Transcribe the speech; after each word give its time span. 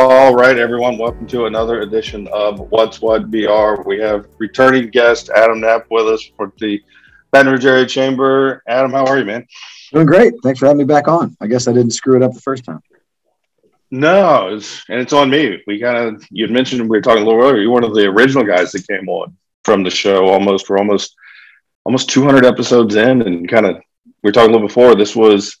All 0.00 0.32
right, 0.32 0.56
everyone. 0.56 0.96
Welcome 0.96 1.26
to 1.26 1.46
another 1.46 1.80
edition 1.80 2.28
of 2.28 2.60
What's 2.70 3.00
What 3.00 3.32
BR. 3.32 3.82
We 3.84 3.98
have 3.98 4.28
returning 4.38 4.90
guest 4.90 5.28
Adam 5.28 5.60
Knapp 5.60 5.86
with 5.90 6.06
us 6.06 6.30
for 6.36 6.52
the 6.60 6.80
Baton 7.32 7.50
Rouge 7.50 7.66
Area 7.66 7.84
Chamber. 7.84 8.62
Adam, 8.68 8.92
how 8.92 9.04
are 9.06 9.18
you, 9.18 9.24
man? 9.24 9.44
Doing 9.92 10.06
great. 10.06 10.34
Thanks 10.44 10.60
for 10.60 10.66
having 10.66 10.78
me 10.78 10.84
back 10.84 11.08
on. 11.08 11.36
I 11.40 11.48
guess 11.48 11.66
I 11.66 11.72
didn't 11.72 11.94
screw 11.94 12.14
it 12.14 12.22
up 12.22 12.32
the 12.32 12.40
first 12.40 12.64
time. 12.64 12.80
No, 13.90 14.54
it's, 14.54 14.84
and 14.88 15.00
it's 15.00 15.12
on 15.12 15.30
me. 15.30 15.60
We 15.66 15.80
kind 15.80 16.14
of 16.14 16.24
you 16.30 16.46
mentioned 16.46 16.82
we 16.82 16.96
were 16.96 17.00
talking 17.00 17.24
a 17.24 17.26
little 17.26 17.42
earlier. 17.42 17.62
You're 17.62 17.72
one 17.72 17.82
of 17.82 17.92
the 17.92 18.06
original 18.06 18.44
guys 18.44 18.70
that 18.70 18.86
came 18.86 19.08
on 19.08 19.36
from 19.64 19.82
the 19.82 19.90
show. 19.90 20.28
Almost 20.28 20.70
we're 20.70 20.78
almost 20.78 21.16
almost 21.84 22.08
200 22.08 22.44
episodes 22.44 22.94
in, 22.94 23.22
and 23.22 23.48
kind 23.48 23.66
of 23.66 23.74
we 24.04 24.28
were 24.28 24.32
talking 24.32 24.50
a 24.50 24.52
little 24.52 24.68
before. 24.68 24.94
This 24.94 25.16
was 25.16 25.58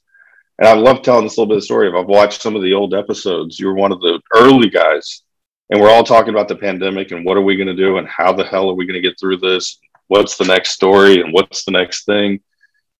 and 0.58 0.68
I 0.68 0.74
love 0.74 1.02
telling 1.02 1.24
this 1.24 1.38
little 1.38 1.48
bit 1.48 1.58
of 1.58 1.64
story. 1.64 1.88
If 1.88 1.94
I've 1.94 2.06
watched 2.06 2.42
some 2.42 2.56
of 2.56 2.62
the 2.62 2.74
old 2.74 2.94
episodes, 2.94 3.60
you 3.60 3.66
were 3.66 3.74
one 3.74 3.92
of 3.92 4.00
the 4.00 4.20
early 4.34 4.68
guys, 4.68 5.22
and 5.70 5.80
we're 5.80 5.90
all 5.90 6.04
talking 6.04 6.30
about 6.30 6.48
the 6.48 6.56
pandemic 6.56 7.12
and 7.12 7.24
what 7.24 7.36
are 7.36 7.42
we 7.42 7.56
going 7.56 7.68
to 7.68 7.74
do 7.74 7.98
and 7.98 8.08
how 8.08 8.32
the 8.32 8.44
hell 8.44 8.68
are 8.68 8.74
we 8.74 8.86
going 8.86 9.00
to 9.00 9.08
get 9.08 9.18
through 9.20 9.36
this? 9.36 9.78
What's 10.08 10.36
the 10.36 10.46
next 10.46 10.70
story 10.70 11.20
and 11.20 11.32
what's 11.32 11.64
the 11.64 11.70
next 11.70 12.06
thing? 12.06 12.40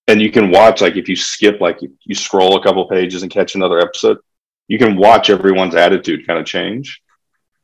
And 0.07 0.23
you 0.23 0.31
can 0.31 0.51
watch 0.51 0.81
like 0.81 0.97
if 0.97 1.09
you 1.09 1.17
skip 1.17 1.61
like 1.61 1.81
you, 1.83 2.15
scroll 2.15 2.57
a 2.57 2.63
couple 2.63 2.87
pages 2.89 3.23
and 3.23 3.33
catch 3.33 3.55
another 3.55 3.81
episode, 3.81 4.19
you 4.69 4.79
can 4.79 4.97
watch 4.97 5.29
everyone's 5.29 5.75
attitude 5.75 6.27
kind 6.27 6.39
of 6.39 6.47
change. 6.47 7.03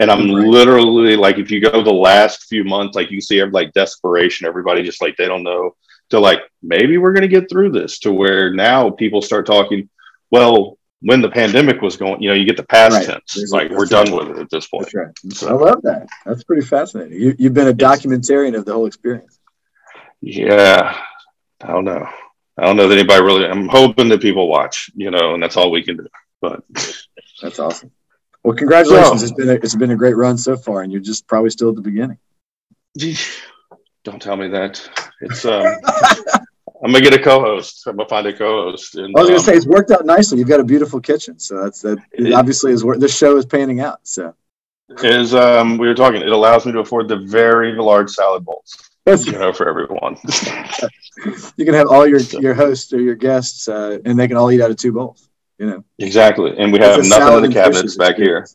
And 0.00 0.10
I'm 0.10 0.34
right. 0.34 0.48
literally 0.48 1.16
like, 1.16 1.38
if 1.38 1.50
you 1.50 1.60
go 1.60 1.82
the 1.82 1.92
last 1.92 2.44
few 2.44 2.64
months, 2.64 2.96
like 2.96 3.10
you 3.10 3.20
see 3.20 3.42
like 3.44 3.72
desperation, 3.72 4.46
everybody 4.46 4.82
just 4.82 5.00
like 5.00 5.16
they 5.16 5.26
don't 5.26 5.44
know 5.44 5.76
to 6.10 6.20
like 6.20 6.40
maybe 6.62 6.98
we're 6.98 7.12
going 7.12 7.22
to 7.22 7.28
get 7.28 7.48
through 7.48 7.70
this 7.70 7.98
to 8.00 8.12
where 8.12 8.52
now 8.52 8.90
people 8.90 9.22
start 9.22 9.46
talking 9.46 9.88
well 10.34 10.78
when 11.00 11.20
the 11.20 11.28
pandemic 11.28 11.80
was 11.80 11.96
going 11.96 12.20
you 12.20 12.28
know 12.28 12.34
you 12.34 12.44
get 12.44 12.56
the 12.56 12.64
past 12.64 12.96
right. 12.96 13.06
tense 13.06 13.36
It's 13.36 13.52
like 13.52 13.70
we're 13.70 13.86
done 13.86 14.10
with 14.10 14.30
it 14.30 14.38
at 14.38 14.50
this 14.50 14.66
point. 14.66 14.92
Right. 14.92 15.14
so, 15.32 15.48
i 15.48 15.52
love 15.52 15.80
that. 15.82 16.08
That's 16.26 16.42
pretty 16.42 16.66
fascinating. 16.66 17.20
You, 17.20 17.36
you've 17.38 17.54
been 17.54 17.68
a 17.68 17.74
documentarian 17.74 18.56
of 18.56 18.64
the 18.64 18.72
whole 18.72 18.86
experience. 18.86 19.38
Yeah. 20.20 20.98
I 21.62 21.66
don't 21.68 21.84
know. 21.84 22.08
I 22.58 22.62
don't 22.64 22.76
know 22.76 22.88
that 22.88 22.98
anybody 22.98 23.22
really 23.22 23.46
i'm 23.46 23.68
hoping 23.68 24.08
that 24.08 24.22
people 24.22 24.48
watch 24.48 24.90
you 24.94 25.10
know 25.10 25.34
and 25.34 25.42
that's 25.42 25.56
all 25.56 25.70
we 25.70 25.82
can 25.82 25.96
do 25.96 26.08
but 26.40 26.64
that's 27.42 27.58
awesome. 27.58 27.90
Well 28.42 28.56
congratulations. 28.56 29.20
So, 29.20 29.26
it's 29.26 29.34
been 29.34 29.50
a, 29.50 29.54
it's 29.54 29.74
been 29.76 29.92
a 29.92 29.96
great 29.96 30.16
run 30.16 30.36
so 30.36 30.56
far 30.56 30.82
and 30.82 30.90
you're 30.92 31.08
just 31.12 31.26
probably 31.26 31.50
still 31.50 31.70
at 31.70 31.76
the 31.76 31.88
beginning. 31.90 32.18
Don't 34.04 34.20
tell 34.20 34.36
me 34.36 34.48
that. 34.48 34.74
It's 35.22 35.44
um, 35.54 35.64
I'm 36.84 36.92
gonna 36.92 37.02
get 37.02 37.14
a 37.14 37.22
co-host. 37.22 37.86
I'm 37.86 37.96
gonna 37.96 38.08
find 38.08 38.26
a 38.26 38.32
co-host. 38.36 38.96
And, 38.96 39.14
I 39.16 39.20
was 39.20 39.28
gonna 39.28 39.38
um, 39.38 39.44
say 39.44 39.54
it's 39.54 39.66
worked 39.66 39.90
out 39.90 40.04
nicely. 40.04 40.38
You've 40.38 40.48
got 40.48 40.60
a 40.60 40.64
beautiful 40.64 41.00
kitchen, 41.00 41.38
so 41.38 41.62
that's 41.62 41.80
that. 41.80 41.98
It, 42.12 42.34
obviously, 42.34 42.72
is 42.72 42.84
where 42.84 42.98
this 42.98 43.16
show 43.16 43.38
is 43.38 43.46
panning 43.46 43.80
out. 43.80 44.00
So 44.02 44.34
is 45.02 45.34
um 45.34 45.78
we 45.78 45.88
were 45.88 45.94
talking. 45.94 46.20
It 46.20 46.28
allows 46.28 46.66
me 46.66 46.72
to 46.72 46.80
afford 46.80 47.08
the 47.08 47.16
very 47.16 47.72
large 47.72 48.10
salad 48.10 48.44
bowls. 48.44 48.76
you 49.06 49.32
know, 49.32 49.52
for 49.52 49.66
everyone. 49.66 50.18
you 51.56 51.64
can 51.64 51.72
have 51.72 51.88
all 51.88 52.06
your 52.06 52.20
your 52.20 52.52
hosts 52.52 52.92
or 52.92 53.00
your 53.00 53.14
guests, 53.14 53.66
uh, 53.66 53.98
and 54.04 54.18
they 54.18 54.28
can 54.28 54.36
all 54.36 54.52
eat 54.52 54.60
out 54.60 54.70
of 54.70 54.76
two 54.76 54.92
bowls. 54.92 55.28
You 55.58 55.66
know 55.66 55.84
exactly, 55.98 56.54
and 56.58 56.70
we 56.70 56.80
have 56.80 57.02
nothing 57.04 57.44
in 57.44 57.50
the 57.50 57.54
cabinets 57.54 57.96
back 57.96 58.16
here. 58.16 58.46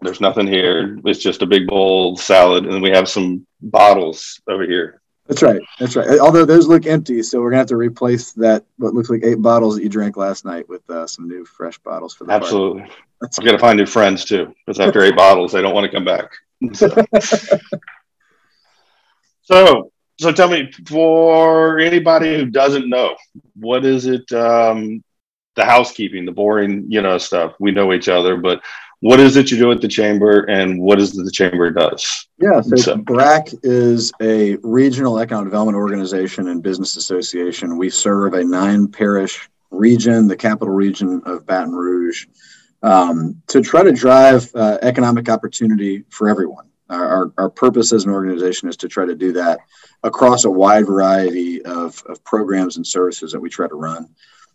There's 0.00 0.20
nothing 0.20 0.46
here. 0.46 0.98
It's 1.04 1.18
just 1.18 1.42
a 1.42 1.46
big 1.46 1.66
bowl 1.66 2.16
salad, 2.16 2.64
and 2.64 2.82
we 2.82 2.88
have 2.90 3.06
some 3.06 3.46
bottles 3.60 4.40
over 4.48 4.64
here. 4.64 4.99
That's 5.30 5.42
right. 5.44 5.60
That's 5.78 5.94
right. 5.94 6.18
Although 6.18 6.44
those 6.44 6.66
look 6.66 6.86
empty, 6.86 7.22
so 7.22 7.40
we're 7.40 7.50
gonna 7.50 7.58
have 7.58 7.68
to 7.68 7.76
replace 7.76 8.32
that 8.32 8.64
what 8.78 8.94
looks 8.94 9.10
like 9.10 9.22
eight 9.22 9.40
bottles 9.40 9.76
that 9.76 9.84
you 9.84 9.88
drank 9.88 10.16
last 10.16 10.44
night 10.44 10.68
with 10.68 10.88
uh, 10.90 11.06
some 11.06 11.28
new 11.28 11.44
fresh 11.44 11.78
bottles 11.78 12.12
for 12.12 12.24
the 12.24 12.32
absolutely. 12.32 12.82
I've 13.22 13.44
got 13.44 13.52
to 13.52 13.58
find 13.58 13.78
new 13.78 13.86
friends 13.86 14.24
too, 14.24 14.52
because 14.66 14.80
after 14.80 15.02
eight 15.02 15.14
bottles, 15.14 15.52
they 15.52 15.62
don't 15.62 15.72
want 15.72 15.84
to 15.84 15.96
come 15.96 16.04
back. 16.04 16.32
So. 16.72 16.88
so, 19.42 19.92
so 20.18 20.32
tell 20.32 20.48
me, 20.48 20.72
for 20.86 21.78
anybody 21.78 22.36
who 22.36 22.46
doesn't 22.46 22.88
know, 22.88 23.14
what 23.54 23.84
is 23.84 24.06
it? 24.06 24.32
Um, 24.32 25.04
the 25.54 25.64
housekeeping, 25.64 26.24
the 26.24 26.32
boring, 26.32 26.86
you 26.88 27.02
know, 27.02 27.18
stuff. 27.18 27.54
We 27.60 27.70
know 27.70 27.92
each 27.92 28.08
other, 28.08 28.36
but 28.36 28.62
what 29.00 29.18
is 29.18 29.36
it 29.36 29.50
you 29.50 29.56
do 29.56 29.72
at 29.72 29.80
the 29.80 29.88
chamber 29.88 30.42
and 30.42 30.78
what 30.80 31.00
is 31.00 31.18
it 31.18 31.24
the 31.24 31.30
chamber 31.30 31.70
does? 31.70 32.28
Yeah, 32.38 32.60
so, 32.60 32.76
so 32.76 32.96
BRAC 32.96 33.48
is 33.62 34.12
a 34.20 34.56
regional 34.56 35.18
economic 35.18 35.46
development 35.46 35.76
organization 35.76 36.48
and 36.48 36.62
business 36.62 36.96
association. 36.96 37.78
We 37.78 37.88
serve 37.88 38.34
a 38.34 38.44
nine 38.44 38.88
parish 38.88 39.48
region, 39.70 40.28
the 40.28 40.36
capital 40.36 40.74
region 40.74 41.22
of 41.24 41.46
Baton 41.46 41.72
Rouge, 41.72 42.26
um, 42.82 43.40
to 43.48 43.62
try 43.62 43.82
to 43.82 43.92
drive 43.92 44.50
uh, 44.54 44.78
economic 44.82 45.30
opportunity 45.30 46.04
for 46.10 46.28
everyone. 46.28 46.66
Our, 46.90 47.06
our, 47.06 47.32
our, 47.38 47.50
purpose 47.50 47.92
as 47.92 48.04
an 48.04 48.10
organization 48.10 48.68
is 48.68 48.76
to 48.78 48.88
try 48.88 49.06
to 49.06 49.14
do 49.14 49.32
that 49.34 49.60
across 50.02 50.44
a 50.44 50.50
wide 50.50 50.86
variety 50.86 51.62
of, 51.62 52.02
of 52.06 52.24
programs 52.24 52.78
and 52.78 52.86
services 52.86 53.30
that 53.30 53.38
we 53.38 53.48
try 53.48 53.68
to 53.68 53.76
run 53.76 54.08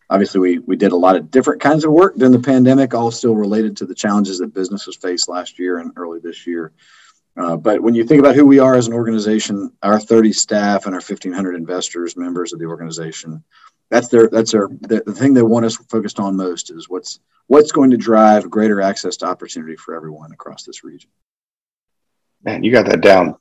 obviously 0.09 0.39
we, 0.39 0.59
we 0.59 0.75
did 0.75 0.91
a 0.91 0.97
lot 0.97 1.15
of 1.15 1.31
different 1.31 1.61
kinds 1.61 1.85
of 1.85 1.91
work 1.91 2.15
during 2.15 2.31
the 2.31 2.39
pandemic 2.39 2.93
all 2.93 3.11
still 3.11 3.35
related 3.35 3.77
to 3.77 3.85
the 3.85 3.95
challenges 3.95 4.39
that 4.39 4.53
businesses 4.53 4.95
faced 4.95 5.27
last 5.27 5.59
year 5.59 5.79
and 5.79 5.91
early 5.95 6.19
this 6.19 6.45
year. 6.45 6.71
Uh, 7.37 7.57
but 7.57 7.81
when 7.81 7.95
you 7.95 8.05
think 8.05 8.19
about 8.19 8.35
who 8.35 8.45
we 8.45 8.59
are 8.59 8.75
as 8.75 8.87
an 8.87 8.93
organization 8.93 9.71
our 9.83 9.99
30 9.99 10.31
staff 10.31 10.85
and 10.85 10.95
our 10.95 11.01
1500 11.01 11.55
investors 11.55 12.15
members 12.15 12.53
of 12.53 12.59
the 12.59 12.65
organization 12.65 13.43
that's 13.89 14.07
their 14.07 14.29
that's 14.29 14.51
their 14.51 14.69
the, 14.81 15.03
the 15.05 15.13
thing 15.13 15.33
they 15.33 15.41
want 15.41 15.65
us 15.65 15.75
focused 15.75 16.19
on 16.19 16.35
most 16.35 16.71
is 16.71 16.89
what's 16.89 17.19
what's 17.47 17.71
going 17.71 17.91
to 17.91 17.97
drive 17.97 18.49
greater 18.49 18.81
access 18.81 19.17
to 19.17 19.25
opportunity 19.25 19.75
for 19.75 19.95
everyone 19.95 20.31
across 20.31 20.63
this 20.63 20.83
region. 20.83 21.09
Man 22.43 22.63
you 22.63 22.71
got 22.71 22.85
that 22.87 23.01
down 23.01 23.35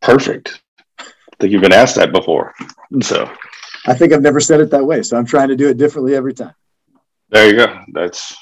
perfect. 0.00 0.62
I 0.98 1.04
think 1.40 1.52
you've 1.52 1.62
been 1.62 1.72
asked 1.72 1.96
that 1.96 2.12
before 2.12 2.54
so 3.00 3.30
I 3.86 3.94
think 3.94 4.12
I've 4.12 4.22
never 4.22 4.40
said 4.40 4.60
it 4.60 4.70
that 4.70 4.84
way, 4.84 5.02
so 5.02 5.16
I'm 5.16 5.26
trying 5.26 5.48
to 5.48 5.56
do 5.56 5.68
it 5.68 5.76
differently 5.76 6.14
every 6.14 6.34
time. 6.34 6.54
There 7.30 7.48
you 7.48 7.56
go. 7.56 7.80
That's 7.92 8.36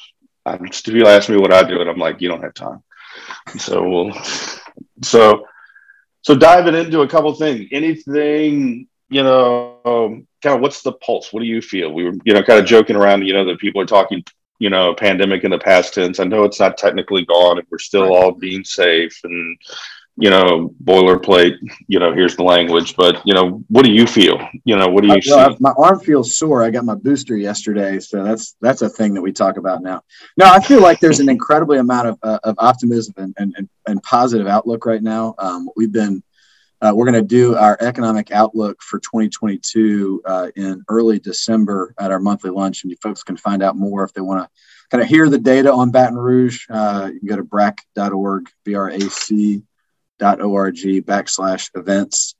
I'm, 0.45 0.67
if 0.67 0.87
you 0.89 1.07
ask 1.07 1.29
me 1.29 1.37
what 1.37 1.53
I 1.53 1.63
do, 1.63 1.81
and 1.81 1.89
I'm 1.89 1.99
like, 1.99 2.21
you 2.21 2.29
don't 2.29 2.43
have 2.43 2.55
time. 2.55 2.83
So 3.59 3.89
we'll 3.89 4.13
so 5.03 5.47
so 6.23 6.35
diving 6.35 6.75
into 6.75 7.01
a 7.01 7.09
couple 7.09 7.33
things. 7.35 7.69
Anything 7.73 8.89
you 9.09 9.25
know, 9.25 9.81
um, 9.85 10.29
kind 10.43 10.55
of 10.55 10.61
what's 10.61 10.83
the 10.83 10.93
pulse? 10.93 11.33
What 11.33 11.41
do 11.41 11.47
you 11.47 11.61
feel? 11.61 11.93
We 11.93 12.05
were 12.05 12.15
you 12.25 12.33
know 12.35 12.43
kind 12.43 12.61
of 12.61 12.67
joking 12.67 12.97
around. 12.97 13.27
You 13.27 13.35
know 13.35 13.45
that 13.47 13.59
people 13.59 13.81
are 13.81 13.87
talking 13.87 14.25
you 14.59 14.71
know 14.71 14.95
pandemic 14.95 15.45
in 15.45 15.51
the 15.51 15.59
past 15.59 15.95
tense. 15.95 16.21
I 16.21 16.25
know 16.25 16.45
it's 16.45 16.61
not 16.61 16.79
technically 16.79 17.25
gone, 17.25 17.59
and 17.59 17.67
we're 17.71 17.79
still 17.79 18.15
all 18.15 18.33
being 18.33 18.65
safe 18.65 19.19
and 19.25 19.59
you 20.21 20.29
know, 20.29 20.75
boilerplate, 20.85 21.57
you 21.89 21.99
know, 21.99 22.13
here's 22.13 22.37
the 22.37 22.43
language, 22.43 22.95
but 22.95 23.23
you 23.25 23.33
know, 23.33 23.65
what 23.69 23.87
do 23.87 23.91
you 23.91 24.07
feel? 24.07 24.39
You 24.65 24.77
know, 24.77 24.87
what 24.87 25.03
do 25.03 25.09
you 25.09 25.21
well, 25.27 25.51
see? 25.51 25.57
My 25.61 25.73
arm 25.79 25.99
feels 25.99 26.37
sore. 26.37 26.63
I 26.63 26.69
got 26.69 26.85
my 26.85 26.95
booster 26.95 27.37
yesterday, 27.37 27.99
so 27.99 28.23
that's 28.23 28.55
that's 28.61 28.83
a 28.83 28.89
thing 28.89 29.15
that 29.15 29.23
we 29.23 29.33
talk 29.33 29.57
about 29.57 29.83
now. 29.83 30.03
No, 30.37 30.45
I 30.45 30.61
feel 30.61 30.83
like 30.83 31.01
there's 31.01 31.21
an 31.21 31.31
incredibly 31.31 31.79
amount 31.79 32.09
of, 32.09 32.19
uh, 32.23 32.39
of 32.45 32.55
optimism 32.59 33.15
and, 33.17 33.35
and, 33.39 33.69
and, 33.87 34.03
positive 34.03 34.47
outlook 34.47 34.85
right 34.85 35.03
now. 35.03 35.35
Um, 35.39 35.71
we've 35.75 35.93
been 35.93 36.23
uh, 36.83 36.93
we're 36.95 37.07
going 37.07 37.15
to 37.15 37.23
do 37.23 37.57
our 37.57 37.79
economic 37.81 38.31
outlook 38.31 38.83
for 38.83 38.99
2022 38.99 40.23
uh, 40.27 40.49
in 40.55 40.85
early 40.89 41.19
December 41.19 41.95
at 41.99 42.11
our 42.11 42.21
monthly 42.21 42.51
lunch, 42.51 42.85
and 42.85 42.91
you 42.91 42.97
folks 43.03 43.23
can 43.23 43.39
find 43.39 43.63
out 43.63 43.77
more 43.77 44.05
if 44.05 44.13
they 44.13 44.21
want 44.21 44.43
to 44.43 44.51
kind 44.91 45.03
of 45.03 45.09
hear 45.09 45.31
the 45.31 45.39
data 45.39 45.73
on 45.73 45.91
Baton 45.91 46.19
Rouge. 46.19 46.67
Uh, 46.69 47.09
you 47.11 47.21
can 47.21 47.29
go 47.29 47.37
to 47.37 47.43
brac.org, 47.43 48.51
B-R-A-C 48.65 49.63
org 50.23 50.77
backslash 50.77 51.71
events. 51.75 52.35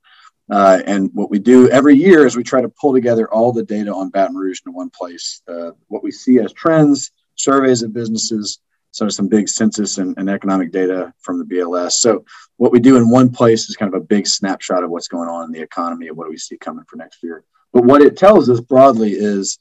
Uh, 0.49 0.81
and 0.85 1.09
what 1.13 1.29
we 1.29 1.39
do 1.39 1.69
every 1.69 1.95
year 1.95 2.25
is 2.25 2.35
we 2.35 2.43
try 2.43 2.61
to 2.61 2.69
pull 2.69 2.93
together 2.93 3.31
all 3.31 3.53
the 3.53 3.63
data 3.63 3.93
on 3.93 4.09
Baton 4.09 4.35
Rouge 4.35 4.59
in 4.65 4.73
one 4.73 4.89
place. 4.89 5.41
Uh, 5.47 5.71
what 5.87 6.03
we 6.03 6.11
see 6.11 6.39
as 6.39 6.51
trends, 6.51 7.11
surveys 7.35 7.83
of 7.83 7.93
businesses, 7.93 8.59
so 8.91 9.07
some 9.07 9.29
big 9.29 9.47
census 9.47 9.97
and, 9.97 10.17
and, 10.17 10.29
economic 10.29 10.71
data 10.71 11.13
from 11.21 11.39
the 11.39 11.45
BLS. 11.45 11.93
So 11.93 12.25
what 12.57 12.73
we 12.73 12.79
do 12.81 12.97
in 12.97 13.09
one 13.09 13.31
place 13.31 13.69
is 13.69 13.77
kind 13.77 13.93
of 13.93 14.01
a 14.01 14.05
big 14.05 14.27
snapshot 14.27 14.83
of 14.83 14.89
what's 14.89 15.07
going 15.07 15.29
on 15.29 15.45
in 15.45 15.51
the 15.53 15.61
economy 15.61 16.09
and 16.09 16.17
what 16.17 16.29
we 16.29 16.37
see 16.37 16.57
coming 16.57 16.83
for 16.89 16.97
next 16.97 17.23
year. 17.23 17.45
But 17.71 17.85
what 17.85 18.01
it 18.01 18.17
tells 18.17 18.49
us 18.49 18.59
broadly 18.59 19.11
is 19.11 19.57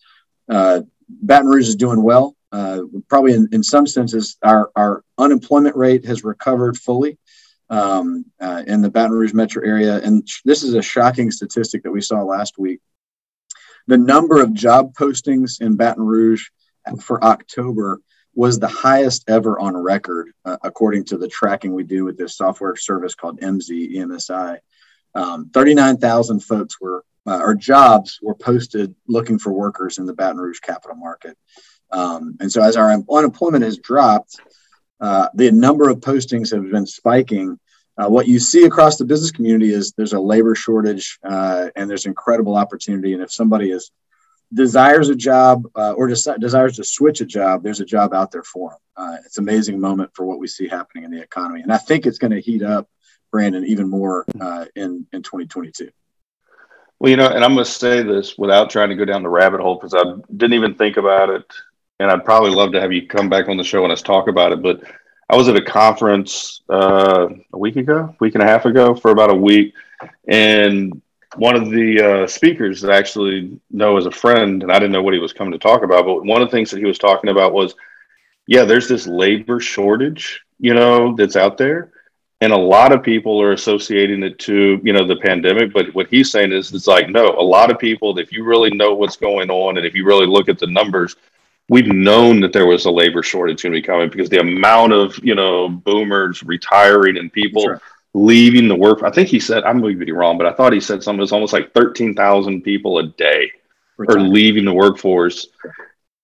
uh, 0.49 0.81
Baton 1.09 1.47
Rouge 1.47 1.69
is 1.69 1.77
doing 1.77 2.03
well. 2.03 2.37
Uh, 2.51 2.81
probably 3.09 3.35
in, 3.35 3.49
in 3.53 3.63
some 3.63 3.87
senses, 3.87 4.37
our, 4.43 4.73
our 4.75 5.05
unemployment 5.17 5.77
rate 5.77 6.05
has 6.05 6.25
recovered 6.25 6.77
fully 6.77 7.17
um, 7.71 8.25
uh, 8.41 8.65
in 8.67 8.83
the 8.83 8.91
Baton 8.91 9.13
Rouge 9.13 9.33
metro 9.33 9.65
area. 9.65 10.01
And 10.03 10.27
this 10.45 10.63
is 10.63 10.75
a 10.75 10.83
shocking 10.83 11.31
statistic 11.31 11.83
that 11.85 11.93
we 11.93 12.01
saw 12.01 12.23
last 12.23 12.59
week. 12.59 12.81
The 13.87 13.97
number 13.97 14.43
of 14.43 14.53
job 14.53 14.95
postings 14.95 15.61
in 15.61 15.77
Baton 15.77 16.05
Rouge 16.05 16.49
for 17.01 17.23
October 17.25 18.01
was 18.35 18.59
the 18.59 18.69
highest 18.69 19.25
ever 19.29 19.59
on 19.59 19.77
record, 19.77 20.31
uh, 20.45 20.57
according 20.63 21.05
to 21.05 21.19
the 21.19 21.29
tracking 21.29 21.75
we 21.75 21.85
do 21.85 22.05
with 22.05 22.17
this 22.17 22.37
software 22.37 22.77
service 22.77 23.15
called 23.15 23.41
MZ 23.41 23.97
EMSI. 23.97 24.59
Um, 25.15 25.51
39,000 25.53 26.41
folks 26.41 26.81
were, 26.81 27.05
uh, 27.27 27.41
or 27.41 27.55
jobs 27.55 28.19
were 28.23 28.35
posted 28.35 28.95
looking 29.09 29.39
for 29.39 29.53
workers 29.53 29.99
in 29.99 30.07
the 30.07 30.15
Baton 30.15 30.39
Rouge 30.39 30.61
capital 30.61 30.97
market. 30.97 31.37
Um, 31.91 32.37
and 32.41 32.51
so 32.51 32.63
as 32.63 32.77
our 32.77 32.91
unemployment 32.91 33.65
has 33.65 33.79
dropped, 33.79 34.41
uh, 35.01 35.29
the 35.35 35.51
number 35.51 35.89
of 35.89 35.99
postings 35.99 36.53
have 36.53 36.71
been 36.71 36.87
spiking. 36.87 37.59
Uh, 37.97 38.09
what 38.09 38.29
you 38.29 38.39
see 38.39 38.65
across 38.65 38.97
the 38.97 39.05
business 39.05 39.31
community 39.31 39.73
is 39.73 39.93
there's 39.93 40.13
a 40.13 40.21
labor 40.21 40.55
shortage 40.55 41.19
uh, 41.25 41.69
and 41.77 41.89
there's 41.89 42.07
incredible 42.07 42.57
opportunity. 42.57 43.13
And 43.13 43.23
if 43.23 43.33
somebody 43.33 43.71
is 43.71 43.91
desires 44.53 45.09
a 45.09 45.15
job 45.15 45.67
uh, 45.77 45.93
or 45.93 46.09
des- 46.09 46.39
desires 46.39 46.77
to 46.77 46.85
switch 46.85 47.21
a 47.21 47.27
job, 47.27 47.63
there's 47.63 47.81
a 47.81 47.85
job 47.85 48.15
out 48.15 48.33
there 48.33 48.43
for 48.43 48.71
them. 48.71 48.79
Uh, 48.97 49.17
it's 49.25 49.39
an 49.39 49.45
amazing 49.45 49.81
moment 49.81 50.11
for 50.15 50.25
what 50.25 50.39
we 50.39 50.47
see 50.47 50.69
happening 50.69 51.05
in 51.05 51.11
the 51.11 51.23
economy, 51.23 51.63
and 51.63 51.73
I 51.73 51.79
think 51.79 52.07
it's 52.07 52.19
going 52.19 52.33
to 52.33 52.41
heat 52.41 52.63
up, 52.63 52.89
Brandon, 53.31 53.65
even 53.65 53.89
more 53.89 54.27
in 54.75 55.07
in 55.13 55.23
2022. 55.23 55.91
Well, 57.01 57.11
you 57.11 57.17
know, 57.17 57.29
and 57.29 57.43
I'm 57.43 57.55
going 57.55 57.65
to 57.65 57.71
say 57.71 58.03
this 58.03 58.37
without 58.37 58.69
trying 58.69 58.91
to 58.91 58.95
go 58.95 59.07
down 59.07 59.23
the 59.23 59.31
rabbit 59.31 59.61
hole 59.61 59.77
because 59.77 59.95
I 59.95 60.03
didn't 60.37 60.53
even 60.53 60.75
think 60.75 60.99
about 60.99 61.31
it, 61.31 61.45
and 62.01 62.11
I'd 62.11 62.25
probably 62.25 62.51
love 62.51 62.73
to 62.73 62.81
have 62.81 62.93
you 62.93 63.07
come 63.07 63.29
back 63.29 63.49
on 63.49 63.57
the 63.57 63.63
show 63.63 63.85
and 63.85 63.93
us 63.93 64.03
talk 64.03 64.27
about 64.27 64.53
it. 64.53 64.63
But 64.63 64.83
I 65.29 65.37
was 65.37 65.49
at 65.49 65.57
a 65.57 65.63
conference 65.63 66.63
uh, 66.69 67.29
a 67.53 67.59
week 67.59 67.77
ago, 67.77 68.17
week 68.21 68.35
and 68.35 68.43
a 68.43 68.47
half 68.47 68.65
ago, 68.65 68.95
for 68.95 69.11
about 69.13 69.31
a 69.31 69.35
week, 69.35 69.75
and 70.27 71.01
one 71.37 71.55
of 71.55 71.71
the 71.71 72.01
uh, 72.23 72.27
speakers 72.27 72.81
that 72.81 72.91
I 72.91 72.97
actually 72.97 73.61
know 73.71 73.97
as 73.97 74.07
a 74.07 74.11
friend, 74.11 74.63
and 74.63 74.73
I 74.73 74.81
didn't 74.81 74.93
know 74.93 75.03
what 75.03 75.15
he 75.15 75.21
was 75.21 75.33
coming 75.33 75.53
to 75.53 75.59
talk 75.59 75.85
about, 75.85 76.05
but 76.05 76.25
one 76.25 76.43
of 76.43 76.49
the 76.49 76.57
things 76.57 76.71
that 76.71 76.79
he 76.79 76.87
was 76.87 76.99
talking 76.99 77.31
about 77.31 77.53
was, 77.53 77.75
yeah, 78.47 78.65
there's 78.65 78.89
this 78.89 79.07
labor 79.07 79.61
shortage, 79.61 80.41
you 80.59 80.75
know, 80.75 81.15
that's 81.15 81.37
out 81.37 81.57
there 81.57 81.93
and 82.41 82.53
a 82.53 82.57
lot 82.57 82.93
of 82.93 83.03
people 83.03 83.41
are 83.41 83.53
associating 83.53 84.23
it 84.23 84.39
to 84.39 84.81
you 84.83 84.93
know 84.93 85.07
the 85.07 85.17
pandemic 85.17 85.73
but 85.73 85.95
what 85.95 86.09
he's 86.09 86.31
saying 86.31 86.53
is 86.53 86.73
it's 86.73 86.87
like 86.87 87.09
no 87.09 87.29
a 87.39 87.43
lot 87.43 87.71
of 87.71 87.79
people 87.79 88.19
if 88.19 88.33
you 88.33 88.45
really 88.45 88.71
know 88.71 88.95
what's 88.95 89.17
going 89.17 89.51
on 89.51 89.77
and 89.77 89.87
if 89.87 89.95
you 89.95 90.05
really 90.05 90.27
look 90.27 90.49
at 90.49 90.59
the 90.59 90.67
numbers 90.67 91.17
we've 91.71 91.87
known 91.87 92.41
that 92.41 92.53
there 92.53 92.67
was 92.67 92.85
a 92.85 92.91
labor 92.91 93.23
shortage 93.23 93.63
going 93.63 93.73
to 93.73 93.81
be 93.81 93.87
coming 93.87 94.11
because 94.11 94.29
the 94.29 94.41
amount 94.41 94.93
of 94.93 95.19
you 95.23 95.35
know 95.35 95.69
boomers 95.69 96.43
retiring 96.43 97.17
and 97.17 97.33
people 97.33 97.63
sure. 97.63 97.81
leaving 98.13 98.69
the 98.69 98.75
work 98.75 99.03
i 99.03 99.11
think 99.11 99.29
he 99.29 99.41
said 99.41 99.65
i'm 99.65 99.81
going 99.81 99.99
to 99.99 100.05
be 100.05 100.13
wrong 100.13 100.37
but 100.37 100.47
i 100.47 100.53
thought 100.53 100.73
he 100.73 100.81
said 100.81 101.03
something 101.03 101.21
was 101.21 101.33
almost 101.33 101.53
like 101.53 101.73
13000 101.73 102.63
people 102.63 102.99
a 102.99 103.07
day 103.07 103.51
Retired. 103.97 104.19
are 104.19 104.21
leaving 104.21 104.65
the 104.65 104.73
workforce. 104.73 105.49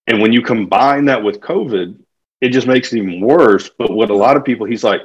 And 0.08 0.22
when 0.22 0.32
you 0.32 0.40
combine 0.40 1.06
that 1.06 1.22
with 1.22 1.40
covid 1.40 1.98
it 2.40 2.50
just 2.50 2.66
makes 2.66 2.92
it 2.92 2.98
even 2.98 3.20
worse. 3.20 3.70
But 3.70 3.90
what 3.90 4.10
a 4.10 4.16
lot 4.16 4.36
of 4.36 4.44
people 4.44 4.66
he's 4.66 4.84
like 4.84 5.02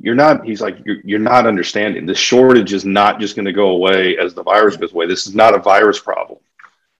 you're 0.00 0.14
not 0.14 0.44
he's 0.44 0.60
like 0.60 0.78
you're, 0.84 0.98
you're 1.04 1.18
not 1.18 1.46
understanding. 1.46 2.06
This 2.06 2.18
shortage 2.18 2.72
is 2.72 2.84
not 2.84 3.20
just 3.20 3.36
going 3.36 3.46
to 3.46 3.52
go 3.52 3.70
away 3.70 4.18
as 4.18 4.34
the 4.34 4.42
virus 4.42 4.76
goes 4.76 4.92
away. 4.92 5.06
This 5.06 5.26
is 5.26 5.34
not 5.34 5.54
a 5.54 5.58
virus 5.58 5.98
problem. 5.98 6.40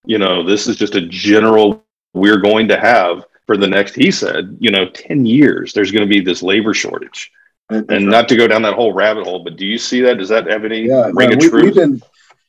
You 0.05 0.17
know 0.17 0.43
this 0.43 0.67
is 0.67 0.75
just 0.75 0.95
a 0.95 1.01
general 1.01 1.84
we're 2.15 2.37
going 2.37 2.69
to 2.69 2.79
have 2.79 3.25
for 3.45 3.57
the 3.57 3.67
next 3.67 3.93
he 3.93 4.09
said 4.09 4.57
you 4.59 4.71
know 4.71 4.89
10 4.89 5.25
years 5.25 5.73
there's 5.73 5.91
going 5.91 6.07
to 6.07 6.13
be 6.13 6.21
this 6.21 6.41
labor 6.41 6.73
shortage. 6.73 7.31
And 7.69 7.89
right. 7.89 8.01
not 8.01 8.29
to 8.29 8.35
go 8.35 8.47
down 8.47 8.61
that 8.61 8.75
whole 8.75 8.93
rabbit 8.93 9.25
hole 9.25 9.43
but 9.43 9.57
do 9.57 9.65
you 9.65 9.77
see 9.77 10.01
that? 10.01 10.17
Does 10.17 10.29
that 10.29 10.49
have 10.49 10.65
any 10.65 10.87
yeah, 10.87 11.11
ring 11.13 11.29
no, 11.29 11.35
of 11.35 11.41
we, 11.41 11.49
truth? 11.49 11.63
we've 11.63 11.75
been 11.75 12.01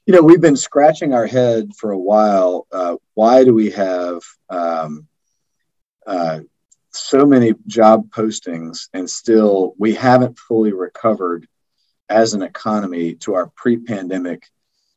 you 0.07 0.15
know 0.15 0.23
we've 0.23 0.41
been 0.41 0.57
scratching 0.57 1.13
our 1.13 1.27
head 1.27 1.75
for 1.77 1.91
a 1.91 1.99
while 1.99 2.67
uh, 2.73 2.97
why 3.15 3.45
do 3.45 3.53
we 3.53 3.71
have 3.71 4.23
um, 4.49 5.07
uh, 6.07 6.41
so 6.91 7.27
many 7.27 7.55
job 7.67 8.09
postings 8.11 8.89
and 8.95 9.11
still 9.11 9.75
we 9.79 9.95
haven't 9.95 10.39
fully 10.39 10.73
recovered 10.73 11.47
as 12.09 12.35
an 12.35 12.43
economy 12.43 13.15
to 13.15 13.35
our 13.35 13.49
pre-pandemic 13.57 14.49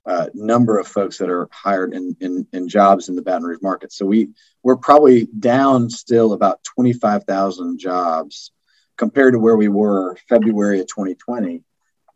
uh, 0.06 0.28
number 0.34 0.78
of 0.78 0.88
folks 0.88 1.18
that 1.18 1.30
are 1.30 1.48
hired 1.52 1.94
in, 1.94 2.16
in, 2.20 2.48
in, 2.54 2.68
jobs 2.68 3.10
in 3.10 3.16
the 3.16 3.22
Baton 3.22 3.44
Rouge 3.44 3.62
market. 3.62 3.92
So 3.92 4.06
we 4.06 4.30
we're 4.64 4.78
probably 4.78 5.28
down 5.28 5.90
still 5.90 6.34
about 6.34 6.64
25,000 6.64 7.80
jobs 7.80 8.52
compared 8.98 9.34
to 9.34 9.40
where 9.40 9.58
we 9.58 9.68
were 9.68 10.18
February 10.28 10.80
of 10.80 10.88
2020, 10.88 11.64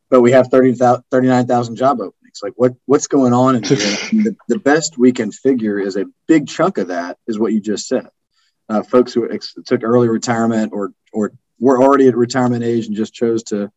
but 0.10 0.22
we 0.22 0.32
have 0.32 0.48
30, 0.48 0.76
39,000 1.12 1.76
job 1.76 2.00
openings. 2.00 2.40
Like 2.42 2.54
what 2.56 2.74
what's 2.86 3.08
going 3.08 3.34
on 3.34 3.56
in 3.56 3.62
the, 3.64 4.36
the 4.48 4.60
best 4.60 4.98
we 4.98 5.12
can 5.12 5.32
figure 5.32 5.78
is 5.78 5.96
a 5.96 6.06
big 6.28 6.48
chunk 6.48 6.78
of 6.78 6.88
that 6.88 7.18
is 7.28 7.38
what 7.38 7.54
you 7.54 7.62
just 7.62 7.88
said 7.88 8.08
uh, 8.70 8.84
folks 8.84 9.14
who 9.14 9.30
ex- 9.32 9.56
took 9.66 9.84
early 9.84 10.08
retirement 10.08 10.72
or 10.74 10.94
or 11.12 11.34
were 11.60 11.82
already 11.82 12.08
at 12.08 12.16
retirement 12.16 12.64
age 12.64 12.88
and 12.88 12.96
just 12.96 13.14
chose 13.14 13.44
to 13.44 13.72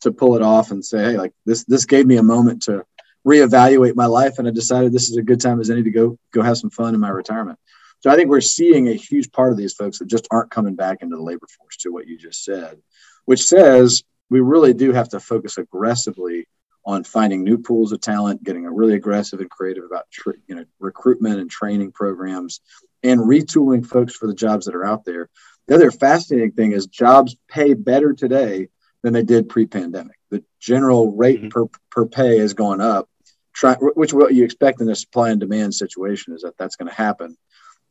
to 0.00 0.12
pull 0.12 0.36
it 0.36 0.42
off 0.42 0.70
and 0.70 0.84
say, 0.84 1.12
hey, 1.12 1.16
like 1.16 1.32
this 1.46 1.64
this 1.64 1.86
gave 1.86 2.06
me 2.06 2.16
a 2.16 2.22
moment 2.22 2.62
to 2.62 2.84
reevaluate 3.26 3.96
my 3.96 4.06
life, 4.06 4.38
and 4.38 4.46
I 4.46 4.50
decided 4.50 4.92
this 4.92 5.10
is 5.10 5.16
a 5.16 5.22
good 5.22 5.40
time 5.40 5.60
as 5.60 5.70
any 5.70 5.82
to 5.82 5.90
go 5.90 6.18
go 6.32 6.42
have 6.42 6.58
some 6.58 6.70
fun 6.70 6.94
in 6.94 7.00
my 7.00 7.08
retirement. 7.08 7.58
So 8.00 8.10
I 8.10 8.16
think 8.16 8.28
we're 8.28 8.42
seeing 8.42 8.88
a 8.88 8.94
huge 8.94 9.32
part 9.32 9.50
of 9.50 9.56
these 9.56 9.72
folks 9.72 9.98
that 9.98 10.08
just 10.08 10.28
aren't 10.30 10.50
coming 10.50 10.74
back 10.74 10.98
into 11.00 11.16
the 11.16 11.22
labor 11.22 11.46
force 11.58 11.78
to 11.78 11.90
what 11.90 12.06
you 12.06 12.18
just 12.18 12.44
said, 12.44 12.76
which 13.24 13.42
says 13.42 14.02
we 14.28 14.40
really 14.40 14.74
do 14.74 14.92
have 14.92 15.08
to 15.10 15.20
focus 15.20 15.56
aggressively 15.56 16.46
on 16.84 17.02
finding 17.02 17.42
new 17.42 17.56
pools 17.56 17.92
of 17.92 18.00
talent, 18.00 18.44
getting 18.44 18.64
really 18.66 18.94
aggressive 18.94 19.40
and 19.40 19.50
creative 19.50 19.84
about 19.84 20.06
you 20.46 20.54
know 20.54 20.64
recruitment 20.78 21.40
and 21.40 21.50
training 21.50 21.92
programs, 21.92 22.60
and 23.02 23.20
retooling 23.20 23.86
folks 23.86 24.14
for 24.14 24.26
the 24.26 24.34
jobs 24.34 24.66
that 24.66 24.74
are 24.74 24.84
out 24.84 25.04
there. 25.04 25.28
The 25.66 25.76
other 25.76 25.90
fascinating 25.90 26.52
thing 26.52 26.72
is 26.72 26.86
jobs 26.86 27.36
pay 27.48 27.72
better 27.72 28.12
today 28.12 28.68
than 29.02 29.12
they 29.12 29.22
did 29.22 29.48
pre-pandemic. 29.48 30.16
The 30.30 30.44
general 30.60 31.14
rate 31.16 31.38
mm-hmm. 31.40 31.48
per, 31.48 31.66
per 31.90 32.06
pay 32.06 32.38
has 32.38 32.54
gone 32.54 32.80
up, 32.80 33.08
try, 33.54 33.74
which 33.74 34.12
what 34.12 34.34
you 34.34 34.44
expect 34.44 34.80
in 34.80 34.88
a 34.88 34.94
supply 34.94 35.30
and 35.30 35.40
demand 35.40 35.74
situation 35.74 36.34
is 36.34 36.42
that 36.42 36.56
that's 36.58 36.76
going 36.76 36.88
to 36.88 36.94
happen. 36.94 37.36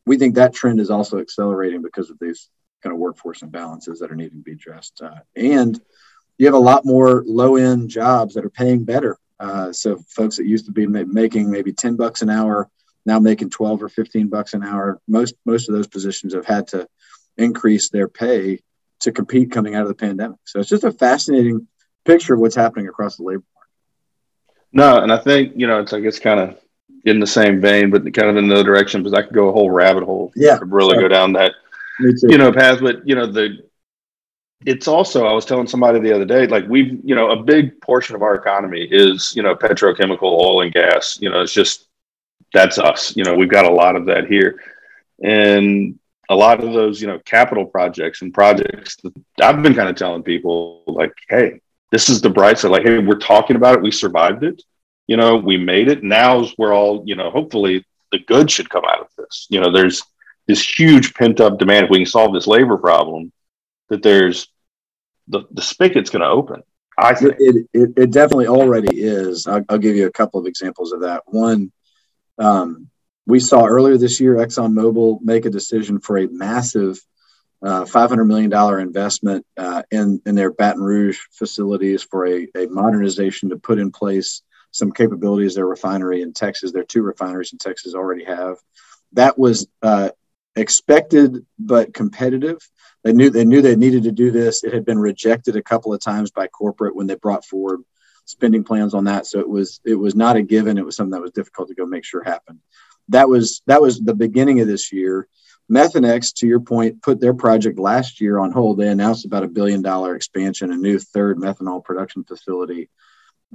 We 0.05 0.17
think 0.17 0.35
that 0.35 0.53
trend 0.53 0.79
is 0.79 0.89
also 0.89 1.19
accelerating 1.19 1.81
because 1.81 2.09
of 2.09 2.19
these 2.19 2.49
kind 2.81 2.93
of 2.93 2.99
workforce 2.99 3.39
imbalances 3.39 3.99
that 3.99 4.11
are 4.11 4.15
needing 4.15 4.39
to 4.39 4.43
be 4.43 4.51
addressed. 4.51 5.01
Uh, 5.01 5.21
and 5.35 5.79
you 6.37 6.45
have 6.45 6.55
a 6.55 6.59
lot 6.59 6.85
more 6.85 7.23
low-end 7.25 7.89
jobs 7.89 8.33
that 8.33 8.45
are 8.45 8.49
paying 8.49 8.83
better. 8.83 9.17
Uh, 9.39 9.71
so 9.71 10.03
folks 10.09 10.37
that 10.37 10.45
used 10.45 10.65
to 10.65 10.71
be 10.71 10.85
making 10.85 11.49
maybe 11.49 11.71
10 11.71 11.95
bucks 11.95 12.21
an 12.21 12.29
hour 12.29 12.69
now 13.05 13.19
making 13.19 13.49
12 13.49 13.83
or 13.83 13.89
15 13.89 14.27
bucks 14.27 14.53
an 14.53 14.63
hour. 14.63 14.99
Most 15.07 15.35
most 15.45 15.69
of 15.69 15.75
those 15.75 15.87
positions 15.87 16.33
have 16.33 16.45
had 16.45 16.67
to 16.69 16.87
increase 17.37 17.89
their 17.89 18.07
pay 18.07 18.59
to 19.01 19.11
compete 19.11 19.51
coming 19.51 19.75
out 19.75 19.83
of 19.83 19.89
the 19.89 19.95
pandemic. 19.95 20.39
So 20.45 20.59
it's 20.59 20.69
just 20.69 20.83
a 20.83 20.91
fascinating 20.91 21.67
picture 22.05 22.33
of 22.33 22.39
what's 22.39 22.55
happening 22.55 22.87
across 22.87 23.17
the 23.17 23.23
labor. 23.23 23.43
No, 24.73 25.01
and 25.01 25.11
I 25.11 25.17
think 25.17 25.53
you 25.55 25.67
know 25.67 25.79
it's 25.79 25.93
I 25.93 25.99
guess 25.99 26.19
kind 26.19 26.39
of 26.39 26.59
in 27.05 27.19
the 27.19 27.27
same 27.27 27.61
vein, 27.61 27.89
but 27.89 28.11
kind 28.13 28.29
of 28.29 28.37
in 28.37 28.45
another 28.45 28.63
direction 28.63 29.01
because 29.01 29.17
I 29.17 29.21
could 29.21 29.33
go 29.33 29.49
a 29.49 29.53
whole 29.53 29.69
rabbit 29.69 30.03
hole. 30.03 30.31
Yeah, 30.35 30.57
could 30.57 30.71
really 30.71 30.95
sorry. 30.95 31.03
go 31.03 31.07
down 31.07 31.33
that 31.33 31.53
you 31.99 32.37
know 32.37 32.51
path. 32.51 32.79
But 32.81 33.07
you 33.07 33.15
know 33.15 33.27
the 33.27 33.67
it's 34.65 34.87
also 34.87 35.25
I 35.25 35.33
was 35.33 35.45
telling 35.45 35.67
somebody 35.67 35.99
the 35.99 36.13
other 36.13 36.25
day 36.25 36.47
like 36.47 36.65
we've 36.67 36.99
you 37.03 37.15
know 37.15 37.31
a 37.31 37.43
big 37.43 37.79
portion 37.81 38.15
of 38.15 38.21
our 38.21 38.35
economy 38.35 38.87
is 38.89 39.33
you 39.35 39.43
know 39.43 39.55
petrochemical 39.55 40.23
oil 40.23 40.61
and 40.61 40.73
gas. 40.73 41.19
You 41.21 41.29
know 41.29 41.41
it's 41.41 41.53
just 41.53 41.87
that's 42.53 42.77
us. 42.77 43.15
You 43.17 43.23
know, 43.23 43.35
we've 43.35 43.49
got 43.49 43.65
a 43.65 43.73
lot 43.73 43.95
of 43.95 44.05
that 44.05 44.27
here. 44.27 44.61
And 45.21 45.99
a 46.29 46.35
lot 46.35 46.63
of 46.63 46.71
those, 46.71 47.01
you 47.01 47.07
know, 47.07 47.19
capital 47.25 47.65
projects 47.65 48.21
and 48.21 48.33
projects 48.33 48.97
I've 49.41 49.61
been 49.61 49.73
kind 49.73 49.89
of 49.89 49.95
telling 49.95 50.23
people 50.23 50.83
like, 50.87 51.13
hey, 51.27 51.59
this 51.93 52.09
is 52.09 52.21
the 52.21 52.29
bright 52.29 52.57
side. 52.57 52.71
Like, 52.71 52.81
hey, 52.81 52.97
we're 52.97 53.19
talking 53.19 53.55
about 53.55 53.75
it. 53.75 53.83
We 53.83 53.91
survived 53.91 54.43
it. 54.43 54.63
You 55.05 55.15
know, 55.15 55.35
we 55.35 55.57
made 55.57 55.89
it. 55.89 56.01
Now's 56.01 56.51
where 56.57 56.73
all, 56.73 57.03
you 57.05 57.15
know, 57.15 57.29
hopefully 57.29 57.85
the 58.11 58.17
good 58.17 58.49
should 58.49 58.67
come 58.67 58.83
out 58.83 59.01
of 59.01 59.07
this. 59.15 59.45
You 59.51 59.61
know, 59.61 59.71
there's 59.71 60.01
this 60.47 60.67
huge 60.67 61.13
pent 61.13 61.39
up 61.39 61.59
demand. 61.59 61.85
If 61.85 61.91
we 61.91 61.99
can 61.99 62.07
solve 62.07 62.33
this 62.33 62.47
labor 62.47 62.77
problem, 62.77 63.31
that 63.89 64.01
there's 64.01 64.47
the, 65.27 65.43
the 65.51 65.61
spigot's 65.61 66.09
going 66.09 66.23
to 66.23 66.29
open. 66.29 66.63
I 66.97 67.13
think 67.13 67.35
it, 67.37 67.67
it, 67.73 67.89
it, 67.95 68.11
definitely 68.11 68.47
already 68.47 68.99
is. 68.99 69.45
I'll, 69.45 69.63
I'll, 69.69 69.77
give 69.77 69.95
you 69.95 70.07
a 70.07 70.11
couple 70.11 70.39
of 70.39 70.47
examples 70.47 70.93
of 70.93 71.01
that. 71.01 71.21
One, 71.27 71.71
um, 72.39 72.89
we 73.27 73.39
saw 73.39 73.65
earlier 73.65 73.97
this 73.97 74.19
year 74.19 74.35
ExxonMobil 74.35 75.21
make 75.21 75.45
a 75.45 75.51
decision 75.51 75.99
for 75.99 76.17
a 76.17 76.27
massive 76.27 76.99
uh, 77.63 77.85
$500 77.85 78.27
million 78.27 78.51
investment 78.79 79.45
uh, 79.57 79.83
in, 79.89 80.21
in 80.25 80.35
their 80.35 80.51
Baton 80.51 80.81
Rouge 80.81 81.19
facilities 81.31 82.03
for 82.03 82.27
a, 82.27 82.47
a 82.55 82.67
modernization 82.67 83.49
to 83.49 83.57
put 83.57 83.79
in 83.79 83.91
place 83.91 84.41
some 84.71 84.91
capabilities 84.91 85.55
their 85.55 85.67
refinery 85.67 86.21
in 86.21 86.33
Texas. 86.33 86.71
Their 86.71 86.83
two 86.83 87.03
refineries 87.03 87.53
in 87.53 87.59
Texas 87.59 87.93
already 87.93 88.25
have. 88.25 88.57
That 89.13 89.37
was 89.37 89.67
uh, 89.81 90.09
expected 90.55 91.45
but 91.57 91.93
competitive. 91.93 92.57
They 93.03 93.13
knew 93.13 93.29
they 93.29 93.45
knew 93.45 93.61
they 93.61 93.75
needed 93.75 94.03
to 94.03 94.11
do 94.11 94.31
this. 94.31 94.63
It 94.63 94.73
had 94.73 94.85
been 94.85 94.99
rejected 94.99 95.55
a 95.55 95.61
couple 95.61 95.93
of 95.93 96.01
times 96.01 96.31
by 96.31 96.47
corporate 96.47 96.95
when 96.95 97.07
they 97.07 97.15
brought 97.15 97.45
forward 97.45 97.81
spending 98.25 98.63
plans 98.63 98.93
on 98.93 99.05
that. 99.05 99.25
So 99.25 99.39
it 99.39 99.49
was 99.49 99.79
it 99.85 99.95
was 99.95 100.15
not 100.15 100.35
a 100.35 100.41
given. 100.41 100.77
It 100.77 100.85
was 100.85 100.95
something 100.95 101.11
that 101.11 101.21
was 101.21 101.31
difficult 101.31 101.67
to 101.69 101.75
go 101.75 101.85
make 101.85 102.05
sure 102.05 102.23
happened. 102.23 102.59
That 103.09 103.29
was 103.29 103.61
that 103.67 103.81
was 103.81 103.99
the 103.99 104.15
beginning 104.15 104.61
of 104.61 104.67
this 104.67 104.91
year. 104.91 105.27
Methanex, 105.71 106.33
to 106.35 106.47
your 106.47 106.59
point, 106.59 107.01
put 107.01 107.19
their 107.19 107.33
project 107.33 107.79
last 107.79 108.19
year 108.21 108.37
on 108.37 108.51
hold. 108.51 108.77
They 108.77 108.89
announced 108.89 109.25
about 109.25 109.43
a 109.43 109.47
billion 109.47 109.81
dollar 109.81 110.15
expansion, 110.15 110.71
a 110.71 110.75
new 110.75 110.99
third 110.99 111.37
methanol 111.37 111.83
production 111.83 112.23
facility, 112.23 112.89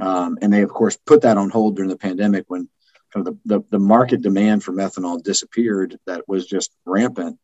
um, 0.01 0.39
and 0.41 0.53
they 0.53 0.63
of 0.63 0.71
course 0.71 0.97
put 1.07 1.23
that 1.23 1.37
on 1.37 1.51
hold 1.51 1.77
during 1.77 1.91
the 1.91 1.97
pandemic 1.97 2.47
when 2.49 2.69
kind 3.13 3.27
of 3.27 3.39
the, 3.45 3.59
the, 3.59 3.65
the 3.71 3.79
market 3.79 4.23
demand 4.23 4.65
for 4.65 4.73
methanol 4.73 5.23
disappeared. 5.23 5.99
That 6.07 6.29
was 6.29 6.47
just 6.47 6.73
rampant. 6.85 7.39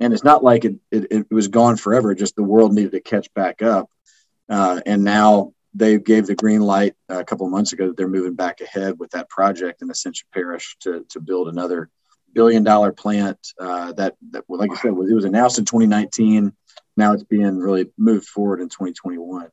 and 0.00 0.12
it's 0.12 0.24
not 0.24 0.42
like 0.42 0.64
it, 0.64 0.76
it, 0.90 1.06
it 1.10 1.26
was 1.30 1.48
gone 1.48 1.76
forever. 1.76 2.14
Just 2.14 2.36
the 2.36 2.42
world 2.42 2.72
needed 2.72 2.92
to 2.92 3.00
catch 3.00 3.32
back 3.34 3.62
up, 3.62 3.90
uh, 4.48 4.80
and 4.86 5.04
now 5.04 5.52
they 5.74 5.98
gave 5.98 6.26
the 6.26 6.34
green 6.34 6.60
light 6.60 6.94
a 7.08 7.24
couple 7.24 7.48
months 7.48 7.72
ago 7.72 7.86
that 7.86 7.96
they're 7.96 8.08
moving 8.08 8.34
back 8.34 8.60
ahead 8.60 8.98
with 8.98 9.10
that 9.12 9.28
project 9.28 9.82
in 9.82 9.90
Ascension 9.90 10.26
Parish 10.34 10.76
to 10.80 11.04
to 11.10 11.20
build 11.20 11.48
another 11.48 11.88
billion 12.34 12.64
dollar 12.64 12.92
plant 12.92 13.38
uh, 13.58 13.92
that, 13.92 14.16
that, 14.30 14.44
like 14.48 14.70
I 14.70 14.76
said, 14.76 14.88
it 14.88 15.14
was 15.14 15.24
announced 15.24 15.58
in 15.58 15.64
2019. 15.64 16.52
Now 16.96 17.12
it's 17.12 17.24
being 17.24 17.58
really 17.58 17.90
moved 17.96 18.26
forward 18.26 18.60
in 18.60 18.68
2021. 18.68 19.48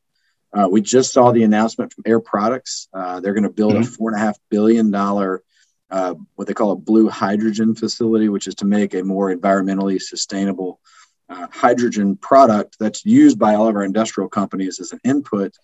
Uh, 0.54 0.68
we 0.70 0.82
just 0.82 1.14
saw 1.14 1.32
the 1.32 1.44
announcement 1.44 1.94
from 1.94 2.04
Air 2.08 2.20
Products. 2.20 2.88
Uh, 2.94 3.20
they're 3.20 3.34
going 3.34 3.44
to 3.44 3.50
build 3.50 3.74
mm-hmm. 3.74 3.84
a 3.84 3.86
four 3.86 4.10
and 4.10 4.20
a 4.20 4.24
half 4.24 4.38
billion 4.50 4.92
dollar 4.92 5.44
uh, 5.90 6.16
what 6.36 6.48
they 6.48 6.54
call 6.54 6.72
a 6.72 6.76
blue 6.76 7.08
hydrogen 7.08 7.74
facility, 7.74 8.28
which 8.28 8.48
is 8.48 8.56
to 8.56 8.66
make 8.66 8.94
a 8.94 9.04
more 9.04 9.34
environmentally 9.34 10.02
sustainable 10.02 10.82
uh, 11.30 11.48
hydrogen 11.52 12.18
product 12.18 12.76
that's 12.80 13.06
used 13.06 13.40
by 13.40 13.56
all 13.56 13.68
of 13.68 13.76
our 13.76 13.84
industrial 13.84 14.28
companies 14.28 14.80
as 14.80 14.92
an 14.92 15.00
input. 15.06 15.56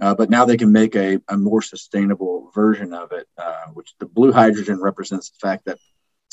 Uh, 0.00 0.14
but 0.14 0.30
now 0.30 0.44
they 0.44 0.56
can 0.56 0.70
make 0.70 0.94
a, 0.94 1.20
a 1.28 1.36
more 1.36 1.62
sustainable 1.62 2.50
version 2.54 2.92
of 2.92 3.10
it, 3.12 3.26
which 3.72 3.94
the 3.98 4.06
blue 4.06 4.30
hydrogen 4.30 4.80
represents 4.80 5.30
the 5.30 5.38
fact 5.38 5.64
that 5.64 5.78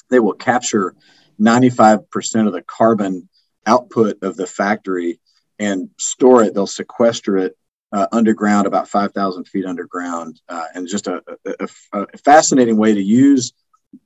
they 0.10 0.20
will 0.20 0.34
capture 0.34 0.96
95% 1.40 2.48
of 2.48 2.54
the 2.54 2.62
carbon 2.62 3.30
output 3.66 4.22
of 4.22 4.36
the 4.36 4.48
factory 4.48 5.20
and 5.60 5.90
store 5.98 6.44
it. 6.44 6.54
They'll 6.54 6.68
sequester 6.68 7.38
it 7.38 7.58
uh, 7.92 8.08
underground, 8.12 8.66
about 8.66 8.88
5,000 8.88 9.46
feet 9.46 9.66
underground, 9.66 10.42
uh, 10.50 10.66
and 10.74 10.88
just 10.88 11.08
a, 11.08 11.22
a, 11.46 11.68
a, 11.94 12.18
fascinating 12.18 12.76
way 12.76 12.94
to 12.94 13.02
use 13.02 13.54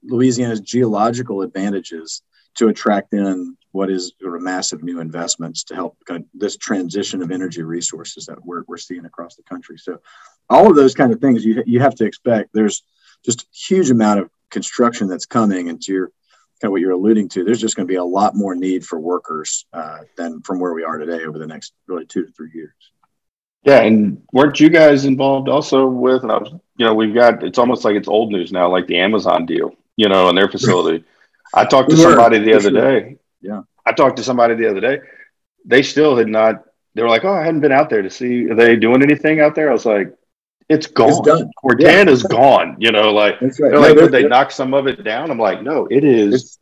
Louisiana's 0.04 0.60
geological 0.60 1.42
advantages 1.42 2.22
to 2.56 2.68
attract 2.68 3.13
in 3.13 3.56
what 3.72 3.89
is 3.89 4.12
sort 4.22 4.36
of 4.36 4.42
massive 4.42 4.84
new 4.84 5.00
investments 5.00 5.63
to 5.63 5.75
help 5.75 5.98
kind 6.06 6.24
of 6.24 6.27
this 6.34 6.58
transition 6.58 7.22
of 7.22 7.32
energy 7.32 7.62
resources 7.62 8.25
that 8.25 8.44
we're, 8.46 8.63
we're 8.68 8.77
seeing 8.77 9.06
across 9.06 9.36
the 9.36 9.44
country. 9.44 9.77
So, 9.77 10.00
all 10.50 10.70
of 10.70 10.75
those 10.75 10.94
kind 10.94 11.13
of 11.13 11.20
things 11.22 11.46
you, 11.46 11.63
you 11.66 11.80
have 11.80 11.96
to 11.96 12.06
expect. 12.06 12.50
There's 12.54 12.84
just 13.24 13.44
a 13.44 13.46
huge 13.54 13.89
amount 13.89 14.20
of 14.20 14.30
construction 14.50 15.08
that's 15.08 15.25
coming, 15.25 15.70
and 15.70 15.82
to 15.84 15.92
your 15.92 16.12
kind 16.62 16.70
of 16.70 16.72
what 16.72 16.82
you're 16.82 16.92
alluding 16.92 17.30
to, 17.30 17.44
there's 17.44 17.62
just 17.62 17.75
going 17.75 17.88
to 17.88 17.92
be 17.92 17.98
a 17.98 18.04
lot 18.04 18.36
more 18.36 18.56
need 18.56 18.86
for 18.86 19.00
workers 19.00 19.66
uh, 19.74 20.00
than 20.16 20.42
from 20.42 20.60
where 20.60 20.74
we 20.74 20.84
are 20.84 20.98
today 20.98 21.24
over 21.25 21.38
the 21.38 21.46
next 21.46 21.74
really 21.88 22.06
two 22.06 22.25
to 22.25 22.32
three 22.32 22.50
years. 22.54 22.74
Yeah, 23.63 23.82
and 23.82 24.24
weren't 24.32 24.60
you 24.60 24.70
guys 24.70 25.06
involved 25.06 25.50
also 25.50 25.88
with? 25.88 26.24
And 26.24 26.32
I 26.32 26.38
was, 26.38 26.51
you 26.77 26.86
know, 26.86 26.94
we've 26.94 27.13
got 27.13 27.44
it's 27.44 27.58
almost 27.58 27.84
like 27.84 27.96
it's 27.96 28.08
old 28.08 28.32
news 28.32 28.51
now, 28.51 28.70
like 28.72 28.88
the 28.88 29.00
Amazon 29.00 29.46
deal, 29.46 29.75
you 29.98 30.10
know, 30.10 30.30
and 30.30 30.38
their 30.38 30.50
facility. 30.50 31.04
I 31.54 31.66
talked 31.66 31.89
to 31.89 31.98
somebody 31.98 32.39
the 32.39 32.54
other 32.54 32.72
day. 32.72 33.18
Yeah, 33.42 33.63
I 33.86 33.92
talked 33.92 34.18
to 34.18 34.24
somebody 34.24 34.56
the 34.56 34.70
other 34.70 34.82
day. 34.82 35.00
They 35.66 35.84
still 35.84 36.16
had 36.16 36.27
not. 36.27 36.63
They 36.96 37.04
were 37.04 37.10
like, 37.10 37.25
"Oh, 37.25 37.34
I 37.34 37.44
hadn't 37.44 37.62
been 37.62 37.72
out 37.72 37.89
there 37.89 38.01
to 38.01 38.10
see. 38.10 38.50
Are 38.50 38.56
they 38.56 38.75
doing 38.75 39.04
anything 39.04 39.42
out 39.42 39.54
there?" 39.54 39.70
I 39.70 39.74
was 39.74 39.86
like, 39.86 40.17
it's 40.70 40.88
gone. 40.88 41.10
It's 41.10 41.22
done. 41.22 41.52
Cortana's 41.64 42.24
yeah. 42.24 42.38
gone. 42.38 42.76
You 42.80 42.92
know, 42.92 43.14
like 43.14 43.42
right. 43.42 43.54
they're 43.58 43.72
no, 43.72 43.82
like, 43.82 43.96
would 43.96 44.12
they 44.12 44.28
knock 44.28 44.52
some 44.52 44.74
of 44.74 44.88
it 44.88 45.04
down? 45.04 45.32
I'm 45.32 45.40
like, 45.40 45.62
no, 45.62 45.88
it 45.90 46.04
is 46.04 46.60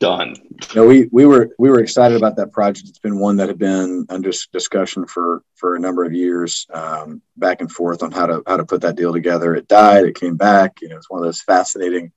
done. 0.00 0.34
No, 0.74 0.86
we 0.86 1.08
we 1.12 1.24
were 1.24 1.50
we 1.58 1.70
were 1.70 1.80
excited 1.80 2.16
about 2.16 2.36
that 2.36 2.52
project. 2.52 2.88
It's 2.88 2.98
been 2.98 3.18
one 3.18 3.36
that 3.36 3.48
had 3.48 3.58
been 3.58 4.04
under 4.08 4.32
discussion 4.52 5.06
for 5.06 5.42
for 5.54 5.76
a 5.76 5.80
number 5.80 6.04
of 6.04 6.12
years, 6.12 6.66
um, 6.74 7.22
back 7.36 7.60
and 7.60 7.70
forth 7.70 8.02
on 8.02 8.10
how 8.10 8.26
to 8.26 8.42
how 8.46 8.56
to 8.56 8.64
put 8.64 8.82
that 8.82 8.96
deal 8.96 9.12
together. 9.12 9.54
It 9.54 9.68
died. 9.68 10.04
It 10.04 10.16
came 10.16 10.36
back. 10.36 10.82
You 10.82 10.88
know, 10.88 10.96
it's 10.96 11.08
one 11.08 11.20
of 11.20 11.24
those 11.24 11.40
fascinating, 11.40 12.12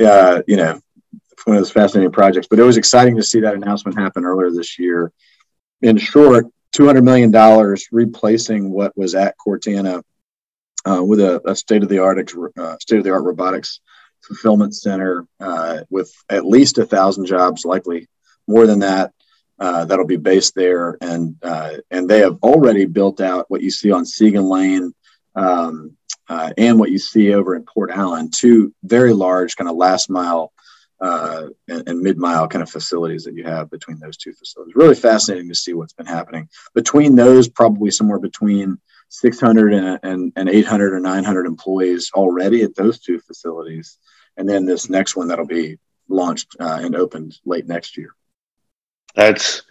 uh, 0.00 0.42
you 0.46 0.56
know, 0.56 0.80
one 1.44 1.56
of 1.56 1.60
those 1.60 1.72
fascinating 1.72 2.12
projects. 2.12 2.46
But 2.48 2.58
it 2.58 2.64
was 2.64 2.76
exciting 2.76 3.16
to 3.16 3.22
see 3.22 3.40
that 3.40 3.54
announcement 3.54 3.98
happen 3.98 4.24
earlier 4.24 4.50
this 4.50 4.78
year. 4.78 5.12
In 5.82 5.96
short, 5.96 6.46
two 6.72 6.86
hundred 6.86 7.04
million 7.04 7.30
dollars 7.30 7.88
replacing 7.90 8.70
what 8.70 8.96
was 8.96 9.14
at 9.14 9.36
Cortana 9.38 10.02
uh, 10.86 11.02
with 11.02 11.20
a, 11.20 11.40
a 11.48 11.56
state 11.56 11.82
of 11.82 11.88
the 11.88 11.98
art 11.98 12.32
uh, 12.56 12.76
state 12.78 12.98
of 12.98 13.04
the 13.04 13.10
art 13.12 13.24
robotics 13.24 13.80
fulfillment 14.22 14.74
center 14.74 15.26
uh, 15.40 15.80
with 15.90 16.12
at 16.28 16.46
least 16.46 16.78
a 16.78 16.86
thousand 16.86 17.26
jobs, 17.26 17.64
likely 17.64 18.08
more 18.46 18.66
than 18.66 18.80
that. 18.80 19.12
Uh, 19.58 19.86
that'll 19.86 20.06
be 20.06 20.18
based 20.18 20.54
there, 20.54 20.98
and 21.00 21.36
uh, 21.42 21.72
and 21.90 22.10
they 22.10 22.18
have 22.18 22.36
already 22.42 22.84
built 22.84 23.22
out 23.22 23.46
what 23.48 23.62
you 23.62 23.70
see 23.70 23.90
on 23.90 24.04
Siegen 24.04 24.50
Lane 24.50 24.92
um, 25.34 25.96
uh, 26.28 26.52
and 26.58 26.78
what 26.78 26.90
you 26.90 26.98
see 26.98 27.32
over 27.32 27.54
in 27.54 27.64
Port 27.64 27.90
Allen, 27.90 28.30
two 28.30 28.74
very 28.84 29.14
large 29.14 29.56
kind 29.56 29.70
of 29.70 29.76
last 29.76 30.10
mile 30.10 30.52
uh, 31.00 31.46
and, 31.68 31.88
and 31.88 32.00
mid 32.00 32.18
mile 32.18 32.48
kind 32.48 32.62
of 32.62 32.70
facilities 32.70 33.24
that 33.24 33.34
you 33.34 33.44
have 33.44 33.70
between 33.70 33.98
those 33.98 34.16
two 34.16 34.32
facilities. 34.32 34.74
Really 34.74 34.94
fascinating 34.94 35.48
to 35.48 35.54
see 35.54 35.74
what's 35.74 35.92
been 35.92 36.06
happening 36.06 36.48
between 36.74 37.14
those. 37.16 37.48
Probably 37.48 37.90
somewhere 37.90 38.18
between 38.18 38.78
600 39.08 39.72
and, 39.72 39.98
and, 40.02 40.32
and 40.36 40.48
800 40.48 40.94
or 40.94 41.00
900 41.00 41.46
employees 41.46 42.10
already 42.14 42.62
at 42.62 42.74
those 42.74 43.00
two 43.00 43.18
facilities. 43.20 43.98
And 44.36 44.48
then 44.48 44.66
this 44.66 44.90
next 44.90 45.16
one 45.16 45.28
that'll 45.28 45.46
be 45.46 45.78
launched 46.08 46.56
uh, 46.60 46.80
and 46.82 46.94
opened 46.94 47.38
late 47.44 47.66
next 47.66 47.96
year. 47.96 48.10
That's, 49.14 49.62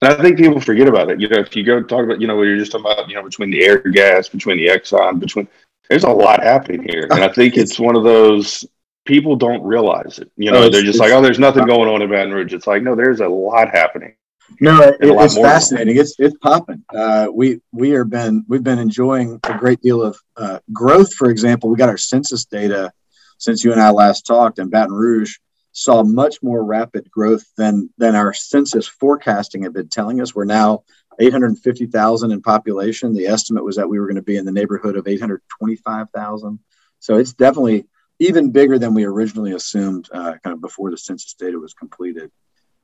and 0.00 0.12
I 0.12 0.22
think 0.22 0.38
people 0.38 0.60
forget 0.60 0.88
about 0.88 1.10
it. 1.10 1.20
You 1.20 1.28
know, 1.28 1.40
if 1.40 1.54
you 1.54 1.64
go 1.64 1.82
talk 1.82 2.04
about, 2.04 2.20
you 2.20 2.26
know, 2.26 2.36
what 2.36 2.44
you're 2.44 2.58
just 2.58 2.72
talking 2.72 2.86
about, 2.90 3.08
you 3.08 3.16
know, 3.16 3.22
between 3.22 3.50
the 3.50 3.60
Airgas, 3.60 4.30
between 4.30 4.56
the 4.56 4.68
Exxon, 4.68 5.18
between, 5.20 5.48
there's 5.90 6.04
a 6.04 6.10
lot 6.10 6.42
happening 6.42 6.86
here. 6.88 7.08
And 7.10 7.24
I 7.24 7.28
think 7.28 7.56
it's 7.56 7.78
one 7.78 7.96
of 7.96 8.04
those 8.04 8.64
people 9.08 9.36
don't 9.36 9.62
realize 9.62 10.18
it. 10.18 10.30
You 10.36 10.52
know, 10.52 10.64
oh, 10.64 10.68
they're 10.68 10.82
just 10.82 11.00
like, 11.00 11.12
oh, 11.12 11.22
there's 11.22 11.38
nothing 11.38 11.66
going 11.66 11.88
on 11.88 12.02
in 12.02 12.10
Baton 12.10 12.30
Rouge. 12.30 12.52
It's 12.52 12.66
like, 12.66 12.82
no, 12.82 12.94
there's 12.94 13.20
a 13.20 13.26
lot 13.26 13.70
happening. 13.70 14.14
No, 14.60 14.82
it, 14.82 14.96
it's 15.00 15.36
fascinating. 15.36 15.96
It's 15.96 16.14
it's 16.18 16.36
popping. 16.38 16.84
Uh, 16.94 17.28
we 17.32 17.60
we 17.72 17.94
are 17.94 18.04
been 18.04 18.44
we've 18.48 18.62
been 18.62 18.78
enjoying 18.78 19.40
a 19.44 19.58
great 19.58 19.80
deal 19.80 20.02
of 20.02 20.18
uh, 20.36 20.58
growth. 20.72 21.12
For 21.14 21.30
example, 21.30 21.70
we 21.70 21.76
got 21.76 21.88
our 21.88 21.98
census 21.98 22.44
data 22.44 22.92
since 23.38 23.64
you 23.64 23.72
and 23.72 23.80
I 23.80 23.90
last 23.90 24.26
talked, 24.26 24.58
and 24.58 24.70
Baton 24.70 24.92
Rouge 24.94 25.36
saw 25.72 26.02
much 26.02 26.42
more 26.42 26.64
rapid 26.64 27.10
growth 27.10 27.44
than 27.56 27.90
than 27.98 28.14
our 28.14 28.32
census 28.32 28.86
forecasting 28.86 29.62
had 29.62 29.72
been 29.72 29.88
telling 29.88 30.20
us. 30.20 30.34
We're 30.34 30.44
now 30.44 30.84
850,000 31.18 32.30
in 32.30 32.42
population. 32.42 33.12
The 33.12 33.26
estimate 33.26 33.64
was 33.64 33.76
that 33.76 33.88
we 33.88 33.98
were 33.98 34.06
going 34.06 34.16
to 34.16 34.22
be 34.22 34.36
in 34.36 34.46
the 34.46 34.52
neighborhood 34.52 34.96
of 34.96 35.08
825,000. 35.08 36.58
So 37.00 37.16
it's 37.16 37.32
definitely 37.34 37.86
even 38.18 38.50
bigger 38.50 38.78
than 38.78 38.94
we 38.94 39.04
originally 39.04 39.52
assumed, 39.52 40.08
uh, 40.12 40.34
kind 40.42 40.54
of 40.54 40.60
before 40.60 40.90
the 40.90 40.98
census 40.98 41.34
data 41.34 41.58
was 41.58 41.74
completed 41.74 42.30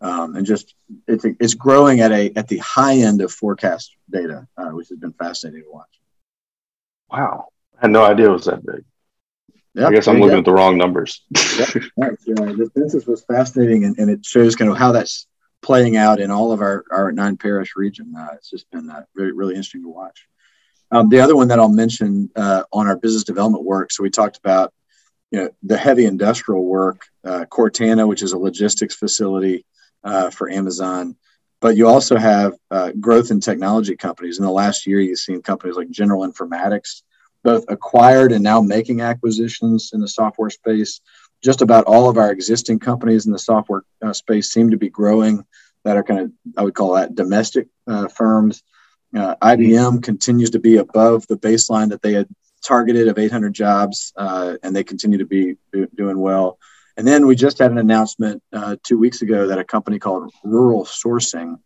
um, 0.00 0.36
and 0.36 0.44
just 0.44 0.74
it's 1.08 1.24
it's 1.24 1.54
growing 1.54 2.00
at 2.00 2.12
a 2.12 2.30
at 2.36 2.46
the 2.48 2.58
high 2.58 2.96
end 2.96 3.22
of 3.22 3.32
forecast 3.32 3.96
data, 4.10 4.46
uh, 4.56 4.68
which 4.68 4.88
has 4.88 4.98
been 4.98 5.14
fascinating 5.14 5.62
to 5.62 5.70
watch. 5.70 5.88
Wow, 7.10 7.48
I 7.78 7.82
had 7.82 7.90
no 7.90 8.04
idea 8.04 8.28
it 8.28 8.32
was 8.32 8.44
that 8.44 8.64
big. 8.64 8.84
Yep, 9.74 9.88
I 9.88 9.92
guess 9.92 10.06
I'm 10.06 10.20
looking 10.20 10.38
at 10.38 10.44
the 10.44 10.52
wrong 10.52 10.76
numbers. 10.76 11.22
yep. 11.58 11.68
right. 11.96 12.12
yeah, 12.26 12.34
the 12.34 12.70
census 12.76 13.06
was 13.06 13.24
fascinating, 13.24 13.84
and, 13.84 13.98
and 13.98 14.10
it 14.10 14.24
shows 14.24 14.54
kind 14.54 14.70
of 14.70 14.76
how 14.76 14.92
that's 14.92 15.26
playing 15.62 15.96
out 15.96 16.20
in 16.20 16.30
all 16.30 16.52
of 16.52 16.60
our, 16.60 16.84
our 16.92 17.10
nine 17.10 17.36
parish 17.36 17.74
region. 17.74 18.14
Uh, 18.16 18.28
it's 18.34 18.50
just 18.50 18.70
been 18.70 18.88
uh, 18.90 19.02
very 19.16 19.32
really 19.32 19.54
interesting 19.54 19.82
to 19.82 19.88
watch. 19.88 20.28
Um, 20.90 21.08
the 21.08 21.18
other 21.18 21.34
one 21.34 21.48
that 21.48 21.58
I'll 21.58 21.68
mention 21.68 22.30
uh, 22.36 22.64
on 22.72 22.86
our 22.86 22.96
business 22.96 23.24
development 23.24 23.64
work. 23.64 23.90
So 23.90 24.02
we 24.02 24.10
talked 24.10 24.36
about 24.36 24.72
you 25.30 25.40
know 25.40 25.50
the 25.62 25.76
heavy 25.76 26.04
industrial 26.04 26.64
work, 26.64 27.06
uh, 27.24 27.44
Cortana, 27.50 28.06
which 28.06 28.22
is 28.22 28.32
a 28.32 28.38
logistics 28.38 28.94
facility 28.94 29.64
uh, 30.02 30.30
for 30.30 30.50
Amazon. 30.50 31.16
But 31.60 31.76
you 31.76 31.88
also 31.88 32.16
have 32.16 32.54
uh, 32.70 32.92
growth 33.00 33.30
in 33.30 33.40
technology 33.40 33.96
companies. 33.96 34.38
In 34.38 34.44
the 34.44 34.50
last 34.50 34.86
year, 34.86 35.00
you've 35.00 35.18
seen 35.18 35.40
companies 35.40 35.76
like 35.76 35.90
General 35.90 36.30
Informatics 36.30 37.02
both 37.42 37.64
acquired 37.68 38.32
and 38.32 38.42
now 38.42 38.60
making 38.60 39.02
acquisitions 39.02 39.90
in 39.92 40.00
the 40.00 40.08
software 40.08 40.50
space. 40.50 41.00
Just 41.42 41.62
about 41.62 41.84
all 41.84 42.08
of 42.08 42.16
our 42.16 42.32
existing 42.32 42.78
companies 42.78 43.26
in 43.26 43.32
the 43.32 43.38
software 43.38 43.82
uh, 44.02 44.12
space 44.12 44.50
seem 44.50 44.70
to 44.70 44.78
be 44.78 44.88
growing 44.88 45.44
that 45.84 45.96
are 45.96 46.02
kind 46.02 46.20
of, 46.20 46.32
I 46.56 46.62
would 46.62 46.74
call 46.74 46.94
that 46.94 47.14
domestic 47.14 47.68
uh, 47.86 48.08
firms. 48.08 48.62
Uh, 49.14 49.36
IBM 49.42 50.02
continues 50.02 50.50
to 50.50 50.58
be 50.58 50.78
above 50.78 51.26
the 51.28 51.36
baseline 51.36 51.90
that 51.90 52.02
they 52.02 52.14
had 52.14 52.28
targeted 52.64 53.08
of 53.08 53.18
800 53.18 53.52
jobs, 53.52 54.12
uh, 54.16 54.56
and 54.62 54.74
they 54.74 54.84
continue 54.84 55.18
to 55.18 55.26
be 55.26 55.56
doing 55.94 56.18
well. 56.18 56.58
And 56.96 57.06
then 57.06 57.26
we 57.26 57.34
just 57.34 57.58
had 57.58 57.70
an 57.70 57.78
announcement 57.78 58.42
uh, 58.52 58.76
two 58.82 58.98
weeks 58.98 59.22
ago 59.22 59.48
that 59.48 59.58
a 59.58 59.64
company 59.64 59.98
called 59.98 60.32
Rural 60.44 60.84
Sourcing 60.84 61.56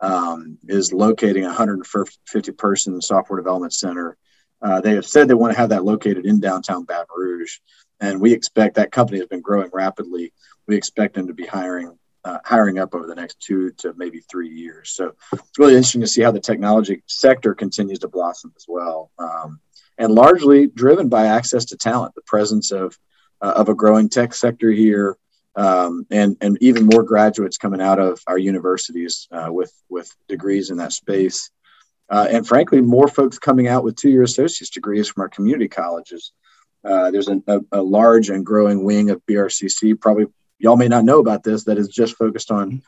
um, 0.00 0.58
is 0.68 0.92
locating 0.92 1.44
a 1.44 1.48
150 1.48 2.52
person 2.52 3.00
software 3.00 3.38
development 3.38 3.72
center. 3.72 4.16
Uh, 4.62 4.80
they 4.80 4.94
have 4.94 5.06
said 5.06 5.28
they 5.28 5.34
want 5.34 5.52
to 5.52 5.58
have 5.58 5.70
that 5.70 5.84
located 5.84 6.24
in 6.24 6.40
downtown 6.40 6.84
Baton 6.84 7.06
Rouge. 7.16 7.58
And 8.00 8.20
we 8.20 8.32
expect 8.32 8.76
that 8.76 8.92
company 8.92 9.18
has 9.18 9.28
been 9.28 9.40
growing 9.40 9.70
rapidly. 9.72 10.32
We 10.66 10.76
expect 10.76 11.14
them 11.14 11.26
to 11.28 11.34
be 11.34 11.46
hiring 11.46 11.98
uh, 12.24 12.38
hiring 12.44 12.78
up 12.78 12.92
over 12.92 13.06
the 13.06 13.14
next 13.14 13.38
two 13.38 13.70
to 13.70 13.94
maybe 13.96 14.20
three 14.20 14.48
years. 14.48 14.90
So 14.90 15.14
it's 15.32 15.58
really 15.58 15.74
interesting 15.74 16.00
to 16.00 16.08
see 16.08 16.22
how 16.22 16.32
the 16.32 16.40
technology 16.40 17.02
sector 17.06 17.54
continues 17.54 18.00
to 18.00 18.08
blossom 18.08 18.52
as 18.56 18.64
well. 18.66 19.12
Um, 19.16 19.60
and 19.98 20.12
largely 20.12 20.66
driven 20.66 21.08
by 21.08 21.26
access 21.26 21.66
to 21.66 21.76
talent, 21.76 22.14
the 22.14 22.22
presence 22.22 22.70
of 22.72 22.98
uh, 23.40 23.52
of 23.56 23.68
a 23.68 23.74
growing 23.74 24.08
tech 24.08 24.34
sector 24.34 24.70
here, 24.70 25.16
um, 25.56 26.06
and 26.10 26.36
and 26.40 26.58
even 26.60 26.86
more 26.86 27.02
graduates 27.02 27.58
coming 27.58 27.80
out 27.80 27.98
of 27.98 28.20
our 28.26 28.38
universities 28.38 29.28
uh, 29.30 29.48
with 29.50 29.72
with 29.88 30.14
degrees 30.28 30.70
in 30.70 30.78
that 30.78 30.92
space, 30.92 31.50
uh, 32.10 32.26
and 32.30 32.46
frankly, 32.46 32.80
more 32.80 33.08
folks 33.08 33.38
coming 33.38 33.68
out 33.68 33.84
with 33.84 33.96
two-year 33.96 34.22
associate's 34.22 34.70
degrees 34.70 35.08
from 35.08 35.22
our 35.22 35.28
community 35.28 35.68
colleges. 35.68 36.32
Uh, 36.84 37.10
there's 37.10 37.28
a, 37.28 37.42
a, 37.48 37.60
a, 37.72 37.82
large 37.82 38.30
and 38.30 38.46
growing 38.46 38.84
wing 38.84 39.10
of 39.10 39.20
BRCC. 39.26 40.00
Probably 40.00 40.26
y'all 40.58 40.76
may 40.76 40.86
not 40.86 41.04
know 41.04 41.18
about 41.18 41.42
this. 41.42 41.64
That 41.64 41.78
is 41.78 41.88
just 41.88 42.14
focused 42.16 42.52
on 42.52 42.82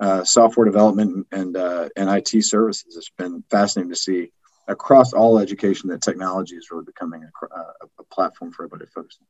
uh, 0.00 0.24
software 0.24 0.64
development 0.64 1.26
and 1.32 1.56
uh, 1.56 1.88
and 1.96 2.08
IT 2.08 2.44
services. 2.44 2.96
It's 2.96 3.10
been 3.18 3.44
fascinating 3.50 3.90
to 3.90 3.96
see 3.96 4.32
across 4.72 5.12
all 5.12 5.38
education 5.38 5.88
that 5.90 6.02
technology 6.02 6.56
is 6.56 6.70
really 6.70 6.84
becoming 6.84 7.22
a, 7.22 7.54
a, 7.54 7.74
a 8.00 8.04
platform 8.04 8.50
for 8.50 8.64
everybody 8.64 8.86
to 8.86 8.92
focus 8.92 9.18
on. 9.20 9.26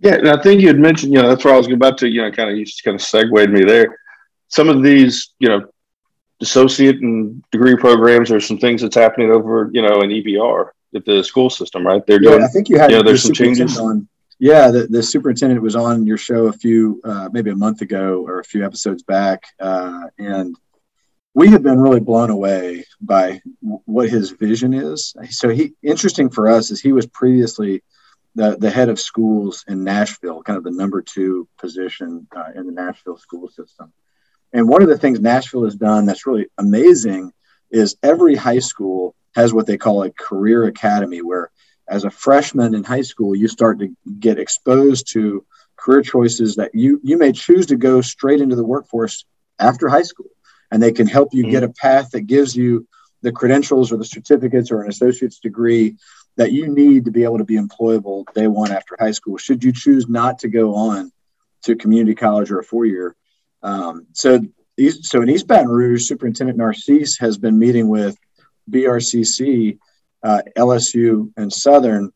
Yeah, 0.00 0.14
and 0.16 0.28
I 0.28 0.40
think 0.40 0.60
you 0.60 0.68
had 0.68 0.78
mentioned, 0.78 1.12
you 1.12 1.20
know, 1.20 1.28
that's 1.28 1.44
where 1.44 1.54
I 1.54 1.56
was 1.56 1.70
about 1.70 1.98
to, 1.98 2.08
you 2.08 2.22
know, 2.22 2.30
kind 2.30 2.50
of 2.50 2.56
you 2.56 2.64
just 2.64 2.82
kind 2.82 2.94
of 2.94 3.02
segued 3.02 3.50
me 3.50 3.64
there. 3.64 3.98
Some 4.48 4.68
of 4.68 4.82
these, 4.82 5.34
you 5.38 5.48
know, 5.48 5.66
associate 6.40 7.00
and 7.00 7.42
degree 7.50 7.76
programs 7.76 8.30
or 8.30 8.40
some 8.40 8.58
things 8.58 8.82
that's 8.82 8.96
happening 8.96 9.30
over, 9.30 9.70
you 9.72 9.82
know, 9.82 10.02
in 10.02 10.10
EBR 10.10 10.70
at 10.94 11.04
the 11.04 11.22
school 11.22 11.48
system, 11.50 11.86
right? 11.86 12.04
They're 12.06 12.18
doing. 12.18 12.40
Yeah, 12.40 12.46
I 12.46 12.48
think 12.48 12.68
you 12.68 12.78
had. 12.78 12.90
You 12.90 12.98
know, 12.98 13.02
there's 13.02 13.22
some 13.22 13.32
changes. 13.32 13.78
On, 13.78 14.08
yeah, 14.38 14.70
the, 14.70 14.86
the 14.88 15.02
superintendent 15.02 15.62
was 15.62 15.76
on 15.76 16.06
your 16.06 16.18
show 16.18 16.46
a 16.48 16.52
few, 16.52 17.00
uh, 17.04 17.28
maybe 17.32 17.50
a 17.50 17.56
month 17.56 17.80
ago 17.80 18.24
or 18.26 18.40
a 18.40 18.44
few 18.44 18.64
episodes 18.64 19.02
back, 19.02 19.44
uh, 19.60 20.02
and 20.18 20.56
we 21.34 21.48
have 21.50 21.64
been 21.64 21.80
really 21.80 22.00
blown 22.00 22.30
away 22.30 22.84
by 23.00 23.42
what 23.60 24.08
his 24.08 24.30
vision 24.30 24.72
is. 24.72 25.14
So 25.30 25.48
he, 25.48 25.72
interesting 25.82 26.30
for 26.30 26.48
us, 26.48 26.70
is 26.70 26.80
he 26.80 26.92
was 26.92 27.06
previously 27.06 27.82
the, 28.36 28.56
the 28.56 28.70
head 28.70 28.88
of 28.88 29.00
schools 29.00 29.64
in 29.66 29.82
Nashville, 29.82 30.42
kind 30.44 30.56
of 30.56 30.64
the 30.64 30.70
number 30.70 31.02
two 31.02 31.48
position 31.58 32.28
uh, 32.34 32.50
in 32.54 32.66
the 32.66 32.72
Nashville 32.72 33.18
school 33.18 33.48
system. 33.48 33.92
And 34.52 34.68
one 34.68 34.82
of 34.82 34.88
the 34.88 34.98
things 34.98 35.20
Nashville 35.20 35.64
has 35.64 35.74
done 35.74 36.06
that's 36.06 36.26
really 36.26 36.46
amazing 36.56 37.32
is 37.70 37.96
every 38.04 38.36
high 38.36 38.60
school 38.60 39.16
has 39.34 39.52
what 39.52 39.66
they 39.66 39.76
call 39.76 40.04
a 40.04 40.10
career 40.10 40.64
academy, 40.64 41.20
where 41.20 41.50
as 41.88 42.04
a 42.04 42.10
freshman 42.10 42.74
in 42.74 42.84
high 42.84 43.02
school, 43.02 43.34
you 43.34 43.48
start 43.48 43.80
to 43.80 43.94
get 44.20 44.38
exposed 44.38 45.10
to 45.12 45.44
career 45.76 46.02
choices 46.02 46.54
that 46.56 46.72
you, 46.74 47.00
you 47.02 47.18
may 47.18 47.32
choose 47.32 47.66
to 47.66 47.76
go 47.76 48.00
straight 48.00 48.40
into 48.40 48.54
the 48.54 48.64
workforce 48.64 49.24
after 49.58 49.88
high 49.88 50.02
school. 50.02 50.30
And 50.70 50.82
they 50.82 50.92
can 50.92 51.06
help 51.06 51.32
you 51.32 51.42
mm-hmm. 51.42 51.52
get 51.52 51.62
a 51.62 51.68
path 51.68 52.10
that 52.10 52.22
gives 52.22 52.56
you 52.56 52.86
the 53.22 53.32
credentials 53.32 53.92
or 53.92 53.96
the 53.96 54.04
certificates 54.04 54.70
or 54.70 54.82
an 54.82 54.90
associate's 54.90 55.38
degree 55.38 55.96
that 56.36 56.52
you 56.52 56.68
need 56.68 57.04
to 57.04 57.10
be 57.10 57.24
able 57.24 57.38
to 57.38 57.44
be 57.44 57.56
employable 57.56 58.24
day 58.34 58.48
one 58.48 58.72
after 58.72 58.96
high 58.98 59.12
school, 59.12 59.36
should 59.36 59.62
you 59.62 59.72
choose 59.72 60.08
not 60.08 60.40
to 60.40 60.48
go 60.48 60.74
on 60.74 61.12
to 61.62 61.76
community 61.76 62.14
college 62.14 62.50
or 62.50 62.58
a 62.58 62.64
four 62.64 62.84
year. 62.84 63.16
Um, 63.62 64.06
so, 64.12 64.40
so 65.02 65.22
in 65.22 65.30
East 65.30 65.46
Baton 65.46 65.68
Rouge, 65.68 66.06
Superintendent 66.06 66.58
Narcisse 66.58 67.18
has 67.18 67.38
been 67.38 67.58
meeting 67.58 67.88
with 67.88 68.16
BRCC, 68.70 69.78
uh, 70.22 70.42
LSU, 70.56 71.32
and 71.36 71.52
Southern 71.52 72.12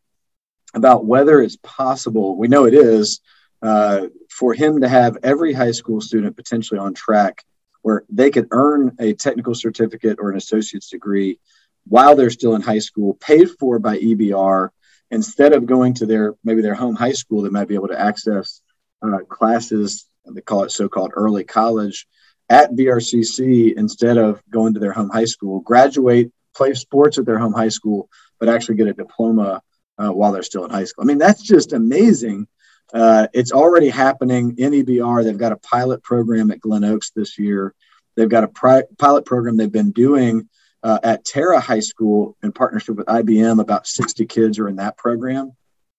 about 0.75 1.07
whether 1.07 1.40
it's 1.40 1.57
possible. 1.62 2.37
We 2.37 2.49
know 2.49 2.67
it 2.67 2.75
is 2.75 3.21
uh, 3.62 4.07
for 4.31 4.52
him 4.52 4.83
to 4.83 4.88
have 4.88 5.17
every 5.23 5.52
high 5.52 5.73
school 5.73 6.00
student 6.00 6.37
potentially 6.37 6.78
on 6.78 6.93
track 6.95 7.45
where 7.89 8.05
they 8.11 8.31
could 8.31 8.49
earn 8.51 8.95
a 9.01 9.15
technical 9.15 9.55
certificate 9.55 10.19
or 10.21 10.31
an 10.31 10.37
associate's 10.37 10.91
degree 10.91 11.39
while 11.87 12.15
they're 12.15 12.29
still 12.29 12.55
in 12.55 12.61
high 12.61 12.81
school, 12.81 13.15
paid 13.15 13.49
for 13.59 13.79
by 13.79 13.97
EBR, 13.97 14.69
instead 15.11 15.55
of 15.55 15.65
going 15.65 15.95
to 15.95 16.05
their 16.05 16.35
maybe 16.45 16.61
their 16.61 16.75
home 16.75 16.95
high 16.95 17.13
school, 17.13 17.41
they 17.41 17.49
might 17.49 17.67
be 17.67 17.77
able 17.77 17.89
to 17.89 17.99
access 17.99 18.61
uh, 19.01 19.21
classes. 19.27 20.07
They 20.27 20.43
call 20.43 20.65
it 20.65 20.71
so-called 20.71 21.13
early 21.15 21.45
college 21.45 22.07
at 22.51 22.73
BRCC 22.73 23.73
instead 23.75 24.19
of 24.19 24.43
going 24.51 24.75
to 24.75 24.81
their 24.81 24.93
home 24.93 25.09
high 25.09 25.25
school. 25.25 25.61
Graduate, 25.61 26.31
play 26.55 26.75
sports 26.75 27.17
at 27.17 27.25
their 27.25 27.39
home 27.39 27.55
high 27.55 27.71
school, 27.71 28.11
but 28.39 28.51
actually 28.51 28.77
get 28.77 28.89
a 28.89 28.93
diploma 28.93 29.63
uh, 29.97 30.11
while 30.11 30.33
they're 30.33 30.43
still 30.43 30.67
in 30.67 30.71
high 30.71 30.85
school. 30.85 31.05
I 31.05 31.07
mean, 31.07 31.17
that's 31.17 31.43
just 31.43 31.73
amazing. 31.73 32.49
Uh, 32.93 33.27
it's 33.33 33.53
already 33.53 33.89
happening 33.89 34.55
in 34.59 34.73
EBR. 34.73 35.25
They've 35.25 35.37
got 35.37 35.53
a 35.53 35.57
pilot 35.57 36.03
program 36.03 36.51
at 36.51 36.61
Glen 36.61 36.85
Oaks 36.85 37.11
this 37.11 37.39
year. 37.39 37.75
They've 38.17 38.29
got 38.29 38.45
a 38.45 38.49
pri- 38.49 38.85
pilot 38.99 39.25
program 39.27 39.57
they've 39.57 39.71
been 39.71 39.93
doing 39.93 40.49
uh, 40.83 40.99
at 41.03 41.25
Tara 41.25 41.61
High 41.61 41.81
School 41.81 42.37
in 42.43 42.53
partnership 42.53 42.97
with 42.97 43.07
IBM. 43.07 43.61
About 43.61 43.87
60 43.87 44.27
kids 44.27 44.59
are 44.59 44.69
in 44.69 44.77
that 44.77 44.97
program. 44.97 45.53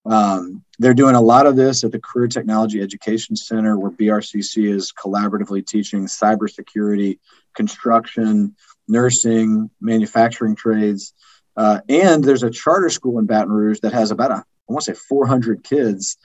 Um, 0.05 0.63
they're 0.79 0.93
doing 0.93 1.15
a 1.15 1.21
lot 1.21 1.45
of 1.45 1.55
this 1.55 1.83
at 1.83 1.91
the 1.91 1.99
Career 1.99 2.27
Technology 2.27 2.81
Education 2.81 3.35
Center, 3.35 3.77
where 3.77 3.91
BRCC 3.91 4.73
is 4.73 4.91
collaboratively 4.91 5.65
teaching 5.65 6.05
cybersecurity, 6.05 7.19
construction, 7.53 8.55
nursing, 8.87 9.69
manufacturing 9.79 10.55
trades. 10.55 11.13
Uh, 11.55 11.81
and 11.89 12.23
there's 12.23 12.43
a 12.43 12.49
charter 12.49 12.89
school 12.89 13.19
in 13.19 13.25
Baton 13.25 13.51
Rouge 13.51 13.81
that 13.81 13.93
has 13.93 14.11
about 14.11 14.31
a, 14.31 14.35
I 14.35 14.73
want 14.73 14.85
to 14.85 14.95
say 14.95 14.99
400 15.07 15.63
kids 15.63 16.17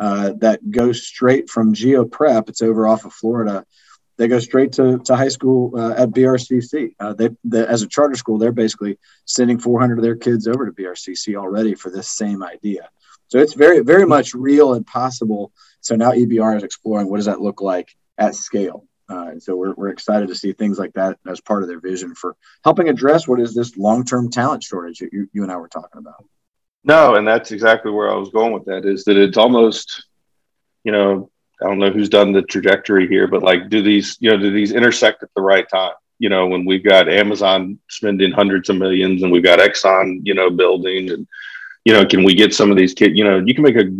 uh, 0.00 0.32
that 0.38 0.68
go 0.68 0.90
straight 0.90 1.48
from 1.48 1.74
Geo 1.74 2.04
Prep. 2.04 2.48
It's 2.48 2.62
over 2.62 2.88
off 2.88 3.04
of 3.04 3.12
Florida 3.12 3.64
they 4.20 4.28
go 4.28 4.38
straight 4.38 4.72
to, 4.72 4.98
to 4.98 5.16
high 5.16 5.28
school 5.28 5.72
uh, 5.74 5.94
at 5.96 6.10
BRCC. 6.10 6.94
Uh, 7.00 7.14
they, 7.14 7.30
they, 7.42 7.66
as 7.66 7.80
a 7.80 7.88
charter 7.88 8.16
school, 8.16 8.36
they're 8.36 8.52
basically 8.52 8.98
sending 9.24 9.58
400 9.58 9.98
of 9.98 10.02
their 10.02 10.14
kids 10.14 10.46
over 10.46 10.66
to 10.66 10.72
BRCC 10.72 11.36
already 11.36 11.74
for 11.74 11.88
this 11.88 12.06
same 12.06 12.42
idea. 12.42 12.90
So 13.28 13.38
it's 13.38 13.54
very, 13.54 13.80
very 13.80 14.04
much 14.04 14.34
real 14.34 14.74
and 14.74 14.86
possible. 14.86 15.52
So 15.80 15.96
now 15.96 16.10
EBR 16.10 16.58
is 16.58 16.64
exploring 16.64 17.08
what 17.08 17.16
does 17.16 17.24
that 17.26 17.40
look 17.40 17.62
like 17.62 17.96
at 18.18 18.34
scale. 18.34 18.84
Uh, 19.08 19.28
and 19.28 19.42
so 19.42 19.56
we're, 19.56 19.72
we're 19.72 19.88
excited 19.88 20.28
to 20.28 20.34
see 20.34 20.52
things 20.52 20.78
like 20.78 20.92
that 20.92 21.18
as 21.26 21.40
part 21.40 21.62
of 21.62 21.70
their 21.70 21.80
vision 21.80 22.14
for 22.14 22.36
helping 22.62 22.90
address 22.90 23.26
what 23.26 23.40
is 23.40 23.54
this 23.54 23.74
long-term 23.78 24.30
talent 24.30 24.62
shortage 24.62 24.98
that 24.98 25.14
you, 25.14 25.30
you 25.32 25.44
and 25.44 25.50
I 25.50 25.56
were 25.56 25.68
talking 25.68 25.96
about. 25.96 26.26
No, 26.84 27.16
and 27.16 27.26
that's 27.26 27.52
exactly 27.52 27.90
where 27.90 28.10
I 28.10 28.16
was 28.16 28.30
going 28.30 28.52
with 28.52 28.64
that 28.64 28.86
is 28.86 29.04
that 29.04 29.16
it's 29.16 29.36
almost, 29.36 30.06
you 30.84 30.92
know, 30.92 31.30
I 31.62 31.66
don't 31.66 31.78
know 31.78 31.90
who's 31.90 32.08
done 32.08 32.32
the 32.32 32.42
trajectory 32.42 33.06
here, 33.06 33.26
but 33.26 33.42
like, 33.42 33.68
do 33.68 33.82
these, 33.82 34.16
you 34.20 34.30
know, 34.30 34.38
do 34.38 34.50
these 34.50 34.72
intersect 34.72 35.22
at 35.22 35.28
the 35.36 35.42
right 35.42 35.68
time? 35.68 35.92
You 36.18 36.30
know, 36.30 36.46
when 36.46 36.64
we've 36.64 36.84
got 36.84 37.08
Amazon 37.08 37.78
spending 37.88 38.32
hundreds 38.32 38.70
of 38.70 38.76
millions 38.76 39.22
and 39.22 39.30
we've 39.30 39.44
got 39.44 39.58
Exxon, 39.58 40.20
you 40.22 40.34
know, 40.34 40.50
building 40.50 41.10
and, 41.10 41.26
you 41.84 41.92
know, 41.92 42.04
can 42.06 42.24
we 42.24 42.34
get 42.34 42.54
some 42.54 42.70
of 42.70 42.76
these 42.76 42.94
kids, 42.94 43.14
you 43.14 43.24
know, 43.24 43.42
you 43.44 43.54
can 43.54 43.64
make 43.64 43.76
a 43.76 43.90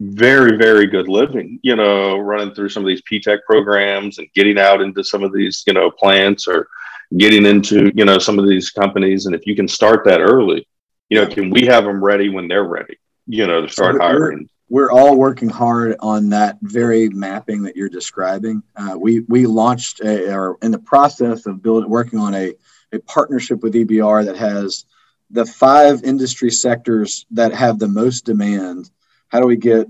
very, 0.00 0.56
very 0.56 0.86
good 0.86 1.08
living, 1.08 1.58
you 1.62 1.74
know, 1.74 2.18
running 2.18 2.54
through 2.54 2.68
some 2.68 2.84
of 2.84 2.86
these 2.88 3.02
P-TECH 3.02 3.40
programs 3.46 4.18
and 4.18 4.32
getting 4.34 4.58
out 4.58 4.80
into 4.80 5.02
some 5.02 5.24
of 5.24 5.32
these, 5.32 5.64
you 5.66 5.72
know, 5.72 5.90
plants 5.90 6.46
or 6.46 6.68
getting 7.16 7.46
into, 7.46 7.90
you 7.96 8.04
know, 8.04 8.18
some 8.18 8.38
of 8.38 8.48
these 8.48 8.70
companies. 8.70 9.26
And 9.26 9.34
if 9.34 9.44
you 9.44 9.56
can 9.56 9.66
start 9.66 10.04
that 10.04 10.20
early, 10.20 10.66
you 11.08 11.18
know, 11.18 11.26
can 11.26 11.50
we 11.50 11.66
have 11.66 11.84
them 11.84 12.02
ready 12.02 12.28
when 12.28 12.48
they're 12.48 12.64
ready, 12.64 12.98
you 13.26 13.46
know, 13.46 13.62
to 13.62 13.68
start 13.68 14.00
hiring? 14.00 14.48
we're 14.68 14.90
all 14.90 15.16
working 15.16 15.48
hard 15.48 15.96
on 16.00 16.28
that 16.30 16.58
very 16.60 17.08
mapping 17.08 17.62
that 17.62 17.76
you're 17.76 17.88
describing. 17.88 18.62
Uh, 18.76 18.96
we 18.98 19.20
we 19.20 19.46
launched 19.46 20.00
a, 20.00 20.32
or 20.32 20.58
in 20.62 20.70
the 20.70 20.78
process 20.78 21.46
of 21.46 21.62
building 21.62 21.88
working 21.88 22.18
on 22.18 22.34
a, 22.34 22.54
a 22.92 22.98
partnership 23.00 23.62
with 23.62 23.74
EBR 23.74 24.26
that 24.26 24.36
has 24.36 24.84
the 25.30 25.46
five 25.46 26.04
industry 26.04 26.50
sectors 26.50 27.26
that 27.30 27.52
have 27.52 27.78
the 27.78 27.88
most 27.88 28.24
demand. 28.24 28.90
How 29.28 29.40
do 29.40 29.46
we 29.46 29.56
get 29.56 29.88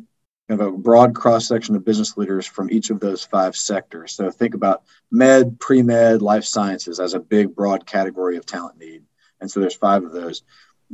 kind 0.48 0.60
of 0.60 0.74
a 0.74 0.78
broad 0.78 1.14
cross 1.14 1.46
section 1.46 1.76
of 1.76 1.84
business 1.84 2.16
leaders 2.16 2.46
from 2.46 2.70
each 2.70 2.90
of 2.90 3.00
those 3.00 3.24
five 3.24 3.56
sectors? 3.56 4.14
So 4.14 4.30
think 4.30 4.54
about 4.54 4.82
med, 5.10 5.58
pre 5.58 5.82
med, 5.82 6.22
life 6.22 6.44
sciences 6.44 7.00
as 7.00 7.14
a 7.14 7.20
big 7.20 7.54
broad 7.54 7.84
category 7.84 8.36
of 8.36 8.46
talent 8.46 8.78
need, 8.78 9.02
and 9.40 9.50
so 9.50 9.58
there's 9.58 9.74
five 9.74 10.04
of 10.04 10.12
those. 10.12 10.42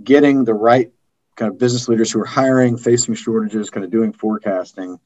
Getting 0.03 0.45
the 0.45 0.55
right 0.55 0.93
kind 1.37 1.51
of 1.53 1.59
business 1.59 1.89
leaders 1.89 2.13
who 2.13 2.21
are 2.21 2.27
hiring, 2.27 2.77
facing 2.77 3.15
shortages, 3.15 3.71
kind 3.71 3.85
of 3.85 3.91
doing 3.91 4.13
forecasting, 4.13 4.99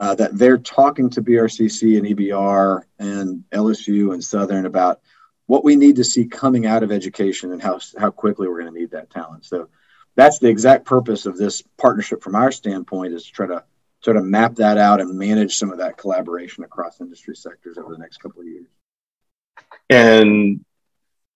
uh, 0.00 0.14
that 0.14 0.36
they're 0.36 0.58
talking 0.58 1.10
to 1.10 1.22
BRCC 1.22 1.98
and 1.98 2.06
EBR 2.06 2.82
and 2.98 3.44
LSU 3.50 4.12
and 4.12 4.22
Southern 4.22 4.66
about 4.66 5.00
what 5.46 5.64
we 5.64 5.76
need 5.76 5.96
to 5.96 6.04
see 6.04 6.26
coming 6.26 6.66
out 6.66 6.82
of 6.82 6.92
education 6.92 7.52
and 7.52 7.62
how, 7.62 7.80
how 7.98 8.10
quickly 8.10 8.46
we're 8.46 8.60
going 8.60 8.72
to 8.72 8.78
need 8.78 8.90
that 8.90 9.10
talent. 9.10 9.44
So 9.44 9.68
that's 10.14 10.38
the 10.38 10.48
exact 10.48 10.84
purpose 10.84 11.26
of 11.26 11.36
this 11.36 11.62
partnership 11.76 12.22
from 12.22 12.34
our 12.34 12.52
standpoint 12.52 13.14
is 13.14 13.24
to 13.24 13.32
try 13.32 13.46
to 13.46 13.64
sort 14.00 14.16
of 14.16 14.24
map 14.24 14.56
that 14.56 14.78
out 14.78 15.00
and 15.00 15.18
manage 15.18 15.56
some 15.56 15.72
of 15.72 15.78
that 15.78 15.96
collaboration 15.96 16.64
across 16.64 17.00
industry 17.00 17.34
sectors 17.34 17.78
over 17.78 17.92
the 17.92 17.98
next 17.98 18.18
couple 18.18 18.42
of 18.42 18.46
years. 18.46 18.66
And 19.90 20.64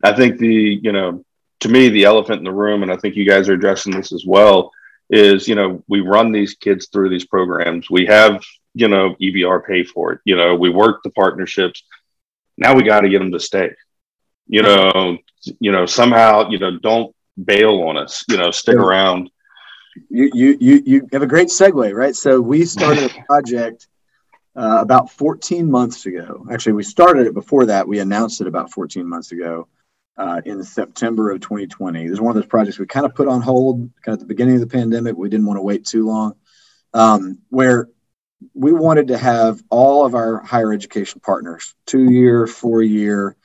I 0.03 0.13
think 0.13 0.39
the, 0.39 0.81
you 0.83 0.93
know, 0.93 1.25
to 1.63 1.69
me, 1.69 1.89
the 1.89 2.05
elephant 2.05 2.39
in 2.39 2.45
the 2.45 2.53
room, 2.53 2.83
and 2.83 2.91
I 2.91 2.97
think 2.97 3.15
you 3.15 3.25
guys 3.25 3.49
are 3.49 3.55
addressing 3.55 3.93
this 3.95 4.13
as 4.13 4.25
well, 4.27 4.73
is 5.11 5.47
you 5.47 5.55
know 5.55 5.83
we 5.89 6.01
run 6.01 6.33
these 6.33 6.55
kids 6.55 6.89
through 6.89 7.09
these 7.09 7.25
programs. 7.25 7.89
We 7.89 8.07
have 8.07 8.43
you 8.75 8.89
know 8.89 9.15
EBR 9.21 9.65
pay 9.65 9.85
for 9.85 10.13
it. 10.13 10.21
You 10.25 10.37
know 10.37 10.57
we 10.57 10.71
work 10.71 11.03
the 11.03 11.11
partnerships. 11.11 11.85
Now 12.59 12.75
we 12.75 12.83
got 12.83 13.03
to 13.03 13.09
get 13.09 13.21
them 13.21 13.33
to 13.33 13.41
stay. 13.41 13.71
You 14.49 14.63
know, 14.63 15.19
you 15.61 15.71
know 15.71 15.87
somehow 15.87 16.51
you 16.51 16.59
know 16.59 16.79
don't 16.79 17.15
bail 17.43 17.83
on 17.83 17.97
us. 17.97 18.25
You 18.29 18.39
know, 18.39 18.51
stick 18.51 18.77
around. 18.77 19.31
You 20.11 20.31
you 20.35 20.59
you 20.61 20.83
you 20.85 21.09
have 21.13 21.23
a 21.23 21.29
great 21.29 21.49
segue, 21.49 21.95
right? 21.95 22.17
So 22.17 22.41
we 22.41 22.65
started 22.65 23.05
a 23.05 23.23
project 23.29 23.87
uh, 24.57 24.79
about 24.81 25.11
14 25.13 25.71
months 25.71 26.07
ago. 26.07 26.45
Actually, 26.51 26.73
we 26.73 26.83
started 26.83 27.29
it 27.29 27.35
before 27.35 27.67
that. 27.67 27.87
We 27.87 28.01
announced 28.01 28.41
it 28.41 28.49
about 28.49 28.73
14 28.73 29.07
months 29.07 29.31
ago 29.31 29.69
uh, 30.17 30.41
in 30.45 30.63
September 30.63 31.31
of 31.31 31.41
2020. 31.41 32.05
This 32.05 32.13
is 32.13 32.21
one 32.21 32.31
of 32.31 32.43
those 32.43 32.49
projects 32.49 32.79
we 32.79 32.87
kind 32.87 33.07
of 33.07 33.15
put 33.15 33.29
on 33.29 33.41
hold 33.41 33.91
kind 34.05 34.15
of 34.15 34.15
at 34.15 34.21
the 34.21 34.27
beginning 34.27 34.57
of 34.57 34.61
the 34.61 34.67
pandemic. 34.67 35.17
We 35.17 35.29
didn't 35.29 35.47
want 35.47 35.59
to 35.59 35.63
wait 35.63 35.87
too 35.87 36.07
long, 36.07 36.35
um, 36.93 37.39
where 37.49 37.89
we 38.55 38.73
wanted 38.73 39.09
to 39.09 39.19
have 39.19 39.63
all 39.71 40.05
of 40.05 40.15
our 40.15 40.41
higher 40.43 40.73
education 40.73 41.21
partners, 41.21 41.75
two 41.87 42.11
year, 42.11 42.47
four 42.47 42.83
year, 42.83 43.37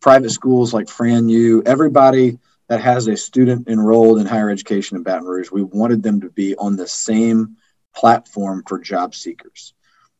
private 0.00 0.30
schools 0.30 0.72
like 0.72 0.86
FranU, 0.86 1.66
everybody 1.66 2.38
that 2.68 2.80
has 2.80 3.06
a 3.06 3.16
student 3.16 3.68
enrolled 3.68 4.18
in 4.18 4.26
higher 4.26 4.50
education 4.50 4.96
in 4.96 5.02
Baton 5.02 5.24
Rouge, 5.24 5.50
we 5.50 5.62
wanted 5.62 6.02
them 6.02 6.20
to 6.22 6.30
be 6.30 6.56
on 6.56 6.76
the 6.76 6.88
same 6.88 7.56
platform 7.94 8.64
for 8.66 8.78
job 8.78 9.14
seekers. 9.14 9.72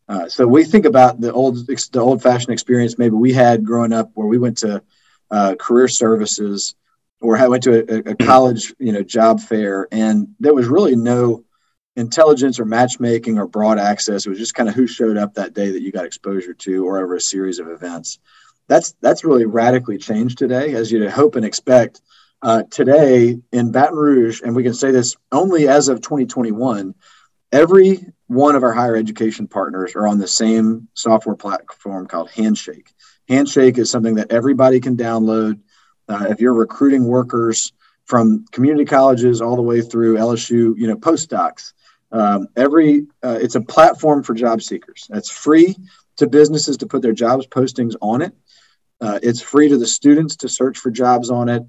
Uh, 0.08 0.28
so 0.28 0.46
we 0.46 0.64
think 0.64 0.84
about 0.84 1.20
the 1.20 1.32
old 1.32 1.66
the 1.66 2.00
old 2.00 2.22
fashioned 2.22 2.52
experience 2.52 2.96
maybe 2.96 3.16
we 3.16 3.32
had 3.32 3.64
growing 3.64 3.92
up 3.92 4.10
where 4.14 4.28
we 4.28 4.38
went 4.38 4.58
to 4.58 4.80
uh, 5.30 5.54
career 5.56 5.88
services 5.88 6.74
or 7.20 7.36
I 7.36 7.48
went 7.48 7.62
to 7.64 8.08
a, 8.08 8.12
a, 8.12 8.14
college 8.16 8.74
you 8.78 8.92
know 8.92 9.02
job 9.02 9.40
fair 9.40 9.88
and 9.90 10.28
there 10.38 10.54
was 10.54 10.66
really 10.66 10.96
no 10.96 11.44
intelligence 11.96 12.60
or 12.60 12.66
matchmaking 12.66 13.38
or 13.38 13.46
broad 13.46 13.78
access. 13.78 14.26
It 14.26 14.30
was 14.30 14.38
just 14.38 14.54
kind 14.54 14.68
of 14.68 14.74
who 14.74 14.86
showed 14.86 15.16
up 15.16 15.34
that 15.34 15.54
day 15.54 15.70
that 15.70 15.82
you 15.82 15.90
got 15.90 16.04
exposure 16.04 16.52
to 16.52 16.86
or 16.86 16.98
over 16.98 17.16
a 17.16 17.20
series 17.20 17.58
of 17.58 17.68
events. 17.68 18.18
That's 18.68 18.94
that's 19.00 19.24
really 19.24 19.46
radically 19.46 19.98
changed 19.98 20.38
today 20.38 20.74
as 20.74 20.92
you'd 20.92 21.10
hope 21.10 21.36
and 21.36 21.44
expect. 21.44 22.00
Uh, 22.42 22.62
today 22.70 23.40
in 23.50 23.72
Baton 23.72 23.96
Rouge 23.96 24.42
and 24.42 24.54
we 24.54 24.62
can 24.62 24.74
say 24.74 24.90
this 24.90 25.16
only 25.32 25.68
as 25.68 25.88
of 25.88 26.02
2021 26.02 26.94
every 27.50 28.04
one 28.26 28.56
of 28.56 28.62
our 28.62 28.72
higher 28.72 28.96
education 28.96 29.46
partners 29.46 29.94
are 29.94 30.06
on 30.06 30.18
the 30.18 30.28
same 30.28 30.88
software 30.94 31.36
platform 31.36 32.06
called 32.06 32.30
Handshake. 32.30 32.92
Handshake 33.28 33.78
is 33.78 33.90
something 33.90 34.16
that 34.16 34.30
everybody 34.30 34.80
can 34.80 34.96
download. 34.96 35.60
Uh, 36.08 36.26
if 36.30 36.40
you're 36.40 36.54
recruiting 36.54 37.04
workers 37.04 37.72
from 38.04 38.44
community 38.52 38.84
colleges 38.84 39.40
all 39.42 39.56
the 39.56 39.62
way 39.62 39.80
through 39.82 40.16
LSU, 40.16 40.76
you 40.76 40.86
know, 40.86 40.96
postdocs, 40.96 41.72
um, 42.12 42.46
every 42.56 43.06
uh, 43.24 43.38
it's 43.40 43.56
a 43.56 43.60
platform 43.60 44.22
for 44.22 44.34
job 44.34 44.62
seekers. 44.62 45.08
It's 45.12 45.30
free 45.30 45.76
to 46.16 46.26
businesses 46.26 46.76
to 46.78 46.86
put 46.86 47.02
their 47.02 47.12
jobs 47.12 47.46
postings 47.46 47.94
on 48.00 48.22
it. 48.22 48.32
Uh, 49.00 49.18
it's 49.22 49.42
free 49.42 49.68
to 49.68 49.76
the 49.76 49.86
students 49.86 50.36
to 50.36 50.48
search 50.48 50.78
for 50.78 50.90
jobs 50.90 51.30
on 51.30 51.48
it. 51.48 51.62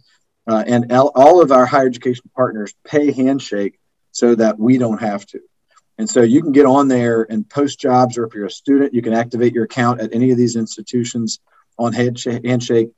Uh, 0.48 0.64
and 0.66 0.92
all 0.94 1.42
of 1.42 1.52
our 1.52 1.66
higher 1.66 1.88
education 1.88 2.30
partners 2.34 2.74
pay 2.86 3.12
Handshake 3.12 3.78
so 4.12 4.34
that 4.36 4.58
we 4.58 4.78
don't 4.78 5.00
have 5.00 5.26
to. 5.28 5.42
And 5.98 6.10
so 6.10 6.22
you 6.22 6.42
can 6.42 6.52
get 6.52 6.66
on 6.66 6.88
there 6.88 7.24
and 7.24 7.50
post 7.50 7.80
jobs, 7.80 8.18
or 8.18 8.26
if 8.26 8.34
you're 8.34 8.46
a 8.46 8.52
student, 8.52 8.94
you 8.94 9.02
can 9.02 9.14
activate 9.14 9.54
your 9.54 9.66
account 9.66 10.00
at 10.00 10.14
any 10.14 10.32
of 10.32 10.38
these 10.38 10.56
institutions 10.56 11.40
on 11.78 11.94
Handshake. 11.94 12.92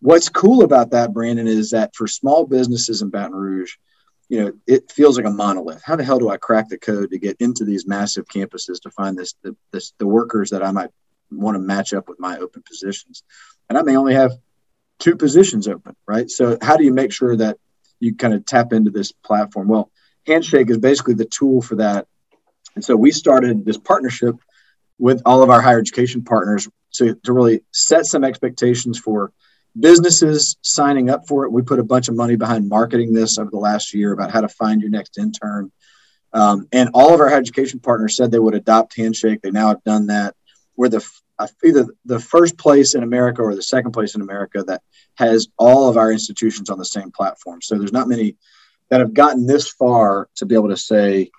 What's 0.00 0.28
cool 0.28 0.62
about 0.62 0.90
that, 0.90 1.12
Brandon, 1.12 1.46
is 1.46 1.70
that 1.70 1.94
for 1.94 2.08
small 2.08 2.44
businesses 2.44 3.02
in 3.02 3.10
Baton 3.10 3.34
Rouge, 3.34 3.74
you 4.28 4.42
know, 4.42 4.52
it 4.66 4.90
feels 4.90 5.16
like 5.16 5.26
a 5.26 5.30
monolith. 5.30 5.82
How 5.84 5.94
the 5.94 6.04
hell 6.04 6.18
do 6.18 6.30
I 6.30 6.38
crack 6.38 6.68
the 6.68 6.78
code 6.78 7.10
to 7.10 7.18
get 7.18 7.36
into 7.38 7.64
these 7.64 7.86
massive 7.86 8.26
campuses 8.26 8.80
to 8.82 8.90
find 8.90 9.16
this 9.16 9.34
the, 9.42 9.54
this, 9.72 9.92
the 9.98 10.06
workers 10.06 10.50
that 10.50 10.64
I 10.64 10.72
might 10.72 10.90
want 11.30 11.54
to 11.54 11.60
match 11.60 11.92
up 11.92 12.08
with 12.08 12.18
my 12.18 12.38
open 12.38 12.62
positions? 12.62 13.22
And 13.68 13.78
I 13.78 13.82
may 13.82 13.96
only 13.96 14.14
have 14.14 14.32
two 14.98 15.16
positions 15.16 15.68
open, 15.68 15.94
right? 16.06 16.30
So 16.30 16.56
how 16.62 16.76
do 16.76 16.84
you 16.84 16.92
make 16.92 17.12
sure 17.12 17.36
that 17.36 17.58
you 18.00 18.14
kind 18.14 18.34
of 18.34 18.44
tap 18.44 18.72
into 18.72 18.90
this 18.90 19.12
platform? 19.12 19.68
Well, 19.68 19.90
Handshake 20.26 20.70
is 20.70 20.78
basically 20.78 21.14
the 21.14 21.24
tool 21.24 21.60
for 21.60 21.76
that 21.76 22.06
and 22.74 22.84
so 22.84 22.96
we 22.96 23.10
started 23.10 23.64
this 23.64 23.78
partnership 23.78 24.36
with 24.98 25.22
all 25.24 25.42
of 25.42 25.50
our 25.50 25.60
higher 25.60 25.78
education 25.78 26.22
partners 26.22 26.68
to, 26.94 27.14
to 27.24 27.32
really 27.32 27.62
set 27.72 28.06
some 28.06 28.24
expectations 28.24 28.98
for 28.98 29.32
businesses 29.78 30.56
signing 30.62 31.10
up 31.10 31.26
for 31.26 31.44
it. 31.44 31.52
We 31.52 31.62
put 31.62 31.78
a 31.78 31.84
bunch 31.84 32.08
of 32.08 32.14
money 32.14 32.36
behind 32.36 32.68
marketing 32.68 33.12
this 33.12 33.38
over 33.38 33.50
the 33.50 33.58
last 33.58 33.94
year 33.94 34.12
about 34.12 34.30
how 34.30 34.42
to 34.42 34.48
find 34.48 34.80
your 34.80 34.90
next 34.90 35.18
intern. 35.18 35.72
Um, 36.32 36.68
and 36.72 36.90
all 36.94 37.14
of 37.14 37.20
our 37.20 37.28
higher 37.28 37.38
education 37.38 37.80
partners 37.80 38.16
said 38.16 38.30
they 38.30 38.38
would 38.38 38.54
adopt 38.54 38.96
Handshake. 38.96 39.42
They 39.42 39.50
now 39.50 39.68
have 39.68 39.84
done 39.84 40.06
that. 40.06 40.34
We're 40.76 40.88
the 40.88 41.06
either 41.64 41.86
the 42.04 42.20
first 42.20 42.56
place 42.56 42.94
in 42.94 43.02
America 43.02 43.42
or 43.42 43.54
the 43.54 43.62
second 43.62 43.92
place 43.92 44.14
in 44.14 44.20
America 44.20 44.62
that 44.64 44.82
has 45.16 45.48
all 45.58 45.88
of 45.88 45.96
our 45.96 46.12
institutions 46.12 46.70
on 46.70 46.78
the 46.78 46.84
same 46.84 47.10
platform. 47.10 47.60
So 47.62 47.76
there's 47.76 47.92
not 47.92 48.08
many 48.08 48.36
that 48.88 49.00
have 49.00 49.14
gotten 49.14 49.46
this 49.46 49.68
far 49.68 50.28
to 50.36 50.46
be 50.46 50.54
able 50.54 50.68
to 50.68 50.76
say, 50.76 51.30